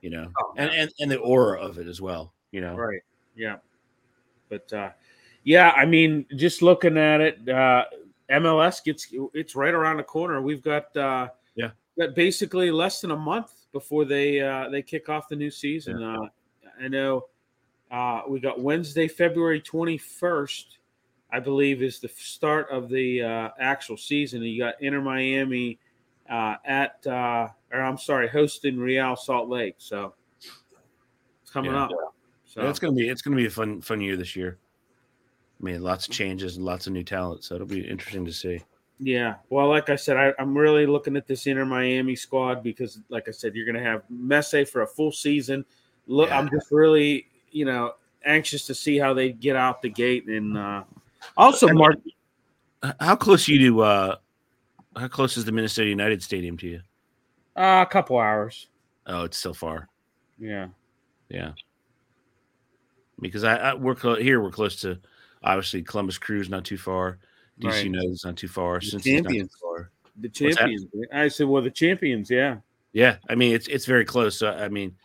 you 0.00 0.10
know, 0.10 0.28
oh, 0.36 0.54
and, 0.56 0.70
and 0.70 0.90
and 1.00 1.10
the 1.10 1.18
aura 1.18 1.60
of 1.60 1.78
it 1.78 1.86
as 1.86 2.00
well. 2.00 2.32
You 2.50 2.60
know, 2.60 2.74
right? 2.74 3.02
Yeah, 3.36 3.56
but 4.48 4.72
uh, 4.72 4.90
yeah, 5.44 5.70
I 5.70 5.86
mean, 5.86 6.26
just 6.36 6.60
looking 6.60 6.98
at 6.98 7.20
it, 7.20 7.48
uh, 7.48 7.84
MLS 8.30 8.82
gets 8.84 9.08
it's 9.32 9.54
right 9.54 9.74
around 9.74 9.98
the 9.98 10.02
corner. 10.02 10.40
We've 10.42 10.62
got 10.62 10.94
uh, 10.96 11.28
yeah, 11.54 11.70
got 11.98 12.14
basically 12.14 12.70
less 12.70 13.00
than 13.00 13.12
a 13.12 13.16
month 13.16 13.52
before 13.72 14.04
they 14.04 14.40
uh, 14.40 14.68
they 14.68 14.82
kick 14.82 15.08
off 15.08 15.28
the 15.28 15.36
new 15.36 15.50
season. 15.50 16.00
Yeah. 16.00 16.16
Uh, 16.16 16.26
I 16.84 16.88
know 16.88 17.26
uh, 17.90 18.22
we 18.28 18.40
got 18.40 18.60
Wednesday, 18.60 19.06
February 19.06 19.60
twenty 19.60 19.98
first. 19.98 20.78
I 21.34 21.40
believe 21.40 21.82
is 21.82 21.98
the 21.98 22.08
start 22.08 22.68
of 22.70 22.90
the 22.90 23.22
uh, 23.22 23.48
actual 23.58 23.96
season. 23.96 24.42
You 24.42 24.58
got 24.58 24.82
Inter 24.82 25.00
Miami 25.00 25.78
uh, 26.32 26.56
at, 26.64 27.06
uh, 27.06 27.48
or 27.70 27.80
I'm 27.80 27.98
sorry, 27.98 28.26
hosting 28.26 28.78
Real 28.78 29.14
Salt 29.16 29.50
Lake. 29.50 29.74
So 29.78 30.14
it's 31.42 31.50
coming 31.50 31.72
yeah. 31.72 31.84
up. 31.84 31.90
So 32.46 32.62
yeah, 32.62 32.70
it's 32.70 32.78
gonna 32.78 32.94
be 32.94 33.08
it's 33.08 33.22
gonna 33.22 33.36
be 33.36 33.46
a 33.46 33.50
fun 33.50 33.80
fun 33.80 34.00
year 34.00 34.16
this 34.16 34.34
year. 34.34 34.58
I 35.60 35.64
mean, 35.64 35.82
lots 35.82 36.08
of 36.08 36.12
changes 36.12 36.56
and 36.56 36.64
lots 36.64 36.86
of 36.86 36.92
new 36.92 37.04
talent, 37.04 37.44
so 37.44 37.54
it'll 37.54 37.66
be 37.66 37.86
interesting 37.86 38.24
to 38.24 38.32
see. 38.32 38.62
Yeah, 38.98 39.36
well, 39.50 39.68
like 39.68 39.90
I 39.90 39.96
said, 39.96 40.16
I, 40.16 40.32
am 40.40 40.56
really 40.56 40.86
looking 40.86 41.16
at 41.16 41.26
this 41.26 41.46
Inter 41.46 41.64
Miami 41.64 42.14
squad 42.14 42.62
because, 42.62 43.00
like 43.08 43.26
I 43.26 43.30
said, 43.30 43.54
you're 43.54 43.64
going 43.64 43.82
to 43.82 43.82
have 43.82 44.02
Messi 44.12 44.68
for 44.68 44.82
a 44.82 44.86
full 44.86 45.10
season. 45.10 45.64
Look, 46.06 46.28
yeah. 46.28 46.38
I'm 46.38 46.48
just 46.50 46.70
really, 46.70 47.26
you 47.50 47.64
know, 47.64 47.94
anxious 48.24 48.66
to 48.66 48.74
see 48.74 48.98
how 48.98 49.12
they 49.12 49.30
get 49.32 49.56
out 49.56 49.82
the 49.82 49.88
gate 49.88 50.28
and 50.28 50.56
uh, 50.56 50.84
also, 51.36 51.68
Mark, 51.68 51.96
how 53.00 53.16
close 53.16 53.48
you 53.48 53.58
to 53.70 53.80
uh, 53.82 54.16
how 54.96 55.08
close 55.08 55.36
is 55.36 55.44
the 55.44 55.52
Minnesota 55.52 55.88
United 55.88 56.22
Stadium 56.22 56.56
to 56.58 56.66
you? 56.66 56.80
Uh, 57.56 57.84
a 57.86 57.90
couple 57.90 58.18
hours. 58.18 58.68
Oh, 59.06 59.24
it's 59.24 59.38
still 59.38 59.54
far. 59.54 59.88
Yeah, 60.38 60.68
yeah. 61.28 61.52
Because 63.20 63.44
I, 63.44 63.56
I 63.56 63.74
we're 63.74 63.94
clo- 63.94 64.16
here. 64.16 64.40
We're 64.40 64.50
close 64.50 64.76
to 64.82 64.98
obviously 65.42 65.82
Columbus 65.82 66.18
Crew's 66.18 66.48
not 66.48 66.64
too 66.64 66.78
far. 66.78 67.18
DC 67.60 67.70
right. 67.70 67.90
knows 67.90 68.24
not 68.24 68.36
too 68.36 68.48
far. 68.48 68.80
The 68.80 69.00
champions. 69.00 69.52
Far. 69.60 69.90
The 70.20 70.28
champions. 70.28 70.86
I 71.12 71.28
said, 71.28 71.46
well, 71.46 71.62
the 71.62 71.70
champions. 71.70 72.30
Yeah. 72.30 72.56
Yeah. 72.92 73.16
I 73.28 73.34
mean, 73.34 73.54
it's 73.54 73.68
it's 73.68 73.86
very 73.86 74.04
close. 74.04 74.38
So 74.38 74.50
I 74.50 74.68
mean, 74.68 74.96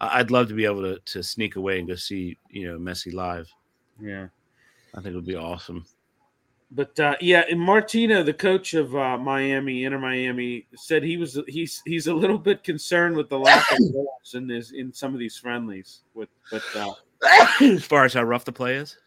I'd 0.00 0.30
love 0.30 0.48
to 0.48 0.54
be 0.54 0.64
able 0.64 0.82
to 0.82 1.00
to 1.12 1.22
sneak 1.22 1.56
away 1.56 1.78
and 1.78 1.88
go 1.88 1.94
see 1.94 2.38
you 2.50 2.70
know 2.70 2.78
Messi 2.78 3.12
live. 3.12 3.48
Yeah. 4.00 4.28
I 4.94 5.00
think 5.00 5.12
it 5.12 5.16
would 5.16 5.26
be 5.26 5.36
awesome. 5.36 5.84
But 6.76 7.00
uh, 7.00 7.16
yeah, 7.22 7.42
and 7.50 7.58
Martino, 7.58 8.22
the 8.22 8.34
coach 8.34 8.74
of 8.74 8.94
uh, 8.94 9.16
Miami, 9.16 9.84
Inter 9.84 9.98
Miami, 9.98 10.66
said 10.74 11.02
he 11.02 11.16
was 11.16 11.40
he's 11.48 11.82
he's 11.86 12.06
a 12.06 12.12
little 12.12 12.36
bit 12.36 12.62
concerned 12.62 13.16
with 13.16 13.30
the 13.30 13.38
lack 13.38 13.72
of 13.72 13.78
goals 13.94 14.34
in 14.34 14.46
this 14.46 14.72
in 14.72 14.92
some 14.92 15.14
of 15.14 15.18
these 15.18 15.38
friendlies. 15.38 16.02
With 16.12 16.28
but 16.50 16.62
uh, 16.76 16.92
as 17.62 17.82
far 17.82 18.04
as 18.04 18.12
how 18.12 18.24
rough 18.24 18.44
the 18.44 18.52
play 18.52 18.74
is, 18.74 18.98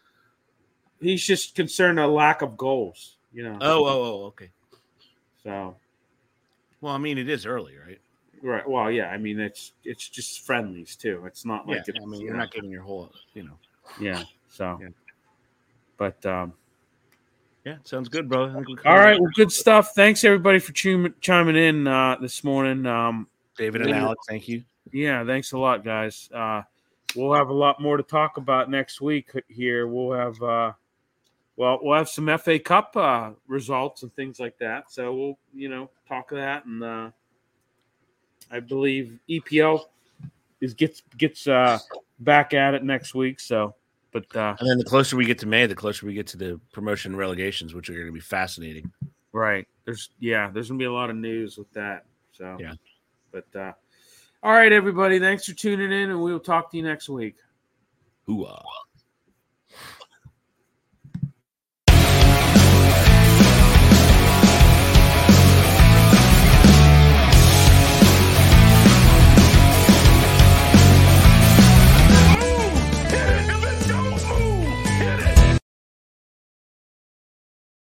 he's 1.00 1.24
just 1.24 1.54
concerned 1.54 2.00
a 2.00 2.08
lack 2.08 2.42
of 2.42 2.56
goals. 2.56 3.18
You 3.32 3.44
know. 3.44 3.58
Oh, 3.60 3.86
oh, 3.86 4.02
oh, 4.02 4.24
okay. 4.24 4.50
So, 5.44 5.76
well, 6.80 6.92
I 6.92 6.98
mean, 6.98 7.18
it 7.18 7.28
is 7.28 7.46
early, 7.46 7.76
right? 7.78 8.00
Right. 8.42 8.68
Well, 8.68 8.90
yeah. 8.90 9.10
I 9.10 9.16
mean, 9.16 9.38
it's 9.38 9.74
it's 9.84 10.08
just 10.08 10.44
friendlies 10.44 10.96
too. 10.96 11.22
It's 11.24 11.44
not 11.44 11.68
like 11.68 11.86
yeah, 11.86 12.02
I 12.02 12.04
mean, 12.04 12.20
you're 12.20 12.34
not 12.34 12.50
getting 12.50 12.70
your 12.70 12.82
whole, 12.82 13.12
you 13.32 13.44
know. 13.44 13.58
Yeah. 14.00 14.24
So. 14.48 14.76
Yeah. 14.82 14.88
But 15.96 16.26
um, 16.26 16.54
yeah, 17.64 17.76
sounds 17.84 18.08
good, 18.08 18.28
bro. 18.28 18.64
All 18.84 18.98
right, 18.98 19.20
well, 19.20 19.30
good 19.34 19.52
stuff. 19.52 19.92
Thanks 19.94 20.24
everybody 20.24 20.58
for 20.58 20.72
chim- 20.72 21.14
chiming 21.20 21.56
in 21.56 21.86
uh, 21.86 22.16
this 22.20 22.42
morning. 22.42 22.86
Um, 22.86 23.26
David 23.56 23.82
and 23.82 23.92
Alex, 23.92 24.24
thank 24.28 24.48
you. 24.48 24.64
Yeah, 24.92 25.24
thanks 25.24 25.52
a 25.52 25.58
lot, 25.58 25.84
guys. 25.84 26.30
Uh, 26.32 26.62
we'll 27.14 27.34
have 27.34 27.50
a 27.50 27.54
lot 27.54 27.80
more 27.80 27.96
to 27.96 28.02
talk 28.02 28.38
about 28.38 28.70
next 28.70 29.00
week 29.00 29.30
here. 29.48 29.86
We'll 29.86 30.12
have 30.12 30.42
uh, 30.42 30.72
well, 31.56 31.78
we'll 31.82 31.98
have 31.98 32.08
some 32.08 32.38
FA 32.38 32.58
Cup 32.58 32.96
uh, 32.96 33.32
results 33.46 34.02
and 34.02 34.14
things 34.14 34.40
like 34.40 34.56
that. 34.58 34.90
So 34.90 35.14
we'll, 35.14 35.38
you 35.52 35.68
know, 35.68 35.90
talk 36.08 36.32
of 36.32 36.38
that, 36.38 36.64
and 36.64 36.82
uh, 36.82 37.10
I 38.50 38.60
believe 38.60 39.18
EPL 39.28 39.84
is 40.62 40.72
gets 40.72 41.02
gets 41.18 41.46
uh, 41.46 41.78
back 42.20 42.54
at 42.54 42.72
it 42.72 42.82
next 42.82 43.14
week. 43.14 43.40
So 43.40 43.74
but 44.12 44.24
uh, 44.36 44.56
and 44.58 44.68
then 44.68 44.78
the 44.78 44.84
closer 44.84 45.16
we 45.16 45.24
get 45.24 45.38
to 45.40 45.46
May, 45.46 45.66
the 45.66 45.74
closer 45.74 46.06
we 46.06 46.14
get 46.14 46.26
to 46.28 46.36
the 46.36 46.60
promotion 46.72 47.14
relegations, 47.14 47.74
which 47.74 47.88
are 47.88 47.94
going 47.94 48.06
to 48.06 48.12
be 48.12 48.20
fascinating. 48.20 48.90
Right. 49.32 49.66
There's 49.84 50.10
yeah, 50.18 50.50
there's 50.50 50.68
going 50.68 50.78
to 50.78 50.82
be 50.82 50.86
a 50.86 50.92
lot 50.92 51.10
of 51.10 51.16
news 51.16 51.56
with 51.56 51.72
that. 51.72 52.04
So 52.32 52.56
yeah. 52.58 52.74
But 53.30 53.46
uh, 53.54 53.72
all 54.42 54.52
right, 54.52 54.72
everybody, 54.72 55.20
thanks 55.20 55.44
for 55.44 55.52
tuning 55.52 55.92
in, 55.92 56.10
and 56.10 56.22
we 56.22 56.32
will 56.32 56.40
talk 56.40 56.70
to 56.70 56.76
you 56.76 56.82
next 56.82 57.08
week. 57.08 57.36
Hooah. 58.28 58.62